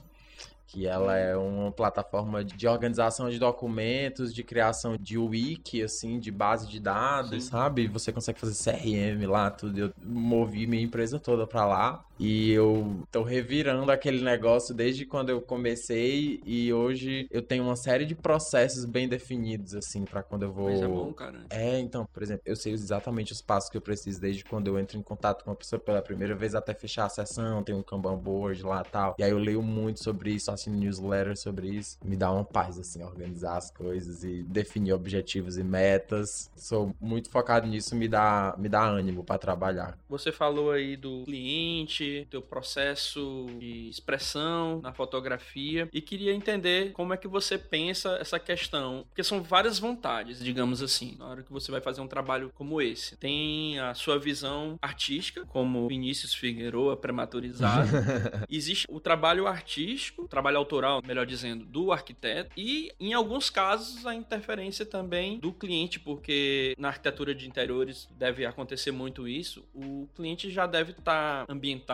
que 0.73 0.87
ela 0.87 1.15
é 1.15 1.37
uma 1.37 1.71
plataforma 1.71 2.43
de 2.43 2.67
organização 2.67 3.29
de 3.29 3.37
documentos, 3.37 4.33
de 4.33 4.43
criação 4.43 4.97
de 4.99 5.19
wiki, 5.19 5.83
assim, 5.83 6.19
de 6.19 6.31
base 6.31 6.67
de 6.67 6.79
dados, 6.79 7.43
Sim. 7.43 7.51
sabe? 7.51 7.87
Você 7.89 8.11
consegue 8.11 8.39
fazer 8.39 8.55
CRM 8.55 9.27
lá, 9.27 9.51
tudo. 9.51 9.77
Eu 9.77 9.93
movi 10.03 10.65
minha 10.65 10.81
empresa 10.81 11.19
toda 11.19 11.45
para 11.45 11.63
lá. 11.67 12.03
E 12.19 12.51
eu 12.51 13.03
tô 13.11 13.23
revirando 13.23 13.91
aquele 13.91 14.23
negócio 14.23 14.73
desde 14.73 15.05
quando 15.05 15.29
eu 15.29 15.41
comecei 15.41 16.41
e 16.45 16.71
hoje 16.71 17.27
eu 17.31 17.41
tenho 17.41 17.63
uma 17.63 17.75
série 17.75 18.05
de 18.05 18.15
processos 18.15 18.85
bem 18.85 19.07
definidos, 19.07 19.73
assim, 19.73 20.05
para 20.05 20.21
quando 20.21 20.43
eu 20.43 20.51
vou. 20.51 20.69
Mas 20.69 20.81
é 20.81 20.87
bom, 20.87 21.13
cara. 21.13 21.45
É, 21.49 21.79
então, 21.79 22.05
por 22.05 22.21
exemplo, 22.21 22.43
eu 22.45 22.55
sei 22.55 22.73
exatamente 22.73 23.31
os 23.31 23.41
passos 23.41 23.69
que 23.69 23.77
eu 23.77 23.81
preciso 23.81 24.21
desde 24.21 24.43
quando 24.43 24.67
eu 24.67 24.79
entro 24.79 24.97
em 24.97 25.01
contato 25.01 25.43
com 25.43 25.49
uma 25.49 25.55
pessoa 25.55 25.79
pela 25.79 26.01
primeira 26.01 26.35
vez 26.35 26.55
até 26.55 26.73
fechar 26.73 27.05
a 27.05 27.09
sessão, 27.09 27.63
tem 27.63 27.75
um 27.75 27.83
Kanban 27.83 28.17
board 28.17 28.63
lá 28.63 28.83
tal. 28.83 29.15
E 29.17 29.23
aí 29.23 29.31
eu 29.31 29.39
leio 29.39 29.61
muito 29.61 30.03
sobre 30.03 30.31
isso, 30.31 30.51
assino 30.51 30.77
newsletter 30.77 31.37
sobre 31.37 31.67
isso. 31.67 31.97
Me 32.03 32.15
dá 32.15 32.31
uma 32.31 32.45
paz, 32.45 32.77
assim, 32.77 33.03
organizar 33.03 33.57
as 33.57 33.71
coisas 33.71 34.23
e 34.23 34.43
definir 34.43 34.93
objetivos 34.93 35.57
e 35.57 35.63
metas. 35.63 36.49
Sou 36.55 36.95
muito 37.01 37.29
focado 37.29 37.67
nisso, 37.67 37.95
me 37.95 38.07
dá, 38.07 38.55
me 38.57 38.69
dá 38.69 38.83
ânimo 38.83 39.23
para 39.23 39.37
trabalhar. 39.37 39.97
Você 40.09 40.31
falou 40.31 40.71
aí 40.71 40.95
do 40.95 41.23
cliente 41.25 42.02
teu 42.29 42.41
processo 42.41 43.47
de 43.59 43.89
expressão 43.89 44.81
na 44.81 44.93
fotografia 44.93 45.89
e 45.91 46.01
queria 46.01 46.33
entender 46.33 46.91
como 46.91 47.13
é 47.13 47.17
que 47.17 47.27
você 47.27 47.57
pensa 47.57 48.17
essa 48.19 48.39
questão, 48.39 49.05
porque 49.09 49.23
são 49.23 49.41
várias 49.41 49.79
vontades, 49.79 50.39
digamos 50.43 50.81
assim, 50.81 51.15
na 51.17 51.27
hora 51.27 51.43
que 51.43 51.51
você 51.51 51.71
vai 51.71 51.81
fazer 51.81 52.01
um 52.01 52.07
trabalho 52.07 52.51
como 52.55 52.81
esse. 52.81 53.15
Tem 53.17 53.79
a 53.79 53.93
sua 53.93 54.17
visão 54.19 54.77
artística, 54.81 55.45
como 55.45 55.87
Vinícius 55.87 56.33
Figueroa, 56.33 56.97
prematurizado. 56.97 57.89
Existe 58.49 58.85
o 58.89 58.99
trabalho 58.99 59.47
artístico, 59.47 60.23
o 60.23 60.27
trabalho 60.27 60.57
autoral, 60.57 61.01
melhor 61.05 61.25
dizendo, 61.25 61.65
do 61.65 61.91
arquiteto 61.91 62.51
e, 62.57 62.91
em 62.99 63.13
alguns 63.13 63.49
casos, 63.49 64.05
a 64.05 64.13
interferência 64.13 64.85
também 64.85 65.39
do 65.39 65.51
cliente, 65.51 65.99
porque 65.99 66.73
na 66.77 66.89
arquitetura 66.89 67.33
de 67.33 67.47
interiores 67.47 68.07
deve 68.17 68.45
acontecer 68.45 68.91
muito 68.91 69.27
isso. 69.27 69.63
O 69.73 70.07
cliente 70.15 70.49
já 70.49 70.65
deve 70.65 70.91
estar 70.91 71.45
tá 71.45 71.53
ambientado 71.53 71.92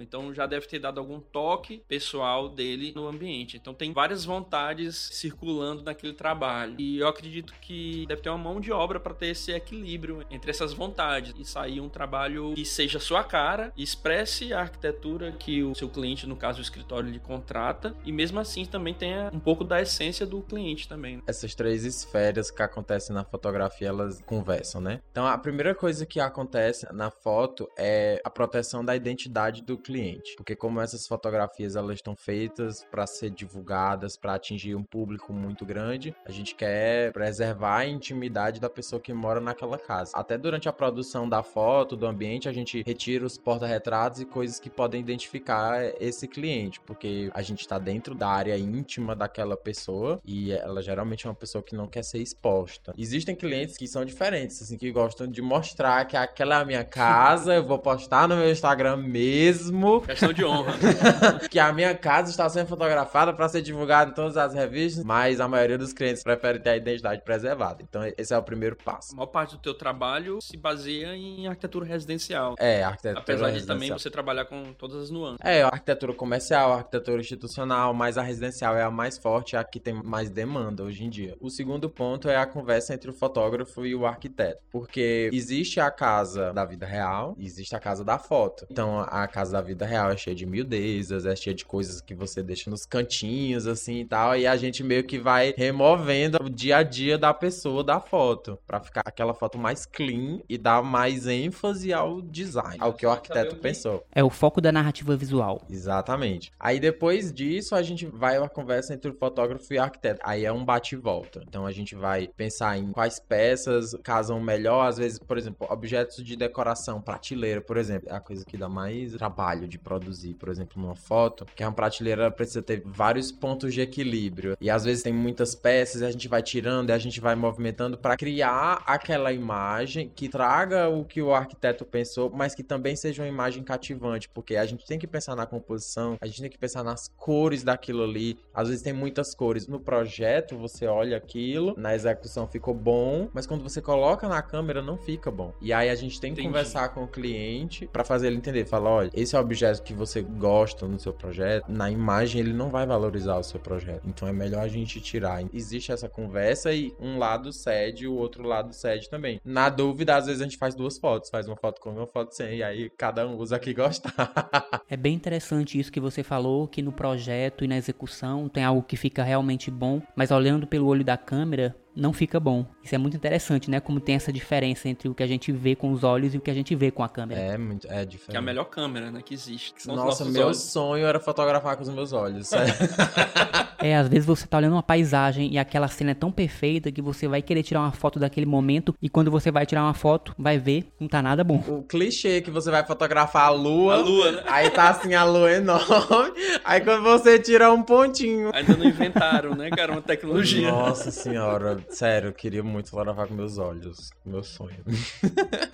então 0.00 0.34
já 0.34 0.46
deve 0.46 0.66
ter 0.66 0.78
dado 0.78 0.98
algum 0.98 1.20
toque 1.20 1.82
pessoal 1.86 2.48
dele 2.48 2.92
no 2.94 3.06
ambiente. 3.06 3.56
Então 3.56 3.72
tem 3.72 3.92
várias 3.92 4.24
vontades 4.24 4.96
circulando 4.96 5.82
naquele 5.82 6.12
trabalho. 6.12 6.74
E 6.78 6.98
eu 6.98 7.06
acredito 7.06 7.54
que 7.60 8.04
deve 8.06 8.22
ter 8.22 8.30
uma 8.30 8.38
mão 8.38 8.60
de 8.60 8.72
obra 8.72 8.98
para 8.98 9.14
ter 9.14 9.28
esse 9.28 9.52
equilíbrio 9.52 10.24
entre 10.30 10.50
essas 10.50 10.72
vontades 10.72 11.34
e 11.38 11.44
sair 11.44 11.80
um 11.80 11.88
trabalho 11.88 12.54
que 12.54 12.64
seja 12.64 12.98
sua 12.98 13.22
cara, 13.22 13.72
expresse 13.76 14.52
a 14.52 14.60
arquitetura 14.60 15.32
que 15.32 15.62
o 15.62 15.74
seu 15.74 15.88
cliente, 15.88 16.26
no 16.26 16.36
caso 16.36 16.58
o 16.58 16.62
escritório, 16.62 17.10
lhe 17.10 17.20
contrata 17.20 17.94
e 18.04 18.10
mesmo 18.10 18.40
assim 18.40 18.64
também 18.64 18.94
tenha 18.94 19.30
um 19.32 19.40
pouco 19.40 19.64
da 19.64 19.80
essência 19.80 20.26
do 20.26 20.42
cliente 20.42 20.88
também. 20.88 21.22
Essas 21.26 21.54
três 21.54 21.84
esferas 21.84 22.50
que 22.50 22.62
acontecem 22.62 23.14
na 23.14 23.24
fotografia, 23.24 23.88
elas 23.88 24.20
conversam, 24.22 24.80
né? 24.80 25.00
Então 25.10 25.26
a 25.26 25.38
primeira 25.38 25.74
coisa 25.74 26.04
que 26.04 26.18
acontece 26.18 26.86
na 26.92 27.10
foto 27.10 27.68
é 27.78 28.20
a 28.24 28.30
proteção 28.30 28.84
da 28.84 28.96
identidade 28.96 29.27
identidade 29.28 29.62
do 29.62 29.76
cliente, 29.76 30.34
porque 30.36 30.56
como 30.56 30.80
essas 30.80 31.06
fotografias 31.06 31.76
elas 31.76 31.96
estão 31.96 32.16
feitas 32.16 32.84
para 32.90 33.06
ser 33.06 33.30
divulgadas, 33.30 34.16
para 34.16 34.34
atingir 34.34 34.74
um 34.74 34.82
público 34.82 35.32
muito 35.32 35.64
grande, 35.64 36.14
a 36.26 36.32
gente 36.32 36.54
quer 36.54 37.12
preservar 37.12 37.78
a 37.78 37.86
intimidade 37.86 38.60
da 38.60 38.70
pessoa 38.70 39.00
que 39.00 39.12
mora 39.12 39.40
naquela 39.40 39.78
casa. 39.78 40.12
Até 40.14 40.38
durante 40.38 40.68
a 40.68 40.72
produção 40.72 41.28
da 41.28 41.42
foto, 41.42 41.96
do 41.96 42.06
ambiente, 42.06 42.48
a 42.48 42.52
gente 42.52 42.82
retira 42.84 43.24
os 43.24 43.36
porta-retratos 43.36 44.20
e 44.20 44.24
coisas 44.24 44.58
que 44.58 44.70
podem 44.70 45.00
identificar 45.00 45.82
esse 46.00 46.26
cliente, 46.26 46.80
porque 46.80 47.30
a 47.34 47.42
gente 47.42 47.60
está 47.60 47.78
dentro 47.78 48.14
da 48.14 48.28
área 48.28 48.56
íntima 48.56 49.14
daquela 49.14 49.56
pessoa 49.56 50.20
e 50.24 50.52
ela 50.52 50.82
geralmente 50.82 51.26
é 51.26 51.30
uma 51.30 51.36
pessoa 51.36 51.62
que 51.62 51.76
não 51.76 51.86
quer 51.86 52.02
ser 52.02 52.18
exposta. 52.18 52.94
Existem 52.96 53.36
clientes 53.36 53.76
que 53.76 53.86
são 53.86 54.04
diferentes, 54.04 54.62
assim, 54.62 54.78
que 54.78 54.90
gostam 54.90 55.26
de 55.26 55.42
mostrar 55.42 56.04
que 56.06 56.16
aquela 56.16 56.58
é 56.58 56.62
a 56.62 56.64
minha 56.64 56.84
casa, 56.84 57.54
eu 57.54 57.64
vou 57.64 57.78
postar 57.78 58.26
no 58.26 58.36
meu 58.36 58.50
Instagram 58.50 58.96
mesmo 58.96 59.17
mesmo. 59.18 60.00
Questão 60.02 60.32
de 60.32 60.44
honra. 60.44 60.74
que 61.50 61.58
a 61.58 61.72
minha 61.72 61.94
casa 61.94 62.30
está 62.30 62.48
sendo 62.48 62.68
fotografada 62.68 63.32
para 63.32 63.48
ser 63.48 63.62
divulgada 63.62 64.12
em 64.12 64.14
todas 64.14 64.36
as 64.36 64.54
revistas, 64.54 65.04
mas 65.04 65.40
a 65.40 65.48
maioria 65.48 65.76
dos 65.76 65.92
clientes 65.92 66.22
prefere 66.22 66.60
ter 66.60 66.70
a 66.70 66.76
identidade 66.76 67.22
preservada. 67.22 67.82
Então, 67.82 68.02
esse 68.16 68.32
é 68.32 68.38
o 68.38 68.42
primeiro 68.42 68.76
passo. 68.76 69.12
A 69.12 69.16
maior 69.16 69.26
parte 69.26 69.56
do 69.56 69.58
teu 69.58 69.74
trabalho 69.74 70.38
se 70.40 70.56
baseia 70.56 71.14
em 71.16 71.46
arquitetura 71.48 71.84
residencial. 71.84 72.54
É, 72.58 72.82
arquitetura 72.84 73.20
Apesar 73.20 73.50
de 73.50 73.66
também 73.66 73.90
você 73.90 74.10
trabalhar 74.10 74.44
com 74.44 74.72
todas 74.72 75.02
as 75.02 75.10
nuances. 75.10 75.38
É, 75.42 75.62
arquitetura 75.62 76.14
comercial, 76.14 76.72
arquitetura 76.72 77.20
institucional, 77.20 77.92
mas 77.92 78.16
a 78.16 78.22
residencial 78.22 78.76
é 78.76 78.82
a 78.82 78.90
mais 78.90 79.18
forte, 79.18 79.56
é 79.56 79.58
a 79.58 79.64
que 79.64 79.80
tem 79.80 79.94
mais 79.94 80.30
demanda 80.30 80.84
hoje 80.84 81.04
em 81.04 81.10
dia. 81.10 81.36
O 81.40 81.50
segundo 81.50 81.90
ponto 81.90 82.28
é 82.28 82.36
a 82.36 82.46
conversa 82.46 82.94
entre 82.94 83.10
o 83.10 83.14
fotógrafo 83.14 83.84
e 83.84 83.94
o 83.94 84.06
arquiteto, 84.06 84.60
porque 84.70 85.28
existe 85.32 85.80
a 85.80 85.90
casa 85.90 86.52
da 86.52 86.64
vida 86.64 86.86
real, 86.86 87.34
existe 87.38 87.74
a 87.74 87.80
casa 87.80 88.04
da 88.04 88.18
foto. 88.18 88.66
Então, 88.70 89.07
a 89.08 89.26
casa 89.26 89.52
da 89.52 89.60
vida 89.60 89.84
real 89.84 90.10
é 90.10 90.16
cheia 90.16 90.36
de 90.36 90.46
miudezas, 90.46 91.26
é 91.26 91.34
cheia 91.34 91.54
de 91.54 91.64
coisas 91.64 92.00
que 92.00 92.14
você 92.14 92.42
deixa 92.42 92.70
nos 92.70 92.86
cantinhos, 92.86 93.66
assim 93.66 94.00
e 94.00 94.04
tal. 94.04 94.36
E 94.36 94.46
a 94.46 94.56
gente 94.56 94.82
meio 94.82 95.04
que 95.04 95.18
vai 95.18 95.54
removendo 95.56 96.38
o 96.42 96.50
dia 96.50 96.78
a 96.78 96.82
dia 96.82 97.18
da 97.18 97.32
pessoa 97.34 97.82
da 97.82 98.00
foto, 98.00 98.58
para 98.66 98.80
ficar 98.80 99.02
aquela 99.04 99.34
foto 99.34 99.58
mais 99.58 99.86
clean 99.86 100.40
e 100.48 100.56
dar 100.56 100.82
mais 100.82 101.26
ênfase 101.26 101.92
ao 101.92 102.20
design, 102.20 102.76
ao 102.78 102.92
que 102.92 103.06
o 103.06 103.10
arquiteto 103.10 103.56
pensou. 103.56 104.04
É 104.12 104.22
o 104.22 104.30
foco 104.30 104.60
da 104.60 104.72
narrativa 104.72 105.16
visual. 105.16 105.62
Exatamente. 105.68 106.52
Aí 106.58 106.80
depois 106.80 107.32
disso, 107.32 107.74
a 107.74 107.82
gente 107.82 108.06
vai 108.06 108.38
uma 108.38 108.48
conversa 108.48 108.94
entre 108.94 109.10
o 109.10 109.14
fotógrafo 109.14 109.72
e 109.72 109.78
o 109.78 109.82
arquiteto. 109.82 110.20
Aí 110.24 110.44
é 110.44 110.52
um 110.52 110.64
bate 110.64 110.94
e 110.94 110.98
volta. 110.98 111.42
Então 111.46 111.66
a 111.66 111.72
gente 111.72 111.94
vai 111.94 112.28
pensar 112.28 112.78
em 112.78 112.92
quais 112.92 113.18
peças 113.18 113.94
casam 114.02 114.40
melhor, 114.40 114.86
às 114.86 114.98
vezes, 114.98 115.18
por 115.18 115.38
exemplo, 115.38 115.66
objetos 115.70 116.24
de 116.24 116.36
decoração, 116.36 117.00
prateleira, 117.00 117.60
por 117.60 117.76
exemplo, 117.76 118.08
é 118.10 118.14
a 118.14 118.20
coisa 118.20 118.44
que 118.44 118.56
dá 118.56 118.68
mais 118.68 118.97
trabalho 119.06 119.68
de 119.68 119.78
produzir, 119.78 120.34
por 120.34 120.48
exemplo, 120.48 120.80
numa 120.80 120.96
foto, 120.96 121.46
que 121.54 121.62
é 121.62 121.66
uma 121.66 121.72
prateleira 121.72 122.30
precisa 122.30 122.62
ter 122.62 122.82
vários 122.84 123.30
pontos 123.30 123.72
de 123.74 123.80
equilíbrio. 123.80 124.56
E 124.60 124.70
às 124.70 124.84
vezes 124.84 125.02
tem 125.02 125.12
muitas 125.12 125.54
peças, 125.54 126.02
a 126.02 126.10
gente 126.10 126.28
vai 126.28 126.42
tirando, 126.42 126.90
e 126.90 126.92
a 126.92 126.98
gente 126.98 127.20
vai 127.20 127.34
movimentando 127.34 127.96
para 127.96 128.16
criar 128.16 128.82
aquela 128.86 129.32
imagem 129.32 130.10
que 130.14 130.28
traga 130.28 130.88
o 130.88 131.04
que 131.04 131.22
o 131.22 131.34
arquiteto 131.34 131.84
pensou, 131.84 132.30
mas 132.30 132.54
que 132.54 132.62
também 132.62 132.96
seja 132.96 133.22
uma 133.22 133.28
imagem 133.28 133.62
cativante, 133.62 134.28
porque 134.28 134.56
a 134.56 134.66
gente 134.66 134.86
tem 134.86 134.98
que 134.98 135.06
pensar 135.06 135.36
na 135.36 135.46
composição, 135.46 136.16
a 136.20 136.26
gente 136.26 136.40
tem 136.40 136.50
que 136.50 136.58
pensar 136.58 136.82
nas 136.82 137.08
cores 137.16 137.62
daquilo 137.62 138.02
ali. 138.02 138.38
Às 138.54 138.68
vezes 138.68 138.82
tem 138.82 138.92
muitas 138.92 139.34
cores. 139.34 139.66
No 139.66 139.80
projeto 139.80 140.56
você 140.56 140.86
olha 140.86 141.16
aquilo, 141.16 141.74
na 141.76 141.94
execução 141.94 142.46
ficou 142.46 142.74
bom, 142.74 143.28
mas 143.32 143.46
quando 143.46 143.62
você 143.62 143.80
coloca 143.80 144.28
na 144.28 144.42
câmera 144.42 144.82
não 144.82 144.96
fica 144.96 145.30
bom. 145.30 145.52
E 145.60 145.72
aí 145.72 145.90
a 145.90 145.94
gente 145.94 146.20
tem 146.20 146.32
que 146.32 146.40
Entendi. 146.40 146.48
conversar 146.48 146.88
com 146.90 147.04
o 147.04 147.08
cliente 147.08 147.86
para 147.86 148.04
fazer 148.04 148.28
ele 148.28 148.36
entender, 148.36 148.64
falar 148.64 148.87
fala, 148.88 148.96
olha, 148.96 149.10
esse 149.14 149.36
objeto 149.36 149.82
que 149.82 149.92
você 149.92 150.22
gosta 150.22 150.86
no 150.86 150.98
seu 150.98 151.12
projeto, 151.12 151.70
na 151.70 151.90
imagem 151.90 152.40
ele 152.40 152.52
não 152.52 152.70
vai 152.70 152.86
valorizar 152.86 153.36
o 153.36 153.42
seu 153.42 153.60
projeto. 153.60 154.02
Então 154.06 154.26
é 154.26 154.32
melhor 154.32 154.62
a 154.62 154.68
gente 154.68 155.00
tirar. 155.00 155.44
Existe 155.52 155.92
essa 155.92 156.08
conversa 156.08 156.72
e 156.72 156.94
um 156.98 157.18
lado 157.18 157.52
cede, 157.52 158.06
o 158.06 158.14
outro 158.14 158.42
lado 158.42 158.72
cede 158.72 159.08
também. 159.10 159.40
Na 159.44 159.68
dúvida, 159.68 160.16
às 160.16 160.26
vezes 160.26 160.40
a 160.40 160.44
gente 160.44 160.56
faz 160.56 160.74
duas 160.74 160.98
fotos, 160.98 161.30
faz 161.30 161.46
uma 161.46 161.56
foto 161.56 161.80
com 161.80 161.90
uma 161.90 162.06
foto 162.06 162.34
sem, 162.34 162.58
e 162.58 162.62
aí 162.62 162.90
cada 162.96 163.26
um 163.26 163.36
usa 163.36 163.58
que 163.58 163.74
gostar. 163.74 164.14
é 164.88 164.96
bem 164.96 165.14
interessante 165.14 165.78
isso 165.78 165.92
que 165.92 166.00
você 166.00 166.22
falou, 166.22 166.66
que 166.66 166.82
no 166.82 166.92
projeto 166.92 167.64
e 167.64 167.68
na 167.68 167.76
execução 167.76 168.48
tem 168.48 168.64
algo 168.64 168.82
que 168.82 168.96
fica 168.96 169.22
realmente 169.22 169.70
bom, 169.70 170.00
mas 170.16 170.30
olhando 170.30 170.66
pelo 170.66 170.86
olho 170.86 171.04
da 171.04 171.16
câmera, 171.16 171.76
não 171.98 172.12
fica 172.12 172.38
bom. 172.38 172.64
Isso 172.82 172.94
é 172.94 172.98
muito 172.98 173.16
interessante, 173.16 173.70
né? 173.70 173.80
Como 173.80 174.00
tem 174.00 174.14
essa 174.14 174.32
diferença 174.32 174.88
entre 174.88 175.08
o 175.08 175.14
que 175.14 175.22
a 175.22 175.26
gente 175.26 175.52
vê 175.52 175.74
com 175.74 175.90
os 175.92 176.04
olhos 176.04 176.34
e 176.34 176.38
o 176.38 176.40
que 176.40 176.50
a 176.50 176.54
gente 176.54 176.74
vê 176.74 176.90
com 176.90 177.02
a 177.02 177.08
câmera. 177.08 177.40
É, 177.40 177.58
muito, 177.58 177.86
é 177.90 178.04
diferente. 178.04 178.30
Que 178.30 178.36
é 178.36 178.38
a 178.38 178.42
melhor 178.42 178.64
câmera, 178.64 179.10
né, 179.10 179.20
que 179.22 179.34
existe. 179.34 179.74
Que 179.74 179.86
Nossa, 179.88 180.24
meu 180.24 180.46
olhos. 180.46 180.62
sonho 180.62 181.06
era 181.06 181.18
fotografar 181.20 181.76
com 181.76 181.82
os 181.82 181.88
meus 181.88 182.12
olhos. 182.12 182.50
é, 183.78 183.96
às 183.96 184.08
vezes 184.08 184.24
você 184.24 184.46
tá 184.46 184.56
olhando 184.56 184.72
uma 184.72 184.82
paisagem 184.82 185.52
e 185.52 185.58
aquela 185.58 185.88
cena 185.88 186.12
é 186.12 186.14
tão 186.14 186.30
perfeita 186.30 186.90
que 186.92 187.02
você 187.02 187.26
vai 187.26 187.42
querer 187.42 187.62
tirar 187.62 187.80
uma 187.80 187.92
foto 187.92 188.18
daquele 188.18 188.46
momento 188.46 188.94
e 189.02 189.08
quando 189.08 189.30
você 189.30 189.50
vai 189.50 189.66
tirar 189.66 189.82
uma 189.82 189.94
foto, 189.94 190.34
vai 190.38 190.58
ver, 190.58 190.92
não 191.00 191.08
tá 191.08 191.20
nada 191.20 191.42
bom. 191.42 191.62
O 191.66 191.82
clichê 191.82 192.40
que 192.40 192.50
você 192.50 192.70
vai 192.70 192.84
fotografar 192.86 193.46
a 193.46 193.50
lua. 193.50 193.94
A 193.94 193.98
lua, 193.98 194.32
né? 194.32 194.42
Aí 194.46 194.70
tá 194.70 194.90
assim 194.90 195.14
a 195.14 195.24
lua 195.24 195.50
enorme. 195.52 196.38
Aí 196.64 196.80
quando 196.80 197.02
você 197.02 197.38
tira 197.38 197.72
um 197.72 197.82
pontinho. 197.82 198.50
Ainda 198.54 198.76
não 198.76 198.86
inventaram, 198.86 199.54
né, 199.54 199.70
cara? 199.70 199.92
Uma 199.92 200.02
tecnologia. 200.02 200.70
Nossa 200.70 201.10
senhora, 201.10 201.78
sério, 201.90 202.28
eu 202.28 202.32
queria 202.32 202.62
muito 202.62 202.90
fotografar 202.90 203.28
com 203.28 203.34
meus 203.34 203.58
olhos. 203.58 204.10
Meu 204.24 204.42
sonho. 204.42 204.84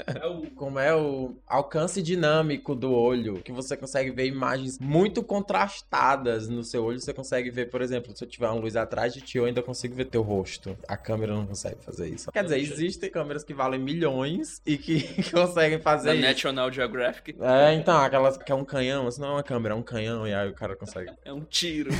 É 0.06 0.26
o... 0.26 0.44
Como 0.54 0.78
é 0.78 0.94
o 0.94 1.36
alcance 1.46 2.02
dinâmico 2.02 2.74
do 2.74 2.92
olho, 2.92 3.40
que 3.42 3.52
você 3.52 3.76
consegue 3.76 4.10
ver 4.10 4.26
imagens 4.26 4.78
muito 4.78 5.22
contrastadas 5.22 6.48
no 6.48 6.62
seu 6.62 6.84
olho. 6.84 7.00
Você 7.00 7.12
consegue 7.12 7.50
ver, 7.50 7.70
por 7.70 7.82
exemplo, 7.82 8.16
se 8.16 8.24
eu 8.24 8.28
tiver 8.28 8.48
uma 8.48 8.60
luz 8.60 8.76
atrás 8.76 9.12
de 9.12 9.20
ti, 9.20 9.38
eu 9.38 9.44
ainda 9.44 9.62
consigo 9.62 9.94
ver 9.94 10.06
teu 10.06 10.22
rosto. 10.22 10.76
A 10.86 10.96
câmera 10.96 11.34
não 11.34 11.46
consegue 11.46 11.82
fazer 11.82 12.08
isso. 12.08 12.30
Quer 12.30 12.44
dizer, 12.44 12.58
existem 12.58 13.10
câmeras 13.10 13.44
que 13.44 13.52
valem 13.52 13.80
milhões 13.80 14.60
e 14.66 14.76
que 14.78 15.22
conseguem 15.30 15.80
fazer 15.80 16.14
isso. 16.14 16.22
National 16.22 16.72
Geographic. 16.72 17.36
É, 17.40 17.74
então, 17.74 17.96
aquelas 17.98 18.36
que 18.36 18.52
é 18.52 18.54
um 18.54 18.64
canhão, 18.64 19.08
isso 19.08 19.20
não 19.20 19.28
é 19.28 19.32
uma 19.32 19.42
câmera, 19.42 19.74
é 19.74 19.76
um 19.76 19.82
canhão, 19.82 20.26
e 20.26 20.34
aí 20.34 20.48
o 20.48 20.54
cara 20.54 20.76
consegue. 20.76 21.12
É 21.24 21.32
um 21.32 21.44
tiro. 21.44 21.90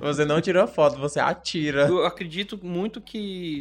você 0.00 0.24
não 0.24 0.40
tira 0.40 0.66
foto, 0.66 0.98
você 0.98 1.20
atira. 1.20 1.88
Eu 1.88 2.04
acredito 2.04 2.58
muito 2.62 3.00
que 3.00 3.11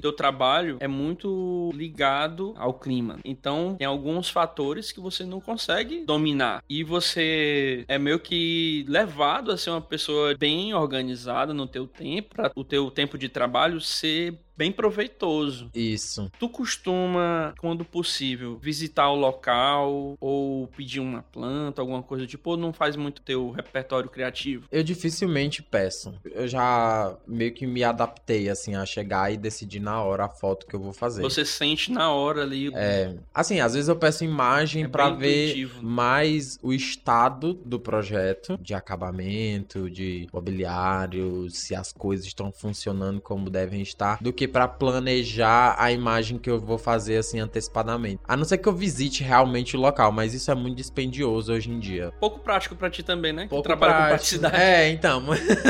teu 0.02 0.14
trabalho 0.14 0.78
é 0.80 0.88
muito 0.88 1.72
ligado 1.74 2.54
ao 2.58 2.74
clima. 2.74 3.18
Então, 3.24 3.76
tem 3.78 3.88
alguns 3.88 4.30
fatores 4.30 4.92
que 4.92 5.00
você 5.00 5.24
não 5.24 5.42
consegue 5.42 6.06
dominar. 6.06 6.64
E 6.70 6.84
você 6.84 7.86
é 7.88 7.98
meio 7.98 8.20
que 8.20 8.86
levado 8.88 9.52
a 9.52 9.58
ser 9.58 9.70
uma 9.70 9.82
pessoa 9.82 10.36
bem 10.38 10.74
organizada 10.74 11.54
no 11.54 11.68
teu 11.68 11.88
tempo, 11.88 12.36
para 12.36 12.52
o 12.56 12.64
teu 12.64 12.90
tempo 12.92 13.18
de 13.18 13.30
trabalho 13.30 13.80
ser 13.82 14.38
bem 14.56 14.72
proveitoso. 14.72 15.70
Isso. 15.74 16.32
Tu 16.40 16.50
costuma, 16.50 17.54
quando 17.60 17.84
possível, 17.84 18.58
visitar 18.58 19.10
o 19.10 19.16
local 19.16 20.16
ou 20.20 20.68
pedir 20.68 21.00
uma 21.00 21.22
planta, 21.22 21.82
alguma 21.82 22.04
coisa 22.04 22.28
tipo, 22.28 22.52
ou 22.52 22.58
não 22.58 22.74
faz 22.74 22.96
muito 22.96 23.22
teu 23.22 23.52
repertório 23.52 24.10
criativo? 24.10 24.68
Eu 24.72 24.84
dificilmente 24.84 25.64
peço. 25.64 26.14
Eu 26.26 26.48
já 26.48 27.16
meio 27.28 27.54
que 27.54 27.66
me 27.66 27.84
adaptei, 27.84 28.50
assim, 28.50 28.76
a 28.76 28.86
chegar 28.86 29.32
e 29.32 29.38
decidir 29.38 29.80
na 29.80 30.02
hora 30.02 30.26
a 30.26 30.30
foto 30.30 30.66
que 30.66 30.76
eu 30.76 30.80
vou 30.80 30.94
fazer. 30.94 31.22
Você 31.22 31.46
sente 31.46 31.92
na 31.92 32.12
hora 32.12 32.44
ali. 32.44 32.72
É. 32.74 33.16
Assim, 33.34 33.60
às 33.60 33.74
vezes 33.74 33.88
eu 33.88 33.96
peço 33.96 34.24
imagem 34.24 34.84
é 34.84 34.88
para 34.88 35.10
ver 35.10 35.50
intuitivo. 35.50 35.84
mais 35.84 36.58
o 36.62 36.74
estado 36.74 37.54
do 37.54 37.80
projeto, 37.80 38.58
de 38.62 38.74
acabamento, 38.74 39.90
de 39.90 40.28
mobiliário, 40.32 41.50
se 41.50 41.76
as 41.76 41.92
coisas 41.92 42.26
estão 42.26 42.52
funcionando 42.52 43.22
como 43.22 43.50
devem 43.50 43.82
estar, 43.82 44.22
do 44.22 44.34
que 44.34 44.41
para 44.48 44.68
planejar 44.68 45.76
a 45.78 45.92
imagem 45.92 46.38
que 46.38 46.50
eu 46.50 46.60
vou 46.60 46.78
fazer 46.78 47.18
assim 47.18 47.40
antecipadamente. 47.40 48.22
A 48.28 48.36
não 48.36 48.44
ser 48.44 48.58
que 48.58 48.68
eu 48.68 48.74
visite 48.74 49.24
realmente 49.24 49.76
o 49.76 49.80
local, 49.80 50.12
mas 50.12 50.34
isso 50.34 50.50
é 50.52 50.56
muito 50.56 50.78
dispendioso 50.78 51.54
hoje 51.54 51.70
em 51.70 51.80
dia. 51.80 52.12
Pouco 52.20 52.40
prático 52.40 52.76
para 52.76 52.90
ti 52.90 53.04
também, 53.04 53.34
né? 53.34 53.48
Pouco 53.50 53.64
trabalho 53.64 53.94
prático. 53.94 54.10
com 54.10 54.16
praticidade. 54.16 54.56
É, 54.56 54.90
então. 54.90 55.24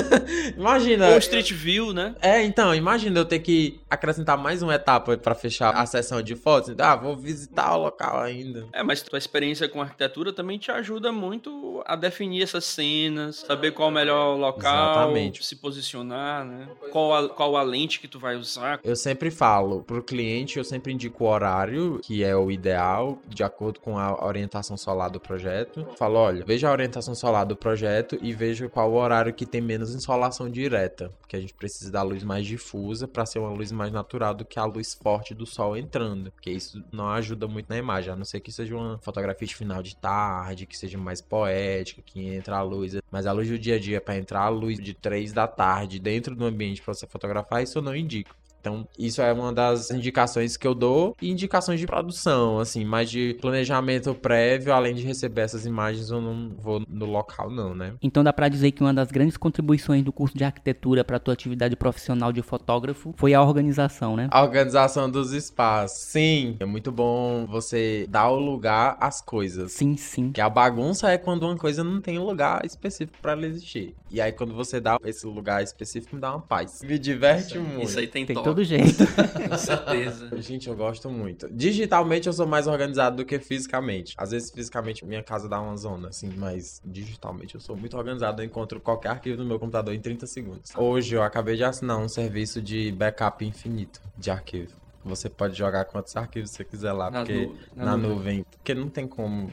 imagina. 0.58 1.10
Ou 1.10 1.18
Street 1.18 1.52
View, 1.54 1.94
né? 1.94 2.16
É, 2.22 2.44
então, 2.44 2.74
imagina 2.74 3.20
eu 3.20 3.26
ter 3.26 3.40
que 3.40 3.80
acrescentar 3.90 4.38
mais 4.38 4.62
uma 4.62 4.76
etapa 4.76 5.18
para 5.18 5.36
fechar 5.36 5.72
a 5.72 5.86
sessão 5.86 6.22
de 6.22 6.36
fotos. 6.36 6.76
Ah, 6.80 6.96
vou 6.96 7.16
visitar 7.16 7.76
o 7.76 7.84
local 7.84 8.20
ainda. 8.20 8.68
É, 8.74 8.84
mas 8.84 9.02
tua 9.02 9.18
experiência 9.18 9.68
com 9.68 9.82
arquitetura 9.82 10.32
também 10.34 10.58
te 10.58 10.72
ajuda 10.72 11.12
muito 11.12 11.84
a 11.86 11.96
definir 11.96 12.44
essas 12.44 12.66
cenas, 12.66 13.38
saber 13.48 13.72
qual 13.72 13.90
é 13.90 13.92
o 13.92 13.94
melhor 13.94 14.38
local, 14.38 14.94
Exatamente. 14.94 15.44
se 15.46 15.56
posicionar, 15.56 16.46
né? 16.46 16.68
Qual 16.92 17.14
a, 17.14 17.30
qual 17.30 17.58
a 17.58 17.64
lente 17.64 18.00
que 18.00 18.08
tu 18.08 18.20
vai 18.20 18.36
usar 18.36 18.61
eu 18.84 18.96
sempre 18.96 19.32
falo 19.32 19.84
pro 19.84 20.04
cliente, 20.04 20.58
eu 20.58 20.64
sempre 20.64 20.94
indico 20.94 21.24
o 21.24 21.28
horário, 21.28 22.00
que 22.04 22.24
é 22.24 22.36
o 22.36 22.52
ideal, 22.52 23.20
de 23.28 23.44
acordo 23.44 23.80
com 23.80 23.98
a 23.98 24.26
orientação 24.26 24.78
solar 24.78 25.10
do 25.10 25.20
projeto. 25.20 25.86
Falo, 25.98 26.16
olha, 26.16 26.46
veja 26.46 26.70
a 26.70 26.72
orientação 26.72 27.16
solar 27.16 27.46
do 27.46 27.56
projeto 27.56 28.18
e 28.22 28.34
veja 28.34 28.70
qual 28.70 28.92
o 28.92 28.96
horário 28.96 29.34
que 29.34 29.46
tem 29.46 29.62
menos 29.62 29.94
insolação 29.94 30.50
direta, 30.50 31.12
porque 31.20 31.36
a 31.36 31.40
gente 31.40 31.54
precisa 31.54 31.92
da 31.92 32.02
luz 32.02 32.24
mais 32.24 32.46
difusa 32.46 33.08
para 33.08 33.26
ser 33.26 33.40
uma 33.40 33.50
luz 33.50 33.72
mais 33.72 33.92
natural 33.92 34.34
do 34.34 34.46
que 34.46 34.60
a 34.60 34.66
luz 34.66 34.94
forte 34.94 35.34
do 35.34 35.46
sol 35.46 35.78
entrando, 35.78 36.32
porque 36.32 36.52
isso 36.52 36.84
não 36.92 37.10
ajuda 37.10 37.48
muito 37.48 37.70
na 37.70 37.78
imagem, 37.78 38.14
a 38.14 38.16
não 38.16 38.26
ser 38.26 38.40
que 38.40 38.52
seja 38.52 38.76
uma 38.76 38.98
fotografia 39.00 39.48
de 39.48 39.56
final 39.56 39.82
de 39.82 39.96
tarde, 39.96 40.66
que 40.66 40.78
seja 40.78 40.98
mais 40.98 41.22
poética, 41.22 42.02
que 42.06 42.28
entra 42.28 42.58
a 42.58 42.62
luz, 42.62 42.98
mas 43.10 43.26
a 43.26 43.32
luz 43.32 43.48
do 43.50 43.58
dia 43.58 43.76
a 43.76 43.80
dia 43.80 44.02
para 44.02 44.18
entrar 44.18 44.42
a 44.42 44.50
luz 44.50 44.78
de 44.78 44.94
3 44.94 45.34
da 45.34 45.48
tarde 45.48 46.00
dentro 46.00 46.36
do 46.36 46.46
ambiente 46.46 46.82
para 46.82 46.94
você 46.94 47.08
fotografar, 47.08 47.64
isso 47.64 47.78
eu 47.78 47.82
não 47.82 47.96
indico. 47.96 48.36
Então, 48.62 48.88
isso 48.98 49.22
é 49.22 49.34
uma 49.34 49.52
das 49.52 49.90
indicações 49.90 50.56
que 50.56 50.68
eu 50.68 50.76
dou 50.76 51.16
e 51.20 51.32
indicações 51.32 51.80
de 51.80 51.88
produção, 51.88 52.60
assim, 52.60 52.86
mais 52.86 53.10
de 53.10 53.36
planejamento 53.42 54.14
prévio, 54.14 54.72
além 54.72 54.94
de 54.94 55.02
receber 55.02 55.42
essas 55.42 55.66
imagens, 55.66 56.12
eu 56.12 56.22
não 56.22 56.52
vou 56.58 56.84
no 56.88 57.06
local 57.06 57.50
não, 57.50 57.74
né? 57.74 57.94
Então 58.02 58.24
dá 58.24 58.32
para 58.32 58.48
dizer 58.48 58.72
que 58.72 58.82
uma 58.82 58.94
das 58.94 59.12
grandes 59.12 59.36
contribuições 59.36 60.04
do 60.04 60.14
curso 60.14 60.38
de 60.38 60.44
arquitetura 60.44 61.04
para 61.04 61.18
a 61.18 61.20
tua 61.20 61.34
atividade 61.34 61.76
profissional 61.76 62.32
de 62.32 62.42
fotógrafo 62.44 63.14
foi 63.18 63.34
a 63.34 63.42
organização, 63.42 64.16
né? 64.16 64.28
A 64.32 64.44
organização 64.44 65.10
dos 65.10 65.32
espaços. 65.32 65.98
Sim, 66.04 66.58
é 66.60 66.66
muito 66.66 66.92
bom 66.92 67.48
você 67.48 68.06
dar 68.08 68.30
o 68.30 68.40
lugar 68.40 68.96
às 69.00 69.22
coisas. 69.22 69.72
Sim, 69.72 69.98
sim. 69.98 70.32
Que 70.32 70.42
a 70.42 70.50
bagunça 70.50 71.12
é 71.12 71.18
quando 71.18 71.44
uma 71.44 71.58
coisa 71.58 71.84
não 71.84 72.00
tem 72.00 72.20
um 72.20 72.26
lugar 72.26 72.64
específico 72.64 73.18
para 73.22 73.32
ela 73.32 73.48
existir. 73.48 73.96
E 74.12 74.22
aí 74.22 74.32
quando 74.32 74.54
você 74.54 74.80
dá 74.80 75.00
esse 75.04 75.26
lugar 75.26 75.64
específico, 75.64 76.16
me 76.16 76.22
dá 76.22 76.32
uma 76.32 76.42
paz. 76.42 76.82
Me 76.84 77.00
diverte 77.00 77.58
isso, 77.58 77.62
muito. 77.62 77.84
Isso 77.84 78.00
aí 78.00 78.08
tem, 78.08 78.26
tem 78.26 78.36
top 78.36 78.51
todo 78.52 78.64
jeito. 78.64 79.06
Com 79.50 79.58
certeza. 79.58 80.42
Gente, 80.42 80.68
eu 80.68 80.76
gosto 80.76 81.10
muito. 81.10 81.48
Digitalmente 81.50 82.28
eu 82.28 82.34
sou 82.34 82.46
mais 82.46 82.68
organizado 82.68 83.18
do 83.18 83.26
que 83.26 83.40
fisicamente. 83.40 84.14
Às 84.18 84.32
vezes 84.32 84.52
fisicamente 84.52 85.06
minha 85.06 85.24
casa 85.24 85.48
dá 85.48 85.60
uma 85.60 85.78
zona, 85.78 86.10
assim, 86.10 86.32
mas 86.38 86.82
digitalmente 86.86 87.56
eu 87.56 87.62
sou 87.62 87.76
muito 87.76 87.98
organizado. 87.98 88.42
Eu 88.42 88.46
encontro 88.46 88.80
qualquer 88.80 89.10
arquivo 89.10 89.38
no 89.38 89.46
meu 89.46 89.58
computador 89.58 89.94
em 89.94 90.00
30 90.00 90.28
segundos. 90.28 90.72
Hoje 90.76 91.16
eu 91.16 91.24
acabei 91.24 91.56
de 91.56 91.64
assinar 91.64 91.98
um 91.98 92.10
serviço 92.10 92.62
de 92.62 92.92
backup 92.92 93.44
infinito 93.46 94.02
de 94.18 94.30
arquivo. 94.30 94.74
Você 95.04 95.30
pode 95.30 95.58
jogar 95.58 95.86
quantos 95.86 96.16
arquivos 96.16 96.52
você 96.52 96.64
quiser 96.64 96.92
lá, 96.92 97.10
na 97.10 97.20
porque 97.20 97.50
na, 97.76 97.86
na 97.86 97.98
nuvem. 97.98 98.16
nuvem. 98.16 98.46
Porque 98.52 98.74
não 98.76 98.88
tem 98.88 99.08
como 99.08 99.50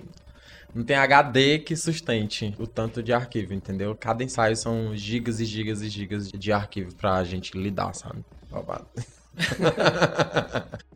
não 0.74 0.84
tem 0.84 0.96
HD 0.96 1.60
que 1.60 1.74
sustente 1.74 2.54
o 2.58 2.66
tanto 2.66 3.02
de 3.02 3.12
arquivo, 3.12 3.54
entendeu? 3.54 3.96
Cada 3.98 4.22
ensaio 4.22 4.54
são 4.54 4.94
gigas 4.94 5.40
e 5.40 5.44
gigas 5.46 5.80
e 5.80 5.88
gigas 5.88 6.28
de 6.30 6.52
arquivo 6.52 6.94
pra 6.94 7.24
gente 7.24 7.56
lidar, 7.56 7.94
sabe? 7.94 8.22
Babado. 8.50 8.88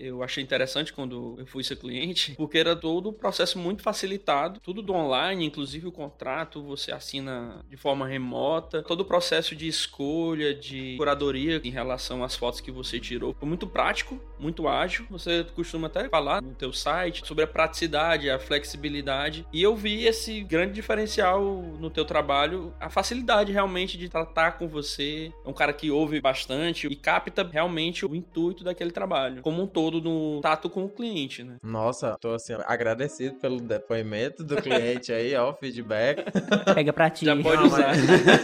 eu 0.00 0.22
achei 0.22 0.42
interessante 0.42 0.92
quando 0.92 1.36
eu 1.38 1.46
fui 1.46 1.62
ser 1.62 1.76
cliente, 1.76 2.34
porque 2.36 2.56
era 2.56 2.74
todo 2.74 3.10
o 3.10 3.12
processo 3.12 3.58
muito 3.58 3.82
facilitado, 3.82 4.58
tudo 4.60 4.80
do 4.80 4.94
online, 4.94 5.44
inclusive 5.44 5.86
o 5.86 5.92
contrato 5.92 6.62
você 6.62 6.90
assina 6.90 7.62
de 7.68 7.76
forma 7.76 8.08
remota, 8.08 8.82
todo 8.82 9.02
o 9.02 9.04
processo 9.04 9.54
de 9.54 9.68
escolha, 9.68 10.54
de 10.54 10.96
curadoria 10.96 11.60
em 11.62 11.70
relação 11.70 12.24
às 12.24 12.34
fotos 12.34 12.60
que 12.60 12.70
você 12.70 12.98
tirou. 12.98 13.34
Foi 13.34 13.46
muito 13.46 13.66
prático, 13.66 14.18
muito 14.40 14.66
ágil. 14.66 15.06
Você 15.10 15.44
costuma 15.54 15.86
até 15.86 16.08
falar 16.08 16.42
no 16.42 16.54
teu 16.54 16.72
site 16.72 17.26
sobre 17.26 17.44
a 17.44 17.46
praticidade, 17.46 18.30
a 18.30 18.38
flexibilidade, 18.38 19.46
e 19.52 19.62
eu 19.62 19.76
vi 19.76 20.06
esse 20.06 20.40
grande 20.42 20.72
diferencial 20.72 21.42
no 21.78 21.90
teu 21.90 22.04
trabalho, 22.04 22.74
a 22.80 22.88
facilidade 22.88 23.52
realmente 23.52 23.98
de 23.98 24.08
tratar 24.08 24.52
com 24.52 24.66
você. 24.66 25.32
É 25.44 25.48
um 25.48 25.52
cara 25.52 25.72
que 25.72 25.90
ouve 25.90 26.20
bastante 26.20 26.86
e 26.86 26.96
capta 26.96 27.46
realmente 27.50 28.06
o 28.06 28.14
intuito 28.14 28.64
daquele 28.64 28.90
trabalho, 28.90 29.42
como 29.42 29.62
um 29.62 29.66
todo 29.66 30.00
no 30.00 30.40
tato 30.40 30.70
com 30.70 30.84
o 30.84 30.88
cliente, 30.88 31.44
né? 31.44 31.56
Nossa, 31.62 32.16
tô 32.20 32.32
assim, 32.32 32.54
agradecido 32.66 33.36
pelo 33.36 33.60
depoimento 33.60 34.42
do 34.42 34.56
cliente 34.56 35.12
aí, 35.12 35.34
ó, 35.34 35.50
o 35.50 35.54
feedback. 35.54 36.24
Pega 36.74 36.92
pra 36.92 37.10
ti. 37.10 37.26
Já 37.26 37.36
pode 37.36 37.62
usar. 37.62 37.92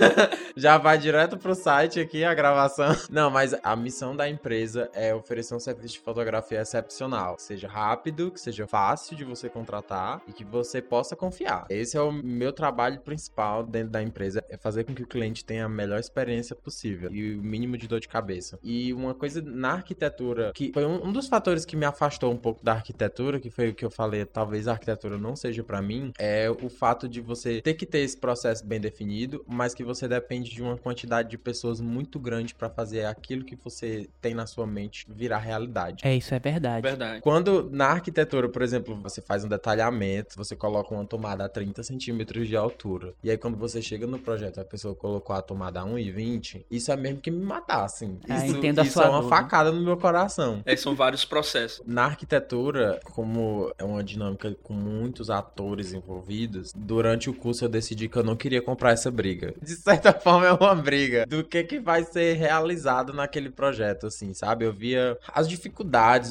Já 0.56 0.78
vai 0.78 0.98
direto 0.98 1.36
pro 1.36 1.54
site 1.54 2.00
aqui 2.00 2.24
a 2.24 2.34
gravação. 2.34 2.96
Não, 3.10 3.30
mas 3.30 3.54
a 3.62 3.76
missão 3.76 4.14
da 4.14 4.28
empresa 4.28 4.90
é 4.94 5.14
oferecer 5.14 5.54
um 5.54 5.60
serviço 5.60 5.85
equipes 5.86 5.92
de 5.92 6.00
fotografia 6.00 6.60
excepcional. 6.60 7.36
Que 7.36 7.42
seja 7.42 7.68
rápido, 7.68 8.30
que 8.30 8.40
seja 8.40 8.66
fácil 8.66 9.16
de 9.16 9.24
você 9.24 9.48
contratar 9.48 10.20
e 10.26 10.32
que 10.32 10.44
você 10.44 10.82
possa 10.82 11.14
confiar. 11.14 11.66
Esse 11.70 11.96
é 11.96 12.00
o 12.00 12.12
meu 12.12 12.52
trabalho 12.52 13.00
principal 13.00 13.64
dentro 13.64 13.90
da 13.90 14.02
empresa, 14.02 14.44
é 14.48 14.56
fazer 14.56 14.84
com 14.84 14.94
que 14.94 15.02
o 15.02 15.06
cliente 15.06 15.44
tenha 15.44 15.64
a 15.64 15.68
melhor 15.68 15.98
experiência 15.98 16.54
possível 16.54 17.10
e 17.12 17.36
o 17.36 17.42
mínimo 17.42 17.76
de 17.76 17.86
dor 17.86 18.00
de 18.00 18.08
cabeça. 18.08 18.58
E 18.62 18.92
uma 18.92 19.14
coisa 19.14 19.40
na 19.42 19.72
arquitetura, 19.72 20.52
que 20.54 20.72
foi 20.72 20.84
um, 20.84 21.06
um 21.06 21.12
dos 21.12 21.28
fatores 21.28 21.64
que 21.64 21.76
me 21.76 21.86
afastou 21.86 22.32
um 22.32 22.36
pouco 22.36 22.64
da 22.64 22.72
arquitetura, 22.72 23.38
que 23.38 23.50
foi 23.50 23.68
o 23.70 23.74
que 23.74 23.84
eu 23.84 23.90
falei, 23.90 24.24
talvez 24.24 24.66
a 24.66 24.72
arquitetura 24.72 25.16
não 25.16 25.36
seja 25.36 25.62
para 25.62 25.80
mim, 25.80 26.12
é 26.18 26.50
o 26.50 26.68
fato 26.68 27.08
de 27.08 27.20
você 27.20 27.60
ter 27.60 27.74
que 27.74 27.86
ter 27.86 28.00
esse 28.00 28.16
processo 28.16 28.66
bem 28.66 28.80
definido, 28.80 29.44
mas 29.46 29.74
que 29.74 29.84
você 29.84 30.08
depende 30.08 30.50
de 30.50 30.62
uma 30.62 30.76
quantidade 30.76 31.30
de 31.30 31.38
pessoas 31.38 31.80
muito 31.80 32.18
grande 32.18 32.54
para 32.54 32.68
fazer 32.68 33.04
aquilo 33.04 33.44
que 33.44 33.56
você 33.56 34.08
tem 34.20 34.34
na 34.34 34.46
sua 34.46 34.66
mente 34.66 35.06
virar 35.08 35.38
realidade. 35.38 35.75
É, 36.02 36.14
isso 36.14 36.34
é 36.34 36.38
verdade. 36.38 36.82
Verdade. 36.82 37.20
Quando 37.20 37.68
na 37.70 37.86
arquitetura, 37.86 38.48
por 38.48 38.62
exemplo, 38.62 38.98
você 39.02 39.20
faz 39.20 39.44
um 39.44 39.48
detalhamento, 39.48 40.36
você 40.36 40.56
coloca 40.56 40.94
uma 40.94 41.04
tomada 41.04 41.44
a 41.44 41.48
30 41.48 41.82
centímetros 41.82 42.48
de 42.48 42.56
altura, 42.56 43.14
e 43.22 43.30
aí 43.30 43.36
quando 43.36 43.56
você 43.56 43.82
chega 43.82 44.06
no 44.06 44.18
projeto 44.18 44.60
a 44.60 44.64
pessoa 44.64 44.94
colocou 44.94 45.34
a 45.34 45.42
tomada 45.42 45.80
a 45.80 45.84
1,20, 45.84 46.64
isso 46.70 46.90
é 46.90 46.96
mesmo 46.96 47.20
que 47.20 47.30
me 47.30 47.44
matar, 47.44 47.84
assim. 47.84 48.18
Ah, 48.28 48.44
Isso, 48.44 48.56
entendo 48.56 48.80
a 48.80 48.84
isso 48.84 48.92
sua 48.94 49.04
é 49.04 49.08
uma 49.08 49.20
dor, 49.20 49.30
né? 49.30 49.36
facada 49.36 49.72
no 49.72 49.80
meu 49.80 49.96
coração. 49.96 50.62
É, 50.64 50.74
são 50.76 50.94
vários 50.94 51.24
processos. 51.24 51.82
Na 51.86 52.04
arquitetura, 52.04 53.00
como 53.04 53.72
é 53.78 53.84
uma 53.84 54.02
dinâmica 54.02 54.54
com 54.62 54.72
muitos 54.74 55.30
atores 55.30 55.92
envolvidos, 55.92 56.72
durante 56.74 57.28
o 57.28 57.34
curso 57.34 57.64
eu 57.64 57.68
decidi 57.68 58.08
que 58.08 58.16
eu 58.16 58.24
não 58.24 58.36
queria 58.36 58.62
comprar 58.62 58.92
essa 58.92 59.10
briga. 59.10 59.54
De 59.60 59.72
certa 59.72 60.12
forma 60.18 60.46
é 60.46 60.52
uma 60.52 60.74
briga 60.74 61.26
do 61.26 61.44
que 61.44 61.62
que 61.64 61.80
vai 61.80 62.04
ser 62.04 62.34
realizado 62.34 63.12
naquele 63.12 63.50
projeto, 63.50 64.06
assim, 64.06 64.32
sabe? 64.34 64.64
Eu 64.64 64.72
via 64.72 65.18
as 65.32 65.48
dificuldades 65.48 65.65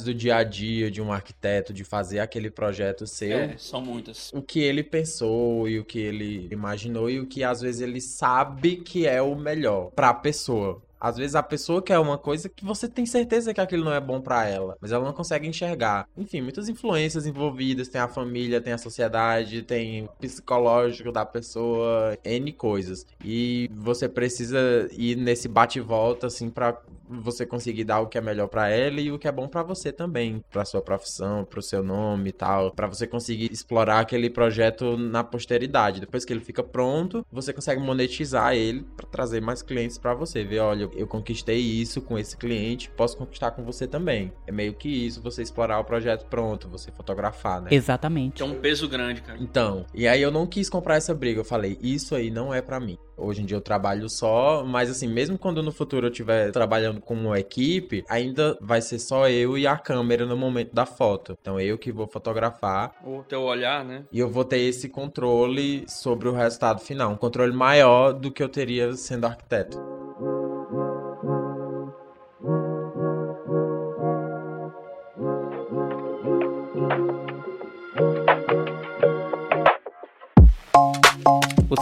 do 0.03 0.13
dia 0.13 0.37
a 0.37 0.43
dia 0.43 0.89
de 0.91 1.01
um 1.01 1.11
arquiteto 1.11 1.73
de 1.73 1.83
fazer 1.83 2.19
aquele 2.19 2.49
projeto 2.49 3.05
seu 3.07 3.37
É, 3.37 3.55
são 3.57 3.81
muitas. 3.81 4.31
o 4.33 4.41
que 4.41 4.59
ele 4.59 4.83
pensou 4.83 5.67
e 5.67 5.79
o 5.79 5.85
que 5.85 5.99
ele 5.99 6.47
imaginou 6.51 7.09
e 7.09 7.19
o 7.19 7.25
que 7.25 7.43
às 7.43 7.61
vezes 7.61 7.81
ele 7.81 8.01
sabe 8.01 8.77
que 8.77 9.07
é 9.07 9.21
o 9.21 9.35
melhor 9.35 9.91
pra 9.95 10.13
pessoa. 10.13 10.81
Às 10.97 11.17
vezes 11.17 11.35
a 11.35 11.43
pessoa 11.43 11.83
quer 11.83 11.99
uma 11.99 12.17
coisa 12.17 12.49
que 12.49 12.65
você 12.65 12.87
tem 12.87 13.05
certeza 13.05 13.53
que 13.53 13.61
aquilo 13.61 13.83
não 13.83 13.93
é 13.93 13.99
bom 13.99 14.19
pra 14.19 14.47
ela, 14.47 14.75
mas 14.81 14.91
ela 14.91 15.05
não 15.05 15.13
consegue 15.13 15.47
enxergar. 15.47 16.07
Enfim, 16.17 16.41
muitas 16.41 16.67
influências 16.67 17.27
envolvidas, 17.27 17.89
tem 17.89 18.01
a 18.01 18.07
família, 18.07 18.59
tem 18.61 18.73
a 18.73 18.77
sociedade, 18.77 19.61
tem 19.61 20.05
o 20.05 20.09
psicológico 20.19 21.11
da 21.11 21.23
pessoa, 21.23 22.17
N 22.23 22.51
coisas. 22.53 23.05
E 23.23 23.69
você 23.75 24.09
precisa 24.09 24.57
ir 24.93 25.15
nesse 25.15 25.47
bate 25.47 25.77
e 25.77 25.81
volta 25.81 26.25
assim 26.27 26.49
pra 26.49 26.75
você 27.09 27.45
conseguir 27.45 27.83
dar 27.83 27.99
o 27.99 28.07
que 28.07 28.17
é 28.17 28.21
melhor 28.21 28.47
pra 28.47 28.69
ela 28.69 28.99
e 28.99 29.11
o 29.11 29.19
que 29.19 29.27
é 29.27 29.31
bom 29.31 29.47
pra 29.47 29.63
você 29.63 29.91
também, 29.91 30.43
pra 30.51 30.65
sua 30.65 30.81
profissão, 30.81 31.45
pro 31.45 31.61
seu 31.61 31.83
nome 31.83 32.29
e 32.29 32.33
tal, 32.33 32.71
Pra 32.71 32.87
você 32.87 33.07
conseguir 33.07 33.51
explorar 33.51 33.99
aquele 33.99 34.29
projeto 34.29 34.97
na 34.97 35.23
posteridade. 35.23 35.99
Depois 35.99 36.25
que 36.25 36.33
ele 36.33 36.39
fica 36.39 36.63
pronto, 36.63 37.25
você 37.31 37.53
consegue 37.53 37.81
monetizar 37.81 38.53
ele 38.53 38.85
pra 38.95 39.07
trazer 39.07 39.41
mais 39.41 39.61
clientes 39.61 39.97
pra 39.97 40.13
você. 40.13 40.43
Ver, 40.43 40.59
olha, 40.59 40.89
eu 40.95 41.07
conquistei 41.07 41.59
isso 41.59 42.01
com 42.01 42.17
esse 42.17 42.37
cliente, 42.37 42.89
posso 42.91 43.17
conquistar 43.17 43.51
com 43.51 43.63
você 43.63 43.87
também. 43.87 44.31
É 44.47 44.51
meio 44.51 44.73
que 44.73 44.89
isso, 44.89 45.21
você 45.21 45.41
explorar 45.41 45.79
o 45.79 45.83
projeto 45.83 46.25
pronto, 46.27 46.67
você 46.67 46.91
fotografar, 46.91 47.61
né? 47.61 47.69
Exatamente. 47.71 48.35
Que 48.35 48.43
é 48.43 48.45
um 48.45 48.59
peso 48.59 48.87
grande, 48.87 49.21
cara. 49.21 49.37
Então, 49.41 49.85
e 49.93 50.07
aí 50.07 50.21
eu 50.21 50.31
não 50.31 50.45
quis 50.47 50.69
comprar 50.69 50.95
essa 50.95 51.13
briga. 51.13 51.39
Eu 51.39 51.45
falei, 51.45 51.77
isso 51.81 52.15
aí 52.15 52.29
não 52.29 52.53
é 52.53 52.61
pra 52.61 52.79
mim. 52.79 52.97
Hoje 53.17 53.41
em 53.41 53.45
dia 53.45 53.55
eu 53.55 53.61
trabalho 53.61 54.09
só, 54.09 54.63
mas 54.65 54.89
assim, 54.89 55.07
mesmo 55.07 55.37
quando 55.37 55.63
no 55.63 55.71
futuro 55.71 56.07
eu 56.07 56.11
estiver 56.11 56.51
trabalhando 56.51 56.94
com 57.01 57.13
uma 57.13 57.39
equipe, 57.39 58.03
ainda 58.09 58.57
vai 58.61 58.81
ser 58.81 58.99
só 58.99 59.29
eu 59.29 59.57
e 59.57 59.67
a 59.67 59.77
câmera 59.77 60.25
no 60.25 60.37
momento 60.37 60.73
da 60.73 60.85
foto. 60.85 61.37
Então 61.39 61.59
eu 61.59 61.77
que 61.77 61.91
vou 61.91 62.07
fotografar 62.07 62.93
O 63.03 63.23
teu 63.23 63.41
olhar, 63.43 63.83
né? 63.83 64.03
e 64.11 64.19
eu 64.19 64.29
vou 64.29 64.43
ter 64.45 64.59
esse 64.59 64.89
controle 64.89 65.85
sobre 65.87 66.27
o 66.27 66.33
resultado 66.33 66.79
final, 66.81 67.11
um 67.11 67.17
controle 67.17 67.53
maior 67.53 68.13
do 68.13 68.31
que 68.31 68.43
eu 68.43 68.49
teria 68.49 68.93
sendo 68.93 69.25
arquiteto. 69.25 69.94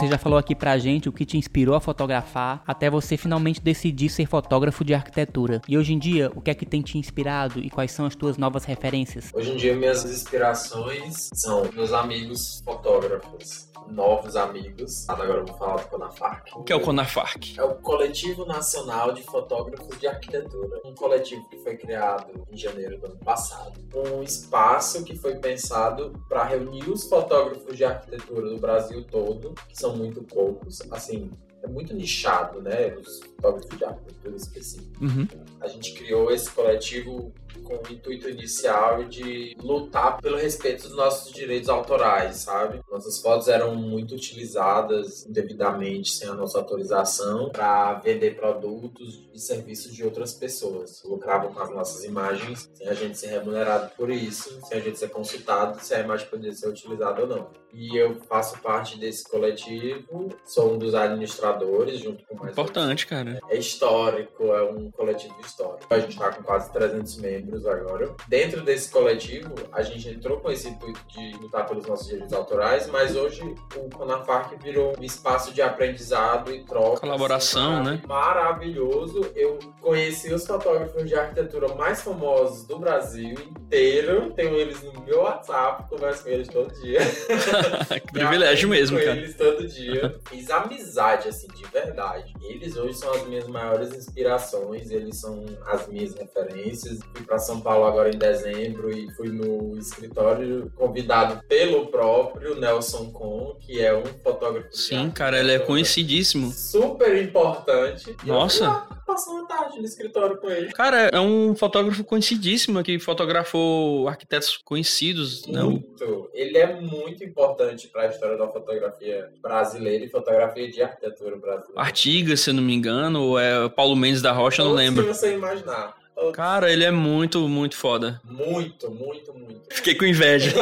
Você 0.04 0.10
já 0.10 0.18
falou 0.18 0.38
aqui 0.38 0.54
pra 0.54 0.76
gente 0.76 1.08
o 1.08 1.12
que 1.12 1.24
te 1.24 1.38
inspirou 1.38 1.74
a 1.74 1.80
fotografar 1.80 2.62
até 2.66 2.90
você 2.90 3.16
finalmente 3.16 3.58
decidir 3.58 4.10
ser 4.10 4.26
fotógrafo 4.26 4.84
de 4.84 4.92
arquitetura. 4.92 5.62
E 5.66 5.78
hoje 5.78 5.94
em 5.94 5.98
dia, 5.98 6.30
o 6.34 6.42
que 6.42 6.50
é 6.50 6.54
que 6.54 6.66
tem 6.66 6.82
te 6.82 6.98
inspirado 6.98 7.58
e 7.58 7.70
quais 7.70 7.90
são 7.90 8.04
as 8.04 8.14
tuas 8.14 8.36
novas 8.36 8.66
referências? 8.66 9.30
Hoje 9.32 9.52
em 9.52 9.56
dia, 9.56 9.74
minhas 9.74 10.04
inspirações 10.04 11.30
são 11.32 11.66
meus 11.72 11.90
amigos 11.94 12.60
fotógrafos, 12.62 13.70
novos 13.88 14.36
amigos. 14.36 15.08
Agora 15.08 15.40
eu 15.40 15.46
vou 15.46 15.56
falar 15.56 15.76
do 15.76 15.88
Conafarc. 15.88 16.50
O 16.54 16.62
que 16.62 16.72
é 16.72 16.76
o 16.76 16.80
Conafarc? 16.80 17.58
É 17.58 17.62
o 17.62 17.74
Coletivo 17.76 18.44
Nacional 18.44 19.12
de 19.12 19.22
Fotógrafos 19.22 19.98
de 19.98 20.06
Arquitetura. 20.06 20.80
Um 20.84 20.94
coletivo 20.94 21.48
que 21.48 21.58
foi 21.58 21.76
criado 21.76 22.46
em 22.50 22.56
janeiro 22.56 22.98
do 22.98 23.06
ano 23.06 23.18
passado. 23.18 23.80
Um 23.94 24.22
espaço 24.22 25.04
que 25.04 25.16
foi 25.16 25.36
pensado 25.36 26.12
para 26.28 26.44
reunir 26.44 26.88
os 26.88 27.08
fotógrafos 27.08 27.76
de 27.76 27.84
arquitetura 27.84 28.48
do 28.48 28.58
Brasil 28.58 29.04
todo, 29.04 29.54
que 29.68 29.76
são 29.78 29.96
muito 29.96 30.22
poucos. 30.22 30.80
Assim, 30.90 31.30
é 31.62 31.66
muito 31.66 31.94
nichado, 31.94 32.60
né? 32.60 32.94
Os 32.94 33.20
fotógrafos 33.20 33.78
de 33.78 33.84
arquitetura 33.84 34.36
específicos. 34.36 35.00
Uhum. 35.00 35.26
A 35.60 35.68
gente 35.68 35.94
criou 35.94 36.30
esse 36.30 36.50
coletivo 36.50 37.32
com 37.62 37.74
o 37.74 37.92
intuito 37.92 38.28
inicial 38.28 39.04
de 39.04 39.56
lutar 39.60 40.20
pelo 40.20 40.36
respeito 40.36 40.88
dos 40.88 40.96
nossos 40.96 41.32
direitos 41.32 41.68
autorais, 41.68 42.36
sabe? 42.38 42.80
Nossas 42.90 43.20
fotos 43.20 43.48
eram 43.48 43.74
muito 43.74 44.14
utilizadas 44.14 45.26
indevidamente, 45.26 46.10
sem 46.10 46.28
a 46.28 46.34
nossa 46.34 46.58
autorização, 46.58 47.50
para 47.50 47.94
vender 47.94 48.36
produtos 48.36 49.28
e 49.32 49.38
serviços 49.38 49.94
de 49.94 50.04
outras 50.04 50.32
pessoas. 50.34 51.02
Lucravam 51.04 51.52
com 51.52 51.60
as 51.60 51.70
nossas 51.70 52.04
imagens, 52.04 52.70
sem 52.74 52.88
a 52.88 52.94
gente 52.94 53.18
ser 53.18 53.28
remunerado 53.28 53.90
por 53.96 54.10
isso, 54.10 54.60
sem 54.66 54.78
a 54.78 54.80
gente 54.80 54.98
ser 54.98 55.08
consultado 55.08 55.78
se 55.80 55.94
a 55.94 56.00
imagem 56.00 56.26
poderia 56.28 56.52
ser 56.54 56.68
utilizada 56.68 57.22
ou 57.22 57.26
não. 57.26 57.64
E 57.72 57.96
eu 57.96 58.14
faço 58.28 58.56
parte 58.60 58.96
desse 58.98 59.28
coletivo, 59.28 60.28
sou 60.44 60.74
um 60.74 60.78
dos 60.78 60.94
administradores, 60.94 61.98
junto 62.00 62.24
com 62.24 62.36
mais 62.36 62.52
Importante, 62.52 63.04
cara. 63.06 63.40
é 63.50 63.56
histórico, 63.56 64.44
é 64.54 64.62
um 64.62 64.90
coletivo 64.92 65.34
histórico. 65.44 65.92
A 65.92 65.98
gente 65.98 66.12
está 66.12 66.30
com 66.32 66.42
quase 66.44 66.72
300 66.72 67.16
membros 67.16 67.43
agora. 67.66 68.14
Dentro 68.28 68.62
desse 68.62 68.90
coletivo, 68.90 69.54
a 69.72 69.82
gente 69.82 70.08
entrou 70.08 70.38
com 70.38 70.50
esse 70.50 70.68
intuito 70.68 71.00
de 71.08 71.32
lutar 71.38 71.66
pelos 71.66 71.86
nossos 71.86 72.06
direitos 72.06 72.32
autorais, 72.32 72.86
mas 72.88 73.16
hoje 73.16 73.42
o 73.76 73.90
Conafarc 73.90 74.56
virou 74.62 74.94
um 74.98 75.02
espaço 75.02 75.52
de 75.52 75.62
aprendizado 75.62 76.52
e 76.52 76.64
troca. 76.64 77.00
Colaboração, 77.00 77.80
assim, 77.80 77.90
né? 77.90 78.02
Maravilhoso. 78.06 79.30
Eu 79.34 79.58
conheci 79.80 80.32
os 80.32 80.46
fotógrafos 80.46 81.06
de 81.06 81.14
arquitetura 81.14 81.74
mais 81.74 82.02
famosos 82.02 82.64
do 82.66 82.78
Brasil 82.78 83.34
inteiro. 83.34 84.32
Tenho 84.32 84.54
eles 84.54 84.82
no 84.82 85.00
meu 85.02 85.22
WhatsApp, 85.22 85.88
converso 85.88 86.24
com 86.24 86.30
eles 86.30 86.48
todo 86.48 86.72
dia. 86.80 87.00
que 88.00 88.12
privilégio 88.12 88.68
Me 88.68 88.76
mesmo, 88.76 88.98
com 88.98 89.04
cara. 89.04 89.16
eles 89.16 89.36
todo 89.36 89.66
dia. 89.66 90.18
Fiz 90.28 90.50
amizade, 90.50 91.28
assim, 91.28 91.48
de 91.48 91.64
verdade. 91.64 92.32
Eles 92.42 92.76
hoje 92.76 92.94
são 92.94 93.12
as 93.12 93.26
minhas 93.26 93.46
maiores 93.46 93.92
inspirações, 93.94 94.90
eles 94.90 95.18
são 95.20 95.44
as 95.66 95.86
minhas 95.88 96.14
referências. 96.14 97.00
Fui 97.14 97.24
pra 97.34 97.38
São 97.40 97.60
Paulo 97.60 97.84
agora 97.84 98.14
em 98.14 98.16
dezembro 98.16 98.92
e 98.92 99.10
fui 99.14 99.28
no 99.28 99.76
escritório 99.76 100.70
convidado 100.76 101.42
pelo 101.48 101.86
próprio 101.86 102.54
Nelson 102.54 103.10
Con, 103.10 103.56
que 103.60 103.80
é 103.80 103.92
um 103.94 104.04
fotógrafo. 104.22 104.68
Sim, 104.70 105.10
cara, 105.10 105.40
ele 105.40 105.50
é 105.50 105.54
arquitetura 105.54 105.66
conhecidíssimo. 105.66 106.52
Super 106.52 107.20
importante. 107.20 108.16
Nossa. 108.24 108.68
lá, 108.68 108.88
Passou 109.04 109.34
uma 109.34 109.48
tarde 109.48 109.78
no 109.78 109.84
escritório 109.84 110.36
com 110.38 110.48
ele. 110.48 110.72
Cara, 110.72 111.08
é 111.12 111.20
um 111.20 111.54
fotógrafo 111.56 112.04
conhecidíssimo 112.04 112.82
que 112.84 112.98
fotografou 113.00 114.08
arquitetos 114.08 114.56
conhecidos, 114.56 115.46
não? 115.48 115.72
Muito. 115.72 116.30
Ele 116.32 116.56
é 116.56 116.80
muito 116.80 117.24
importante 117.24 117.88
para 117.88 118.02
a 118.02 118.06
história 118.06 118.38
da 118.38 118.46
fotografia 118.48 119.30
brasileira 119.42 120.04
e 120.04 120.08
fotografia 120.08 120.70
de 120.70 120.80
arquitetura 120.80 121.36
brasileira. 121.36 121.80
Artigas, 121.80 122.40
se 122.40 122.50
eu 122.50 122.54
não 122.54 122.62
me 122.62 122.74
engano, 122.74 123.22
ou 123.22 123.38
é 123.38 123.68
Paulo 123.68 123.96
Mendes 123.96 124.22
da 124.22 124.30
Rocha, 124.30 124.62
eu 124.62 124.66
não 124.66 124.72
lembro. 124.74 125.04
que 125.04 125.12
você 125.12 125.34
imaginar. 125.34 126.03
Cara, 126.32 126.72
ele 126.72 126.84
é 126.84 126.90
muito, 126.90 127.48
muito 127.48 127.76
foda. 127.76 128.20
Muito, 128.24 128.90
muito, 128.90 129.32
muito. 129.34 129.62
Fiquei 129.70 129.94
com 129.94 130.04
inveja. 130.04 130.52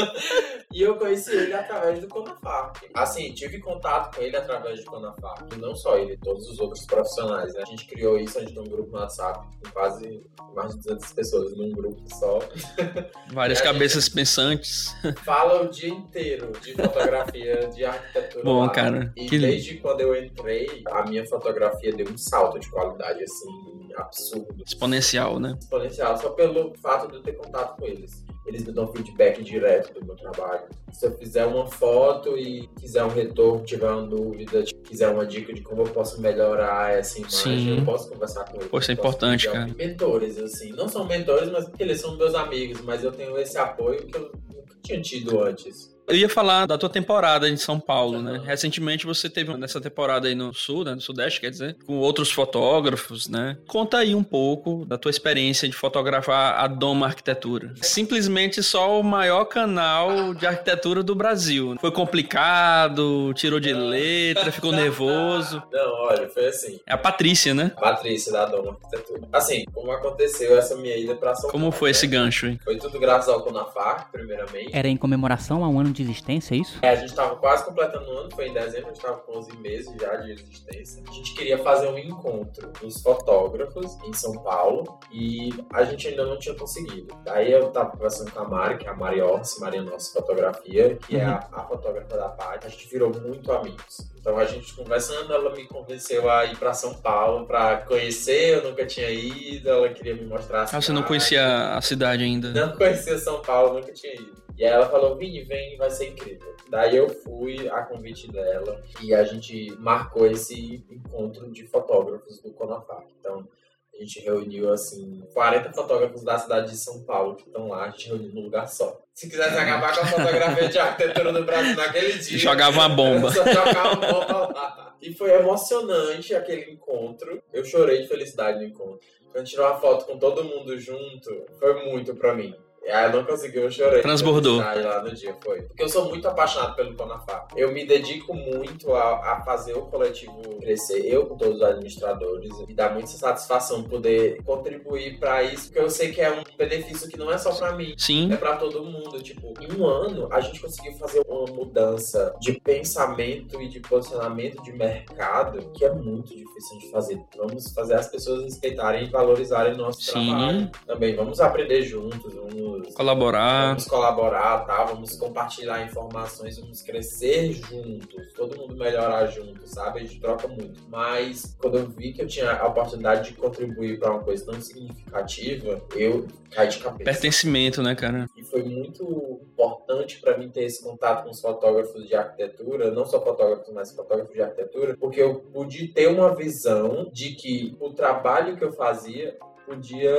e 0.72 0.82
eu 0.82 0.96
conheci 0.96 1.32
ele 1.32 1.54
através 1.54 2.00
do 2.00 2.08
Conafarc. 2.08 2.88
Assim, 2.94 3.32
tive 3.32 3.58
contato 3.58 4.16
com 4.16 4.22
ele 4.22 4.36
através 4.36 4.84
do 4.84 4.90
Conafarc. 4.90 5.54
E 5.54 5.58
não 5.58 5.74
só 5.74 5.98
ele, 5.98 6.16
todos 6.18 6.48
os 6.48 6.58
outros 6.58 6.84
profissionais, 6.86 7.54
né? 7.54 7.62
A 7.62 7.70
gente 7.70 7.86
criou 7.86 8.18
isso, 8.18 8.38
a 8.38 8.40
gente 8.40 8.54
tem 8.54 8.62
um 8.62 8.68
grupo 8.68 8.90
no 8.90 8.98
WhatsApp 8.98 9.46
com 9.62 9.70
quase 9.70 10.22
mais 10.54 10.72
de 10.72 10.82
200 10.82 11.12
pessoas 11.12 11.56
num 11.56 11.72
grupo 11.72 12.02
só. 12.14 12.38
Várias 13.32 13.60
cabeças 13.60 14.08
pensantes. 14.08 14.94
Fala 15.24 15.62
o 15.62 15.68
dia 15.68 15.90
inteiro 15.90 16.52
de 16.62 16.72
fotografia, 16.72 17.68
de 17.68 17.84
arquitetura. 17.84 18.44
Bom, 18.44 18.60
lá. 18.60 18.70
cara. 18.70 19.12
E 19.16 19.28
desde 19.28 19.76
quando 19.76 20.00
eu 20.00 20.16
entrei, 20.16 20.82
a 20.86 21.04
minha 21.04 21.26
fotografia 21.26 21.92
deu 21.92 22.08
um 22.08 22.16
salto 22.16 22.58
de 22.58 22.68
qualidade, 22.70 23.22
assim, 23.22 23.85
absurdo. 23.98 24.62
Exponencial, 24.64 25.38
né? 25.38 25.56
Exponencial, 25.60 26.16
só 26.18 26.30
pelo 26.30 26.74
fato 26.76 27.08
de 27.08 27.16
eu 27.16 27.22
ter 27.22 27.32
contato 27.32 27.76
com 27.76 27.86
eles. 27.86 28.24
Eles 28.46 28.64
me 28.64 28.72
dão 28.72 28.86
feedback 28.92 29.42
direto 29.42 29.92
do 29.98 30.06
meu 30.06 30.14
trabalho. 30.14 30.68
Se 30.92 31.06
eu 31.06 31.18
fizer 31.18 31.44
uma 31.44 31.66
foto 31.66 32.38
e 32.38 32.68
quiser 32.78 33.02
um 33.02 33.08
retorno, 33.08 33.64
tiver 33.64 33.90
uma 33.90 34.06
dúvida, 34.06 34.62
quiser 34.84 35.08
uma 35.08 35.26
dica 35.26 35.52
de 35.52 35.62
como 35.62 35.82
eu 35.82 35.86
posso 35.86 36.20
melhorar 36.20 36.96
essa 36.96 37.18
imagem, 37.18 37.40
Sim. 37.40 37.78
eu 37.78 37.84
posso 37.84 38.08
conversar 38.08 38.44
com 38.44 38.58
eles. 38.58 38.70
Isso 38.72 38.90
é 38.90 38.94
importante, 38.94 39.50
cara. 39.50 39.66
Mentores, 39.76 40.38
assim. 40.38 40.70
Não 40.72 40.88
são 40.88 41.04
mentores, 41.04 41.50
mas 41.50 41.68
eles 41.78 42.00
são 42.00 42.16
meus 42.16 42.34
amigos, 42.36 42.80
mas 42.82 43.02
eu 43.02 43.10
tenho 43.10 43.36
esse 43.36 43.58
apoio 43.58 44.06
que 44.06 44.16
eu 44.16 44.30
nunca 44.54 44.76
tinha 44.80 45.00
tido 45.00 45.42
antes. 45.42 45.95
Eu 46.08 46.14
ia 46.14 46.28
falar 46.28 46.66
da 46.66 46.78
tua 46.78 46.88
temporada 46.88 47.48
em 47.48 47.56
São 47.56 47.80
Paulo, 47.80 48.22
né? 48.22 48.40
Recentemente 48.44 49.04
você 49.04 49.28
teve 49.28 49.56
nessa 49.56 49.80
temporada 49.80 50.28
aí 50.28 50.36
no 50.36 50.54
sul, 50.54 50.84
né? 50.84 50.94
No 50.94 51.00
Sudeste, 51.00 51.40
quer 51.40 51.50
dizer, 51.50 51.76
com 51.84 51.98
outros 51.98 52.30
fotógrafos, 52.30 53.28
né? 53.28 53.56
Conta 53.66 53.98
aí 53.98 54.14
um 54.14 54.22
pouco 54.22 54.84
da 54.86 54.96
tua 54.96 55.10
experiência 55.10 55.68
de 55.68 55.74
fotografar 55.74 56.60
a 56.60 56.68
Doma 56.68 57.06
Arquitetura. 57.06 57.74
Simplesmente 57.82 58.62
só 58.62 59.00
o 59.00 59.02
maior 59.02 59.46
canal 59.46 60.32
de 60.32 60.46
arquitetura 60.46 61.02
do 61.02 61.14
Brasil. 61.14 61.76
Foi 61.80 61.90
complicado, 61.90 63.34
tirou 63.34 63.58
de 63.58 63.72
letra, 63.72 64.52
ficou 64.52 64.70
nervoso. 64.72 65.60
Não, 65.72 65.92
olha, 66.04 66.28
foi 66.28 66.46
assim. 66.46 66.78
É 66.86 66.94
a 66.94 66.98
Patrícia, 66.98 67.52
né? 67.52 67.72
Patrícia 67.80 68.32
da 68.32 68.46
Doma 68.46 68.78
Arquitetura. 68.80 69.28
Assim, 69.32 69.64
como 69.74 69.90
aconteceu 69.90 70.56
essa 70.56 70.76
minha 70.76 70.96
ida 70.96 71.16
pra 71.16 71.34
São 71.34 71.50
Paulo? 71.50 71.52
Como 71.52 71.72
foi 71.72 71.88
né? 71.88 71.90
esse 71.90 72.06
gancho, 72.06 72.46
hein? 72.46 72.60
Foi 72.62 72.76
tudo 72.76 73.00
graças 73.00 73.28
ao 73.28 73.42
Conafar, 73.42 74.08
primeiramente. 74.12 74.70
Era 74.72 74.86
em 74.86 74.96
comemoração 74.96 75.64
a 75.64 75.68
um 75.68 75.80
ano 75.80 75.95
de 75.96 76.02
existência, 76.02 76.54
é 76.54 76.58
isso? 76.58 76.78
É, 76.82 76.90
a 76.90 76.94
gente 76.94 77.08
estava 77.08 77.36
quase 77.36 77.64
completando 77.64 78.10
um 78.10 78.18
ano, 78.18 78.30
foi 78.34 78.48
em 78.48 78.52
dezembro, 78.52 78.86
a 78.86 78.88
gente 78.88 78.96
estava 78.96 79.18
com 79.18 79.38
11 79.38 79.56
meses 79.58 79.94
já 80.00 80.16
de 80.16 80.32
existência. 80.32 81.02
A 81.08 81.12
gente 81.12 81.34
queria 81.34 81.58
fazer 81.58 81.88
um 81.88 81.98
encontro 81.98 82.70
dos 82.80 83.02
fotógrafos 83.02 83.96
em 84.04 84.12
São 84.12 84.32
Paulo 84.42 84.98
e 85.10 85.50
a 85.72 85.84
gente 85.84 86.08
ainda 86.08 86.26
não 86.26 86.38
tinha 86.38 86.54
conseguido. 86.54 87.16
Daí 87.24 87.52
eu 87.52 87.68
estava 87.68 87.90
conversando 87.90 88.30
com 88.30 88.40
a 88.40 88.48
Mari, 88.48 88.78
que 88.78 88.86
é 88.86 88.90
a 88.90 88.94
Mari 88.94 89.20
Orsi, 89.20 89.60
Maria 89.60 89.82
Nossa 89.82 90.12
Fotografia, 90.12 90.96
que 90.96 91.16
uhum. 91.16 91.22
é 91.22 91.24
a, 91.24 91.34
uhum. 91.34 91.58
a, 91.60 91.64
fotógrafa 91.64 92.16
da 92.16 92.28
parte. 92.28 92.66
A 92.66 92.70
gente 92.70 92.88
virou 92.88 93.12
muito 93.12 93.50
amigos. 93.52 93.98
Então 94.20 94.36
a 94.36 94.44
gente 94.44 94.74
conversando, 94.74 95.32
ela 95.32 95.54
me 95.54 95.66
convenceu 95.66 96.28
a 96.28 96.44
ir 96.44 96.56
para 96.56 96.74
São 96.74 96.94
Paulo 96.94 97.46
para 97.46 97.78
conhecer, 97.78 98.56
eu 98.56 98.70
nunca 98.70 98.84
tinha 98.84 99.10
ido, 99.10 99.68
ela 99.68 99.88
queria 99.88 100.14
me 100.14 100.24
mostrar 100.24 100.62
a 100.62 100.66
cidade. 100.66 100.76
Ah, 100.76 100.86
você 100.86 100.92
não 100.92 101.02
conhecia 101.02 101.76
a 101.76 101.80
cidade 101.80 102.24
ainda? 102.24 102.50
Não 102.52 102.76
conhecia 102.76 103.18
São 103.18 103.40
Paulo, 103.40 103.74
nunca 103.74 103.92
tinha 103.92 104.14
ido. 104.14 104.45
E 104.58 104.64
aí 104.64 104.72
ela 104.72 104.88
falou, 104.88 105.16
Vini, 105.16 105.42
vem, 105.42 105.76
vai 105.76 105.90
ser 105.90 106.08
incrível. 106.08 106.56
Daí 106.70 106.96
eu 106.96 107.08
fui 107.08 107.68
a 107.68 107.82
convite 107.82 108.30
dela 108.32 108.82
e 109.02 109.14
a 109.14 109.22
gente 109.22 109.70
marcou 109.78 110.26
esse 110.26 110.84
encontro 110.90 111.50
de 111.52 111.66
fotógrafos 111.66 112.40
do 112.40 112.52
Conafac. 112.52 113.06
Então, 113.20 113.46
a 113.94 113.98
gente 114.00 114.20
reuniu, 114.20 114.72
assim, 114.72 115.22
40 115.32 115.72
fotógrafos 115.72 116.22
da 116.22 116.38
cidade 116.38 116.70
de 116.70 116.76
São 116.76 117.02
Paulo 117.04 117.36
que 117.36 117.46
estão 117.46 117.68
lá, 117.68 117.84
a 117.84 117.90
gente 117.90 118.08
reuniu 118.08 118.32
num 118.32 118.42
lugar 118.42 118.66
só. 118.66 119.00
Se 119.14 119.28
quisesse 119.28 119.56
acabar 119.56 119.94
com 119.94 120.02
a 120.02 120.06
fotografia 120.06 120.68
de 120.68 120.78
arquitetura 120.78 121.32
do 121.32 121.44
Brasil 121.44 121.76
naquele 121.76 122.18
dia... 122.18 122.38
Jogava 122.38 122.78
uma 122.78 122.88
bomba. 122.88 123.30
Só 123.32 123.44
jogava 123.44 123.96
uma 123.96 124.12
bomba 124.12 124.52
lá. 124.54 124.96
E 125.00 125.14
foi 125.14 125.32
emocionante 125.32 126.34
aquele 126.34 126.72
encontro. 126.72 127.42
Eu 127.52 127.64
chorei 127.64 128.02
de 128.02 128.08
felicidade 128.08 128.58
no 128.58 128.64
encontro. 128.64 129.00
Quando 129.32 129.46
tirou 129.46 129.66
uma 129.66 129.78
foto 129.78 130.06
com 130.06 130.18
todo 130.18 130.44
mundo 130.44 130.78
junto, 130.78 131.46
foi 131.58 131.84
muito 131.90 132.14
pra 132.14 132.34
mim. 132.34 132.54
Ah, 132.90 133.04
eu 133.04 133.12
não 133.12 133.24
consegui, 133.24 133.58
eu 133.58 133.70
chorei. 133.70 134.00
Transbordou. 134.02 134.58
lá 134.58 135.02
no 135.02 135.14
dia, 135.14 135.36
foi. 135.42 135.62
Porque 135.62 135.82
eu 135.82 135.88
sou 135.88 136.08
muito 136.08 136.26
apaixonado 136.28 136.76
pelo 136.76 136.94
Conafá. 136.94 137.46
Eu 137.56 137.72
me 137.72 137.84
dedico 137.84 138.32
muito 138.34 138.94
a, 138.94 139.32
a, 139.32 139.42
fazer 139.42 139.74
o 139.74 139.82
coletivo 139.82 140.40
crescer, 140.60 141.00
eu 141.04 141.26
com 141.26 141.36
todos 141.36 141.56
os 141.56 141.62
administradores. 141.62 142.50
Me 142.66 142.74
dá 142.74 142.90
muita 142.90 143.08
satisfação 143.08 143.82
poder 143.82 144.42
contribuir 144.44 145.18
para 145.18 145.42
isso, 145.42 145.66
porque 145.66 145.80
eu 145.80 145.90
sei 145.90 146.12
que 146.12 146.20
é 146.20 146.30
um 146.30 146.42
benefício 146.56 147.08
que 147.08 147.18
não 147.18 147.32
é 147.32 147.38
só 147.38 147.52
para 147.52 147.72
mim. 147.72 147.94
Sim. 147.96 148.32
É 148.32 148.36
para 148.36 148.56
todo 148.56 148.84
mundo. 148.84 149.22
Tipo, 149.22 149.52
em 149.60 149.72
um 149.72 149.86
ano, 149.86 150.28
a 150.32 150.40
gente 150.40 150.60
conseguiu 150.60 150.92
fazer 150.94 151.22
uma 151.26 151.46
mudança 151.52 152.34
de 152.40 152.52
pensamento 152.60 153.60
e 153.60 153.68
de 153.68 153.80
posicionamento 153.80 154.62
de 154.62 154.72
mercado 154.72 155.70
que 155.72 155.84
é 155.84 155.92
muito 155.92 156.34
difícil 156.34 156.78
de 156.78 156.90
fazer. 156.90 157.20
Vamos 157.36 157.72
fazer 157.72 157.94
as 157.94 158.08
pessoas 158.08 158.44
respeitarem 158.44 159.04
e 159.04 159.10
valorizarem 159.10 159.74
o 159.74 159.76
nosso 159.76 160.02
Sim. 160.02 160.26
trabalho. 160.26 160.70
Também 160.86 161.14
vamos 161.14 161.40
aprender 161.40 161.82
juntos, 161.82 162.34
vamos 162.34 162.75
vamos 162.78 162.94
colaborar, 162.94 163.68
vamos 163.68 163.84
colaborar, 163.86 164.58
tá? 164.66 164.84
Vamos 164.84 165.16
compartilhar 165.16 165.84
informações, 165.84 166.58
vamos 166.58 166.82
crescer 166.82 167.52
juntos, 167.52 168.32
todo 168.34 168.56
mundo 168.56 168.76
melhorar 168.76 169.26
junto, 169.26 169.66
sabe? 169.66 170.00
A 170.00 170.02
gente 170.02 170.20
troca 170.20 170.48
muito. 170.48 170.80
Mas 170.88 171.56
quando 171.58 171.78
eu 171.78 171.88
vi 171.88 172.12
que 172.12 172.22
eu 172.22 172.26
tinha 172.26 172.52
a 172.52 172.66
oportunidade 172.66 173.30
de 173.30 173.36
contribuir 173.36 173.98
para 173.98 174.12
uma 174.12 174.22
coisa 174.22 174.44
tão 174.46 174.60
significativa, 174.60 175.82
eu 175.94 176.26
caí 176.50 176.68
de 176.68 176.78
cabeça. 176.78 177.04
Pertencimento, 177.04 177.82
né, 177.82 177.94
cara? 177.94 178.28
E 178.36 178.42
foi 178.42 178.62
muito 178.62 179.40
importante 179.42 180.20
para 180.20 180.36
mim 180.36 180.48
ter 180.48 180.64
esse 180.64 180.82
contato 180.82 181.24
com 181.24 181.30
os 181.30 181.40
fotógrafos 181.40 182.06
de 182.06 182.14
arquitetura, 182.14 182.90
não 182.90 183.04
só 183.06 183.20
fotógrafos, 183.22 183.72
mas 183.72 183.92
fotógrafos 183.92 184.34
de 184.34 184.42
arquitetura, 184.42 184.96
porque 184.96 185.20
eu 185.20 185.36
pude 185.52 185.88
ter 185.88 186.08
uma 186.08 186.34
visão 186.34 187.08
de 187.12 187.34
que 187.34 187.76
o 187.80 187.90
trabalho 187.90 188.56
que 188.56 188.64
eu 188.64 188.72
fazia 188.72 189.36
podia 189.66 190.16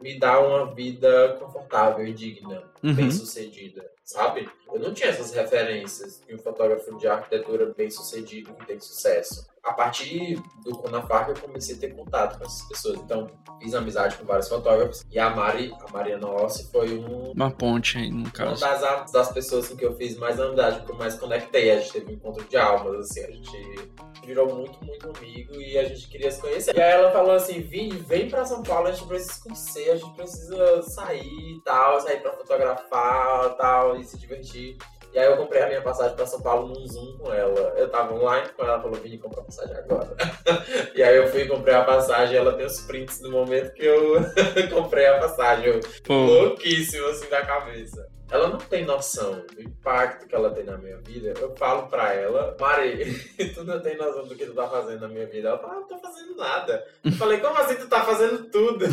me 0.00 0.18
dar 0.18 0.40
uma 0.40 0.74
vida 0.74 1.36
confortável 1.40 2.06
e 2.06 2.12
digna, 2.12 2.64
uhum. 2.82 2.94
bem 2.94 3.10
sucedida, 3.10 3.88
sabe? 4.10 4.48
Eu 4.72 4.80
não 4.80 4.92
tinha 4.92 5.10
essas 5.10 5.32
referências 5.32 6.20
de 6.26 6.34
um 6.34 6.38
fotógrafo 6.38 6.96
de 6.96 7.06
arquitetura 7.06 7.72
bem 7.76 7.90
sucedido 7.90 8.52
que 8.54 8.66
tem 8.66 8.78
sucesso. 8.78 9.48
A 9.62 9.72
partir 9.74 10.40
do 10.64 10.70
Conafar 10.78 11.28
eu 11.28 11.34
comecei 11.34 11.76
a 11.76 11.78
ter 11.78 11.94
contato 11.94 12.38
com 12.38 12.44
essas 12.44 12.66
pessoas. 12.68 12.98
Então, 12.98 13.28
fiz 13.60 13.74
amizade 13.74 14.16
com 14.16 14.24
vários 14.24 14.48
fotógrafos. 14.48 15.04
E 15.10 15.18
a 15.18 15.28
Mari, 15.30 15.72
a 15.86 15.92
Mariana 15.92 16.28
Ossi, 16.28 16.70
foi 16.70 16.98
um... 16.98 17.32
Uma 17.32 17.50
ponte 17.50 17.98
aí, 17.98 18.10
no 18.10 18.30
caso. 18.30 18.64
Uma 18.64 18.74
das, 18.76 19.12
das 19.12 19.32
pessoas 19.32 19.68
com 19.68 19.76
que 19.76 19.84
eu 19.84 19.94
fiz 19.96 20.16
mais 20.16 20.40
amizade, 20.40 20.84
que 20.84 20.90
eu 20.90 20.96
mais 20.96 21.14
conectei. 21.16 21.70
A 21.70 21.78
gente 21.78 21.92
teve 21.92 22.12
um 22.12 22.14
encontro 22.14 22.44
de 22.44 22.56
almas, 22.56 23.10
assim. 23.10 23.22
A 23.22 23.30
gente 23.30 23.90
virou 24.24 24.54
muito, 24.54 24.82
muito 24.84 25.08
amigo 25.16 25.54
e 25.60 25.76
a 25.76 25.84
gente 25.84 26.08
queria 26.08 26.30
se 26.30 26.40
conhecer. 26.40 26.74
E 26.74 26.80
aí 26.80 26.92
ela 26.92 27.10
falou 27.10 27.32
assim: 27.32 27.60
Vini, 27.60 27.98
vem 27.98 28.28
pra 28.28 28.44
São 28.44 28.62
Paulo, 28.62 28.88
a 28.88 28.92
gente 28.92 29.06
precisa 29.06 29.32
se 29.32 29.42
conhecer, 29.42 29.90
a 29.90 29.96
gente 29.96 30.14
precisa 30.14 30.82
sair 30.82 31.56
e 31.56 31.60
tal, 31.64 32.00
sair 32.00 32.20
pra 32.20 32.32
fotografar 32.32 33.56
tal, 33.56 33.96
e 34.00 34.04
se 34.04 34.18
divertir. 34.18 34.76
E 35.12 35.18
aí 35.18 35.26
eu 35.26 35.36
comprei 35.36 35.62
a 35.62 35.66
minha 35.66 35.82
passagem 35.82 36.14
pra 36.14 36.26
São 36.26 36.40
Paulo 36.40 36.68
num 36.68 36.86
Zoom 36.86 37.18
com 37.18 37.32
ela. 37.32 37.74
Eu 37.76 37.88
tava 37.88 38.14
online 38.14 38.48
com 38.56 38.64
ela, 38.64 38.80
falou, 38.80 39.00
Vini, 39.00 39.18
compra 39.18 39.40
a 39.40 39.44
passagem 39.44 39.76
agora. 39.76 40.16
e 40.94 41.02
aí 41.02 41.16
eu 41.16 41.26
fui 41.28 41.46
comprei 41.46 41.74
a 41.74 41.84
passagem, 41.84 42.36
ela 42.36 42.52
tem 42.52 42.64
os 42.64 42.80
prints 42.82 43.20
no 43.20 43.30
momento 43.30 43.72
que 43.74 43.84
eu 43.84 44.20
comprei 44.72 45.06
a 45.06 45.18
passagem. 45.18 45.66
Eu, 45.66 45.80
louquíssimo 46.08 47.06
assim 47.08 47.28
da 47.28 47.44
cabeça 47.44 48.08
ela 48.30 48.48
não 48.48 48.58
tem 48.58 48.84
noção 48.84 49.44
do 49.52 49.60
impacto 49.60 50.26
que 50.26 50.34
ela 50.34 50.50
tem 50.50 50.64
na 50.64 50.78
minha 50.78 50.98
vida. 50.98 51.34
Eu 51.38 51.54
falo 51.56 51.88
pra 51.88 52.14
ela, 52.14 52.56
Mari, 52.60 53.12
tu 53.54 53.64
não 53.64 53.80
tem 53.80 53.96
noção 53.96 54.26
do 54.26 54.36
que 54.36 54.46
tu 54.46 54.54
tá 54.54 54.68
fazendo 54.68 55.00
na 55.00 55.08
minha 55.08 55.26
vida. 55.26 55.48
Ela 55.48 55.58
fala, 55.58 55.72
ah, 55.72 55.80
não 55.80 55.88
tô 55.88 55.98
fazendo 55.98 56.36
nada. 56.36 56.86
Eu 57.04 57.12
falei, 57.12 57.40
como 57.40 57.58
assim 57.58 57.74
tu 57.74 57.88
tá 57.88 58.04
fazendo 58.04 58.48
tudo? 58.50 58.86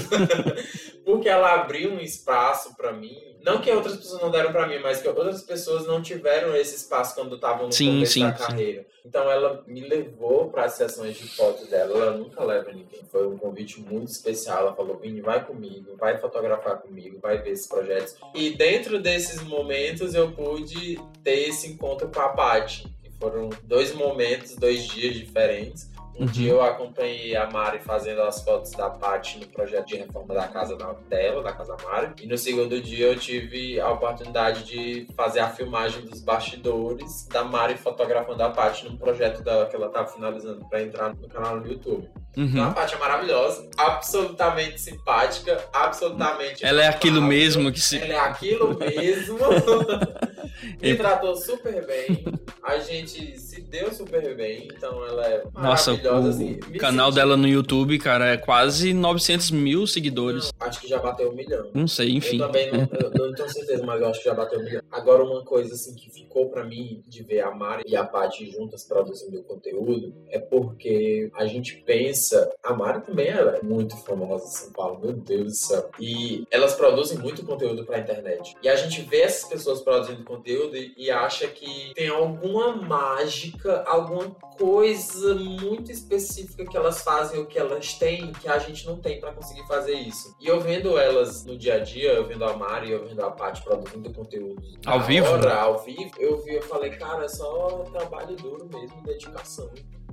Porque 1.05 1.30
ela 1.30 1.53
abriu 1.53 1.91
um 1.91 1.99
espaço 1.99 2.76
pra 2.76 2.91
mim 2.91 3.27
não 3.48 3.62
que 3.62 3.72
outras 3.72 3.95
pessoas 3.95 4.22
não 4.22 4.30
deram 4.30 4.52
para 4.52 4.68
mim, 4.68 4.80
mas 4.80 5.02
que 5.02 5.08
outras 5.08 5.41
pessoas 5.41 5.88
não 5.88 6.02
tiveram 6.02 6.54
esse 6.54 6.76
espaço 6.76 7.16
quando 7.16 7.36
estavam 7.36 7.68
no 7.68 7.72
sim, 7.72 7.93
começo 7.93 8.12
sim, 8.12 8.24
da 8.24 8.34
carreira. 8.34 8.82
Sim. 8.82 8.88
Então 9.06 9.32
ela 9.32 9.64
me 9.66 9.88
levou 9.88 10.50
para 10.50 10.66
as 10.66 10.74
sessões 10.74 11.16
de 11.16 11.30
fotos 11.30 11.70
dela. 11.70 11.98
Ela 11.98 12.18
nunca 12.18 12.43
leva 12.43 12.74
ninguém. 12.74 13.00
Foi 13.10 13.26
um 13.26 13.38
convite 13.38 13.80
muito 13.80 14.10
especial. 14.10 14.60
Ela 14.60 14.76
falou: 14.76 14.98
Vini, 14.98 15.22
vai 15.22 15.45
comigo, 15.45 15.95
vai 15.95 16.18
fotografar 16.18 16.82
comigo, 16.82 17.20
vai 17.22 17.38
ver 17.38 17.52
esses 17.52 17.68
projetos. 17.68 18.16
E 18.36 18.50
dentro 18.50 19.00
desses 19.00 19.41
momentos 19.41 20.14
eu 20.14 20.30
pude 20.34 21.00
ter 21.24 21.48
esse 21.48 21.70
encontro 21.70 22.10
com 22.10 22.20
a 22.20 22.28
Paty. 22.28 22.86
Foram 23.18 23.50
dois 23.64 23.95
momentos, 23.95 24.58
dois 24.58 24.86
dias 24.89 25.16
diferentes 25.16 25.89
um 26.20 26.26
uhum. 26.26 26.32
dia 26.32 26.51
eu 26.51 26.63
acompanhei 26.63 27.36
a 27.36 27.49
Mari 27.49 27.80
fazendo 27.80 28.22
as 28.24 28.41
fotos 28.41 28.72
da 28.72 28.89
Paty 28.89 29.39
no 29.39 29.47
projeto 29.47 29.86
de 29.86 29.97
reforma 29.97 30.34
da 30.34 30.47
casa 30.47 30.76
dela, 31.07 31.43
da 31.43 31.53
casa 31.53 31.76
Mari. 31.84 32.13
E 32.22 32.28
no 32.28 32.38
segundo 32.38 32.82
dia 32.82 33.07
eu 33.07 33.20
tive 33.20 33.80
a 33.80 33.91
oportunidade 33.91 34.63
de 34.63 35.07
fazer 35.15 35.41
a 35.41 35.49
filmagem 35.49 36.03
dos 36.05 36.22
bastidores 36.22 37.28
da 37.28 37.43
Mari 37.43 37.78
fotografando 37.78 38.41
a 38.41 38.49
Paty 38.49 38.86
num 38.86 38.97
projeto 38.97 39.43
dela 39.43 39.68
que 39.68 39.76
ela 39.76 39.88
estava 39.88 40.07
finalizando 40.07 40.65
para 40.68 40.82
entrar 40.82 41.13
no 41.13 41.28
canal 41.28 41.57
no 41.57 41.68
YouTube. 41.68 42.09
Uhum. 42.36 42.45
Então 42.45 42.65
a 42.65 42.72
Paty 42.72 42.95
é 42.95 42.97
maravilhosa, 42.97 43.70
absolutamente 43.78 44.82
simpática, 44.82 45.63
absolutamente. 45.72 46.65
Ela 46.65 46.84
é 46.84 46.88
aquilo 46.88 47.22
mesmo 47.22 47.72
que 47.72 47.80
se. 47.80 47.97
Ela 47.99 48.13
é 48.13 48.20
aquilo 48.20 48.78
mesmo. 48.80 49.38
Me 50.82 50.96
tratou 50.96 51.36
super 51.36 51.86
bem. 51.86 52.24
A 52.64 52.78
gente 52.80 53.40
se 53.40 53.62
deu 53.62 53.92
super 53.94 54.36
bem. 54.36 54.68
Então 54.76 55.06
ela 55.06 55.26
é 55.26 55.44
Nossa, 55.54 55.92
maravilhosa. 55.92 56.28
o 56.28 56.30
assim. 56.32 56.56
Canal 56.80 57.08
senti- 57.08 57.16
dela 57.16 57.38
no 57.38 57.48
YouTube, 57.48 57.98
cara, 58.00 58.28
é 58.34 58.38
quase 58.38 58.94
900 58.94 59.52
mil 59.52 59.86
seguidores. 59.88 60.52
Acho 60.68 60.82
que 60.82 60.88
já 60.88 60.99
bateu 60.99 61.30
um 61.30 61.34
milhão. 61.34 61.70
Não 61.74 61.88
sei, 61.88 62.11
enfim. 62.11 62.39
Eu 62.39 62.47
também 62.47 62.72
não, 62.72 62.80
eu 62.80 63.28
não 63.28 63.34
tenho 63.34 63.49
certeza, 63.49 63.86
mas 63.86 64.01
eu 64.01 64.07
acho 64.07 64.20
que 64.20 64.26
já 64.26 64.34
bateu 64.34 64.59
um 64.59 64.63
milhão. 64.63 64.82
Agora, 64.91 65.24
uma 65.24 65.43
coisa 65.43 65.74
assim 65.74 65.95
que 65.95 66.09
ficou 66.09 66.49
pra 66.49 66.63
mim 66.63 67.03
de 67.07 67.24
ver 67.24 67.41
a 67.41 67.51
Mari 67.51 67.84
e 67.86 67.95
a 67.95 68.03
Paty 68.03 68.51
juntas 68.51 68.84
produzindo 68.84 69.43
conteúdo 69.43 70.13
é 70.30 70.39
porque 70.39 71.32
a 71.36 71.45
gente 71.45 71.78
pensa. 71.86 72.51
A 72.63 72.74
Mari 72.74 73.01
também 73.01 73.28
é 73.28 73.61
muito 73.61 73.95
famosa 73.97 74.45
em 74.45 74.49
São 74.49 74.72
Paulo, 74.72 74.99
meu 74.99 75.13
Deus 75.13 75.45
do 75.45 75.55
céu. 75.55 75.89
E 75.99 76.45
elas 76.51 76.76
produzem 76.76 77.18
muito 77.18 77.45
conteúdo 77.45 77.86
pra 77.86 77.99
internet. 77.99 78.55
E 78.61 78.70
a 78.70 78.76
gente 78.76 79.01
vê 79.01 79.22
essas 79.22 79.49
pessoas 79.49 79.82
produzindo 79.82 80.24
conteúdo 80.24 80.76
e, 80.76 80.93
e 80.97 81.11
acha 81.11 81.47
que 81.47 81.93
tem 81.93 82.09
alguma 82.09 82.76
mágica, 82.76 83.84
alguma 83.86 84.30
coisa 84.57 85.36
muito 85.36 85.91
específica 85.91 86.65
que 86.65 86.76
elas 86.76 87.01
fazem 87.01 87.39
ou 87.39 87.45
que 87.45 87.59
elas 87.59 87.93
têm 87.93 88.32
que 88.34 88.47
a 88.47 88.57
gente 88.59 88.86
não 88.86 88.97
tem 88.97 89.20
pra 89.20 89.32
conseguir 89.32 89.65
fazer 89.68 89.93
isso. 89.93 90.36
E 90.39 90.47
eu 90.47 90.57
vendo 90.60 90.97
elas 90.97 91.45
no 91.45 91.58
dia 91.58 91.76
a 91.76 91.80
dia, 91.80 92.14
eu 92.14 92.26
vendo 92.26 92.43
a 92.45 92.55
Mari, 92.55 92.91
eu 92.91 93.05
vendo 93.05 93.22
a 93.24 93.32
Paty 93.32 93.64
produzindo 93.64 94.12
conteúdo 94.14 94.62
Ao 94.86 95.01
vivo? 95.01 95.28
hora, 95.28 95.55
ao 95.55 95.80
vivo, 95.80 96.12
eu 96.18 96.43
vi, 96.43 96.55
eu 96.55 96.62
falei, 96.64 96.91
cara, 96.91 97.26
é 97.26 97.28
só 97.28 97.84
trabalho 97.91 98.36
duro 98.36 98.68
mesmo, 98.72 99.01
dedicação. 99.03 99.70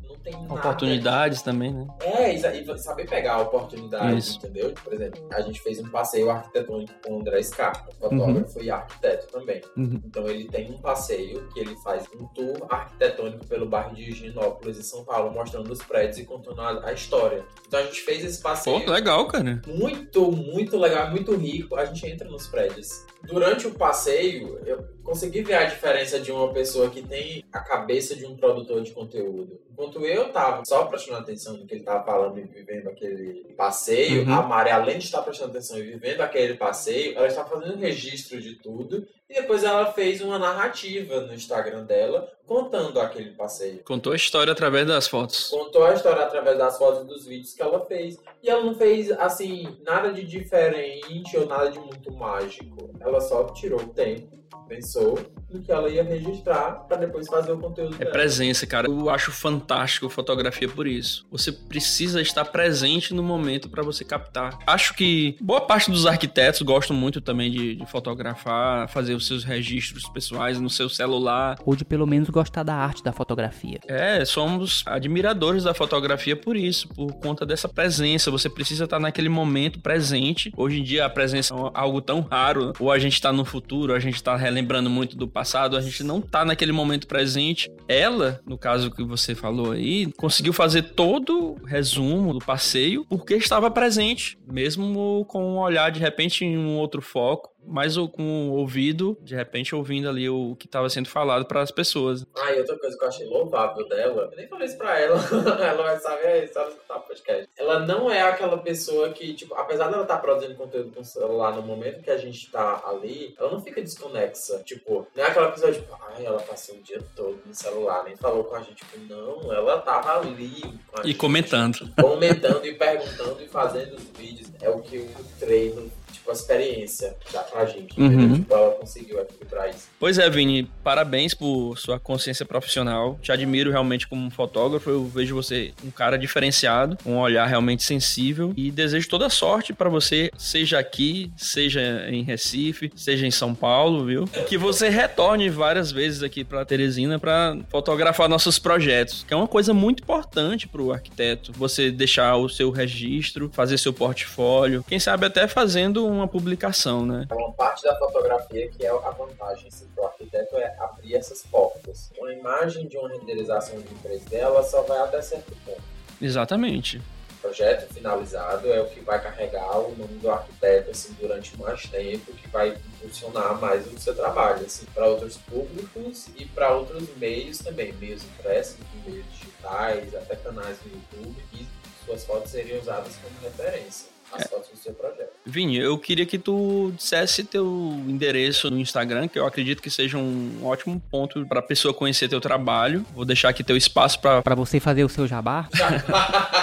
Não 0.08 0.16
tem 0.16 0.32
nada. 0.32 0.54
Oportunidades 0.54 1.42
também, 1.42 1.72
né? 1.72 1.86
É, 2.00 2.34
e 2.34 2.78
saber 2.78 3.08
pegar 3.08 3.34
a 3.34 3.42
oportunidade, 3.42 4.18
Isso. 4.18 4.38
entendeu? 4.38 4.72
Por 4.82 4.92
exemplo, 4.92 5.26
a 5.32 5.40
gente 5.40 5.60
fez 5.60 5.78
um 5.80 5.88
passeio 5.88 6.30
arquitetônico 6.30 6.92
com 7.04 7.14
o 7.14 7.20
André 7.20 7.42
Scarpa, 7.42 7.90
fotógrafo 7.98 8.62
e 8.62 8.70
arquiteto 8.70 9.26
também. 9.28 9.60
Uhum. 9.76 10.00
Então 10.04 10.28
ele 10.28 10.44
tem 10.44 10.70
um 10.70 10.78
passeio 10.78 11.46
que 11.48 11.60
ele 11.60 11.76
faz 11.76 12.04
um 12.18 12.26
tour 12.28 12.66
arquitetônico 12.70 13.46
pelo 13.46 13.66
bairro 13.66 13.94
de 13.94 14.10
Higienópolis, 14.10 14.78
em 14.78 14.82
São 14.82 15.04
Paulo, 15.04 15.32
mostrando 15.32 15.70
os 15.70 15.82
prédios 15.82 16.18
e 16.18 16.24
contando 16.24 16.60
a, 16.60 16.88
a 16.88 16.92
história. 16.92 17.44
Então 17.66 17.80
a 17.80 17.84
gente 17.84 18.00
fez 18.00 18.24
esse 18.24 18.38
Pô, 18.40 18.48
passeio 18.50 18.90
legal, 18.90 19.26
cara. 19.26 19.62
muito, 19.66 20.30
muito 20.32 20.76
legal, 20.76 21.10
muito 21.10 21.34
rico. 21.36 21.76
A 21.76 21.84
gente 21.84 22.06
entra 22.06 22.28
nos 22.28 22.46
prédios. 22.46 23.04
Durante 23.22 23.66
o 23.66 23.74
passeio, 23.74 24.58
eu 24.66 24.93
consegui 25.04 25.42
ver 25.42 25.54
a 25.54 25.64
diferença 25.64 26.18
de 26.18 26.32
uma 26.32 26.52
pessoa 26.52 26.90
que 26.90 27.02
tem 27.02 27.44
a 27.52 27.60
cabeça 27.60 28.16
de 28.16 28.26
um 28.26 28.36
produtor 28.36 28.82
de 28.82 28.90
conteúdo. 28.92 29.60
Enquanto 29.70 30.04
eu 30.04 30.30
tava 30.32 30.64
só 30.64 30.84
prestando 30.86 31.18
atenção 31.18 31.56
no 31.56 31.66
que 31.66 31.74
ele 31.74 31.84
tava 31.84 32.04
falando 32.04 32.38
e 32.38 32.42
vivendo 32.44 32.88
aquele 32.88 33.44
passeio, 33.56 34.22
Uhum. 34.24 34.32
a 34.34 34.42
Mari, 34.42 34.70
além 34.70 34.98
de 34.98 35.04
estar 35.04 35.22
prestando 35.22 35.50
atenção 35.50 35.78
e 35.78 35.82
vivendo 35.82 36.20
aquele 36.20 36.54
passeio, 36.54 37.16
ela 37.16 37.26
está 37.26 37.44
fazendo 37.44 37.74
um 37.74 37.80
registro 37.80 38.40
de 38.40 38.54
tudo. 38.54 39.06
E 39.28 39.34
depois 39.34 39.64
ela 39.64 39.90
fez 39.92 40.20
uma 40.20 40.38
narrativa 40.38 41.20
no 41.20 41.34
Instagram 41.34 41.84
dela 41.84 42.30
contando 42.46 43.00
aquele 43.00 43.30
passeio 43.30 43.82
Contou 43.82 44.12
a 44.12 44.16
história 44.16 44.52
através 44.52 44.86
das 44.86 45.08
fotos. 45.08 45.48
contou 45.48 45.82
a 45.84 45.94
história 45.94 46.22
através 46.22 46.58
das 46.58 46.76
fotos 46.76 47.02
e 47.02 47.06
dos 47.06 47.26
vídeos 47.26 47.54
que 47.54 47.62
ela 47.62 47.84
fez. 47.86 48.18
E 48.42 48.50
ela 48.50 48.62
não 48.62 48.74
fez, 48.74 49.10
assim, 49.12 49.78
nada 49.82 50.12
de 50.12 50.22
diferente 50.24 51.36
ou 51.36 51.46
nada 51.46 51.70
de 51.70 51.78
muito 51.78 52.12
mágico. 52.12 52.90
Ela 53.00 53.20
só 53.20 53.44
tirou 53.46 53.80
o 53.80 53.88
tempo, 53.88 54.28
pensou 54.66 55.18
no 55.54 55.62
que 55.62 55.70
ela 55.70 55.88
ia 55.88 56.02
registrar 56.02 56.72
pra 56.88 56.96
depois 56.96 57.26
fazer 57.28 57.52
o 57.52 57.58
conteúdo 57.58 57.94
É 57.94 57.98
dela. 57.98 58.10
presença, 58.10 58.66
cara. 58.66 58.88
Eu 58.88 59.08
acho 59.08 59.30
fantástico 59.30 60.08
fotografia 60.08 60.68
por 60.68 60.86
isso. 60.86 61.24
Você 61.30 61.52
precisa 61.52 62.20
estar 62.20 62.44
presente 62.46 63.14
no 63.14 63.22
momento 63.22 63.68
para 63.68 63.82
você 63.82 64.04
captar. 64.04 64.58
Acho 64.66 64.94
que 64.94 65.36
boa 65.40 65.60
parte 65.60 65.90
dos 65.90 66.06
arquitetos 66.06 66.62
gostam 66.62 66.96
muito 66.96 67.20
também 67.20 67.50
de, 67.50 67.76
de 67.76 67.86
fotografar, 67.86 68.88
fazer 68.88 69.14
os 69.14 69.26
seus 69.26 69.44
registros 69.44 70.08
pessoais 70.08 70.58
no 70.60 70.68
seu 70.68 70.88
celular. 70.88 71.56
Ou 71.64 71.76
de 71.76 71.84
pelo 71.84 72.06
menos 72.06 72.28
gostar 72.30 72.62
da 72.62 72.74
arte 72.74 73.02
da 73.02 73.12
fotografia. 73.12 73.78
É, 73.86 74.24
somos 74.24 74.82
admiradores 74.86 75.64
da 75.64 75.74
fotografia 75.74 76.34
por 76.36 76.56
isso, 76.56 76.88
por 76.88 77.12
conta 77.14 77.46
dessa 77.46 77.68
presença. 77.68 78.30
Você 78.30 78.48
precisa 78.50 78.84
estar 78.84 78.98
naquele 78.98 79.28
momento 79.28 79.78
presente. 79.80 80.52
Hoje 80.56 80.80
em 80.80 80.82
dia 80.82 81.04
a 81.06 81.10
presença 81.10 81.54
é 81.54 81.58
algo 81.74 82.00
tão 82.00 82.20
raro. 82.22 82.72
Ou 82.80 82.90
a 82.90 82.98
gente 82.98 83.14
está 83.14 83.32
no 83.32 83.44
futuro, 83.44 83.94
a 83.94 84.00
gente 84.00 84.16
está 84.16 84.34
relembrando 84.36 84.90
muito 84.90 85.16
do 85.16 85.28
passado, 85.28 85.43
a 85.76 85.80
gente 85.80 86.02
não 86.02 86.20
tá 86.20 86.44
naquele 86.44 86.72
momento 86.72 87.06
presente. 87.06 87.70
Ela, 87.88 88.40
no 88.46 88.56
caso 88.58 88.90
que 88.90 89.04
você 89.04 89.34
falou 89.34 89.72
aí, 89.72 90.10
conseguiu 90.16 90.52
fazer 90.52 90.82
todo 90.82 91.52
o 91.52 91.64
resumo 91.64 92.32
do 92.32 92.38
passeio 92.38 93.04
porque 93.08 93.34
estava 93.34 93.70
presente, 93.70 94.38
mesmo 94.46 95.24
com 95.28 95.44
um 95.44 95.58
olhar 95.58 95.90
de 95.90 96.00
repente 96.00 96.44
em 96.44 96.56
um 96.56 96.76
outro 96.76 97.00
foco. 97.02 97.53
Mas 97.66 97.96
o- 97.96 98.08
com 98.08 98.50
o 98.50 98.52
ouvido, 98.52 99.16
de 99.22 99.34
repente 99.34 99.74
ouvindo 99.74 100.08
ali 100.08 100.28
o 100.28 100.54
que 100.58 100.66
estava 100.66 100.88
sendo 100.88 101.08
falado 101.08 101.46
para 101.46 101.60
as 101.62 101.70
pessoas. 101.70 102.24
Ah, 102.36 102.52
e 102.52 102.58
outra 102.58 102.78
coisa 102.78 102.96
que 102.98 103.04
eu 103.04 103.08
achei 103.08 103.26
louvável 103.26 103.88
dela, 103.88 104.28
eu 104.30 104.36
nem 104.36 104.46
falei 104.46 104.66
isso 104.66 104.76
pra 104.78 104.98
ela, 104.98 105.16
ela 105.64 105.82
vai 105.82 105.98
saber, 105.98 106.50
só 106.52 106.68
escutar 106.68 106.98
podcast. 107.00 107.48
Ela 107.56 107.80
não 107.80 108.10
é 108.10 108.22
aquela 108.22 108.58
pessoa 108.58 109.10
que, 109.10 109.34
tipo, 109.34 109.54
apesar 109.54 109.88
dela 109.88 110.02
estar 110.02 110.18
produzindo 110.18 110.54
conteúdo 110.54 110.90
com 110.92 111.00
o 111.00 111.04
celular 111.04 111.54
no 111.54 111.62
momento 111.62 112.02
que 112.02 112.10
a 112.10 112.18
gente 112.18 112.50
tá 112.50 112.82
ali, 112.86 113.34
ela 113.38 113.50
não 113.50 113.60
fica 113.60 113.80
desconexa. 113.82 114.58
Tipo, 114.64 115.06
não 115.14 115.24
é 115.24 115.26
aquela 115.28 115.50
pessoa, 115.50 115.72
tipo, 115.72 115.96
ai, 116.14 116.24
ela 116.26 116.40
passou 116.40 116.74
o 116.74 116.82
dia 116.82 117.00
todo 117.16 117.38
no 117.46 117.54
celular, 117.54 118.04
nem 118.04 118.16
falou 118.16 118.44
com 118.44 118.54
a 118.56 118.60
gente. 118.60 118.74
Tipo, 118.84 118.98
não, 119.08 119.52
ela 119.52 119.78
tava 119.80 120.18
ali 120.18 120.60
com 120.88 121.00
E 121.02 121.06
gente, 121.08 121.16
comentando. 121.18 121.90
comentando 122.00 122.64
e 122.66 122.74
perguntando 122.74 123.42
e 123.42 123.48
fazendo 123.48 123.94
os 123.96 124.04
vídeos. 124.18 124.50
É 124.60 124.68
o 124.70 124.80
que 124.80 124.98
o 124.98 125.08
treino, 125.38 125.90
tipo, 126.24 126.30
a 126.30 126.32
experiência 126.32 127.14
dá 127.32 127.40
pra 127.40 127.66
gente. 127.66 128.00
Uhum. 128.00 128.34
Tipo, 128.34 128.54
ela 128.54 128.70
conseguiu 128.72 129.20
equilibrar 129.20 129.68
isso. 129.68 129.88
Pois 130.00 130.18
é, 130.18 130.28
Vini, 130.30 130.68
parabéns 130.82 131.34
por 131.34 131.76
sua 131.76 132.00
consciência 132.00 132.46
profissional. 132.46 133.18
Te 133.22 133.30
admiro 133.30 133.70
realmente 133.70 134.08
como 134.08 134.24
um 134.24 134.30
fotógrafo. 134.30 134.88
Eu 134.88 135.04
vejo 135.04 135.34
você 135.34 135.72
um 135.84 135.90
cara 135.90 136.16
diferenciado, 136.16 136.96
um 137.04 137.18
olhar 137.18 137.46
realmente 137.46 137.82
sensível 137.82 138.52
e 138.56 138.70
desejo 138.70 139.08
toda 139.08 139.28
sorte 139.28 139.72
para 139.72 139.90
você, 139.90 140.30
seja 140.36 140.78
aqui, 140.78 141.30
seja 141.36 142.06
em 142.08 142.22
Recife, 142.22 142.90
seja 142.96 143.26
em 143.26 143.30
São 143.30 143.54
Paulo, 143.54 144.06
viu? 144.06 144.26
Que 144.48 144.56
você 144.56 144.88
retorne 144.88 145.50
várias 145.50 145.92
vezes 145.92 146.22
aqui 146.22 146.44
para 146.44 146.64
Teresina 146.64 147.18
para 147.18 147.56
fotografar 147.68 148.28
nossos 148.28 148.58
projetos, 148.58 149.24
que 149.26 149.34
é 149.34 149.36
uma 149.36 149.48
coisa 149.48 149.74
muito 149.74 150.02
importante 150.02 150.66
para 150.66 150.80
o 150.80 150.92
arquiteto. 150.92 151.52
Você 151.52 151.90
deixar 151.90 152.36
o 152.36 152.48
seu 152.48 152.70
registro, 152.70 153.50
fazer 153.52 153.78
seu 153.78 153.92
portfólio, 153.92 154.84
quem 154.88 154.98
sabe 154.98 155.26
até 155.26 155.46
fazendo 155.46 156.13
uma 156.14 156.28
publicação, 156.28 157.04
né? 157.04 157.26
É 157.30 157.34
uma 157.34 157.52
parte 157.52 157.82
da 157.82 157.96
fotografia 157.96 158.68
que 158.70 158.84
é 158.84 158.90
a 158.90 159.10
vantagem 159.10 159.68
assim, 159.68 159.86
para 159.94 160.04
o 160.04 160.06
arquiteto 160.06 160.56
é 160.56 160.76
abrir 160.78 161.14
essas 161.14 161.42
portas. 161.42 162.10
Uma 162.18 162.32
imagem 162.32 162.86
de 162.86 162.96
uma 162.96 163.08
renderização 163.08 163.80
de 163.80 163.94
3D 163.96 164.34
ela 164.34 164.62
só 164.62 164.82
vai 164.82 164.98
até 164.98 165.20
certo 165.22 165.54
ponto. 165.64 165.82
Exatamente. 166.20 166.98
O 166.98 167.48
projeto 167.48 167.92
finalizado 167.92 168.72
é 168.72 168.80
o 168.80 168.86
que 168.86 169.00
vai 169.00 169.22
carregar 169.22 169.78
o 169.78 169.94
nome 169.96 170.18
do 170.18 170.30
arquiteto 170.30 170.90
assim, 170.90 171.12
durante 171.20 171.58
mais 171.60 171.82
tempo, 171.82 172.32
que 172.32 172.48
vai 172.48 172.70
impulsionar 172.70 173.60
mais 173.60 173.86
o 173.86 173.98
seu 173.98 174.14
trabalho 174.14 174.64
assim, 174.64 174.86
para 174.94 175.06
outros 175.06 175.36
públicos 175.36 176.28
e 176.36 176.46
para 176.46 176.72
outros 176.74 177.14
meios 177.18 177.58
também, 177.58 177.92
meios 177.94 178.24
impressos, 178.24 178.78
meios 179.06 179.26
digitais, 179.30 180.14
até 180.14 180.36
canais 180.36 180.78
no 180.86 180.92
YouTube, 180.92 181.44
e 181.52 181.66
suas 182.06 182.24
fotos 182.24 182.50
seriam 182.50 182.80
usadas 182.80 183.14
como 183.16 183.38
referência. 183.42 184.08
As 184.32 184.46
fotos 184.46 184.70
do 184.70 184.76
seu 184.76 184.94
projeto. 184.94 185.33
Vini, 185.46 185.78
eu 185.78 185.98
queria 185.98 186.24
que 186.24 186.38
tu 186.38 186.90
dissesse 186.96 187.44
teu 187.44 187.66
endereço 188.08 188.70
no 188.70 188.78
Instagram, 188.78 189.28
que 189.28 189.38
eu 189.38 189.46
acredito 189.46 189.82
que 189.82 189.90
seja 189.90 190.16
um 190.16 190.64
ótimo 190.64 190.98
ponto 191.10 191.44
para 191.46 191.60
a 191.60 191.62
pessoa 191.62 191.92
conhecer 191.92 192.28
teu 192.28 192.40
trabalho. 192.40 193.04
Vou 193.14 193.26
deixar 193.26 193.50
aqui 193.50 193.62
teu 193.62 193.76
espaço 193.76 194.18
para 194.20 194.40
Pra 194.40 194.54
você 194.54 194.80
fazer 194.80 195.04
o 195.04 195.08
seu 195.08 195.26
jabá, 195.26 195.68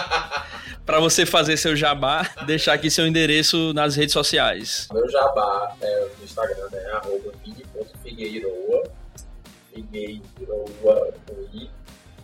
para 0.83 0.99
você 0.99 1.27
fazer 1.27 1.57
seu 1.57 1.75
jabá, 1.75 2.27
deixar 2.47 2.73
aqui 2.73 2.89
seu 2.89 3.05
endereço 3.05 3.71
nas 3.73 3.95
redes 3.95 4.13
sociais. 4.13 4.87
Meu 4.91 5.07
jabá 5.09 5.75
é, 5.79 6.07
no 6.17 6.23
Instagram 6.23 6.69
é 6.73 6.91
arroba 6.93 7.31
vini.figueiroa, 7.45 8.83
Figueiroa. 9.71 11.13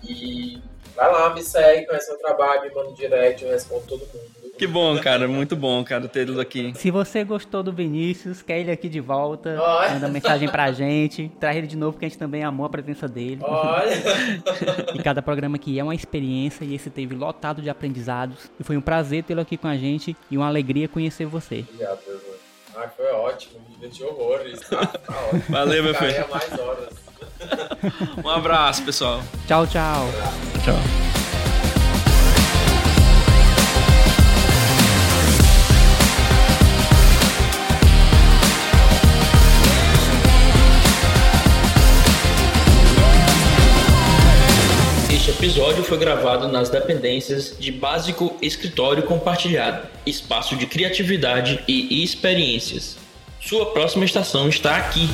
E 0.03 0.61
vai 0.95 1.11
lá, 1.11 1.33
me 1.35 1.43
segue, 1.43 1.85
conhece 1.85 2.09
meu 2.09 2.19
trabalho, 2.19 2.63
me 2.63 2.73
manda 2.73 2.89
um 2.89 2.93
direct, 2.93 3.43
eu 3.43 3.51
respondo 3.51 3.85
todo 3.85 3.99
mundo. 3.99 4.36
Que 4.57 4.67
bom, 4.67 4.97
cara, 4.99 5.27
muito 5.27 5.55
bom, 5.55 5.83
cara, 5.83 6.07
ter 6.07 6.27
ele 6.27 6.39
aqui. 6.41 6.73
se 6.75 6.89
você 6.89 7.23
gostou 7.23 7.61
do 7.61 7.71
Vinícius, 7.71 8.41
quer 8.41 8.59
ele 8.59 8.71
aqui 8.71 8.89
de 8.89 8.99
volta, 8.99 9.55
Olha. 9.59 9.93
manda 9.93 10.07
mensagem 10.07 10.49
pra 10.49 10.71
gente, 10.71 11.31
traz 11.39 11.55
ele 11.57 11.67
de 11.67 11.77
novo, 11.77 11.93
porque 11.93 12.05
a 12.05 12.09
gente 12.09 12.17
também 12.17 12.43
amou 12.43 12.65
a 12.65 12.69
presença 12.69 13.07
dele. 13.07 13.41
Olha! 13.41 13.87
E 14.93 14.99
cada 15.03 15.21
programa 15.21 15.57
aqui 15.57 15.77
é 15.79 15.83
uma 15.83 15.93
experiência 15.93 16.65
e 16.65 16.73
esse 16.73 16.89
teve 16.89 17.13
lotado 17.13 17.61
de 17.61 17.69
aprendizados. 17.69 18.49
E 18.59 18.63
foi 18.63 18.75
um 18.77 18.81
prazer 18.81 19.23
tê-lo 19.23 19.41
aqui 19.41 19.57
com 19.57 19.67
a 19.67 19.75
gente 19.75 20.15
e 20.31 20.37
uma 20.37 20.47
alegria 20.47 20.87
conhecer 20.87 21.25
você. 21.25 21.63
Obrigado, 21.69 21.99
meu 22.07 22.15
irmão. 22.15 22.35
Ah, 22.75 22.87
foi 22.95 23.11
ótimo, 23.11 23.59
me 23.67 23.75
diverti 23.75 24.03
horrores. 24.03 24.59
Tá, 24.61 24.85
tá 24.85 25.13
ótimo. 25.27 25.43
Valeu, 25.49 25.83
meu 25.83 25.95
filho. 25.95 26.25
Mais 26.29 26.59
horas. 26.59 26.93
Um 28.23 28.29
abraço, 28.29 28.83
pessoal. 28.83 29.21
Tchau, 29.47 29.67
tchau. 29.67 30.07
Tchau. 30.63 31.26
Episódio 45.29 45.83
foi 45.83 45.97
gravado 45.97 46.47
nas 46.47 46.69
dependências 46.69 47.55
de 47.59 47.69
Básico 47.69 48.37
Escritório 48.41 49.03
Compartilhado, 49.03 49.85
espaço 50.05 50.55
de 50.55 50.65
criatividade 50.65 51.63
e 51.67 52.01
experiências. 52.01 52.97
Sua 53.41 53.65
próxima 53.73 54.05
estação 54.05 54.47
está 54.47 54.77
aqui. 54.77 55.09